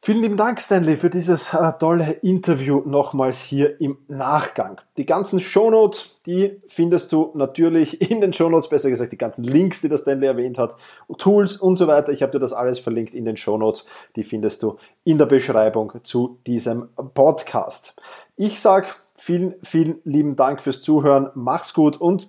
Vielen 0.00 0.22
lieben 0.22 0.36
Dank, 0.36 0.60
Stanley, 0.60 0.96
für 0.96 1.10
dieses 1.10 1.52
äh, 1.52 1.72
tolle 1.80 2.12
Interview 2.22 2.82
nochmals 2.86 3.40
hier 3.40 3.80
im 3.80 3.98
Nachgang. 4.06 4.80
Die 4.96 5.04
ganzen 5.04 5.40
Shownotes, 5.40 6.20
die 6.24 6.60
findest 6.68 7.10
du 7.10 7.32
natürlich 7.34 8.00
in 8.10 8.20
den 8.20 8.32
Shownotes, 8.32 8.68
besser 8.68 8.90
gesagt 8.90 9.10
die 9.10 9.18
ganzen 9.18 9.42
Links, 9.42 9.80
die 9.80 9.88
der 9.88 9.96
Stanley 9.96 10.28
erwähnt 10.28 10.56
hat, 10.56 10.76
Tools 11.18 11.56
und 11.56 11.78
so 11.78 11.88
weiter. 11.88 12.12
Ich 12.12 12.22
habe 12.22 12.30
dir 12.30 12.38
das 12.38 12.52
alles 12.52 12.78
verlinkt 12.78 13.12
in 13.12 13.24
den 13.24 13.36
Shownotes. 13.36 13.86
Die 14.14 14.22
findest 14.22 14.62
du 14.62 14.78
in 15.02 15.18
der 15.18 15.26
Beschreibung 15.26 15.92
zu 16.04 16.38
diesem 16.46 16.90
Podcast. 17.14 18.00
Ich 18.36 18.60
sag 18.60 19.02
vielen, 19.16 19.56
vielen 19.64 19.98
lieben 20.04 20.36
Dank 20.36 20.62
fürs 20.62 20.80
Zuhören. 20.80 21.30
Mach's 21.34 21.74
gut 21.74 22.00
und 22.00 22.28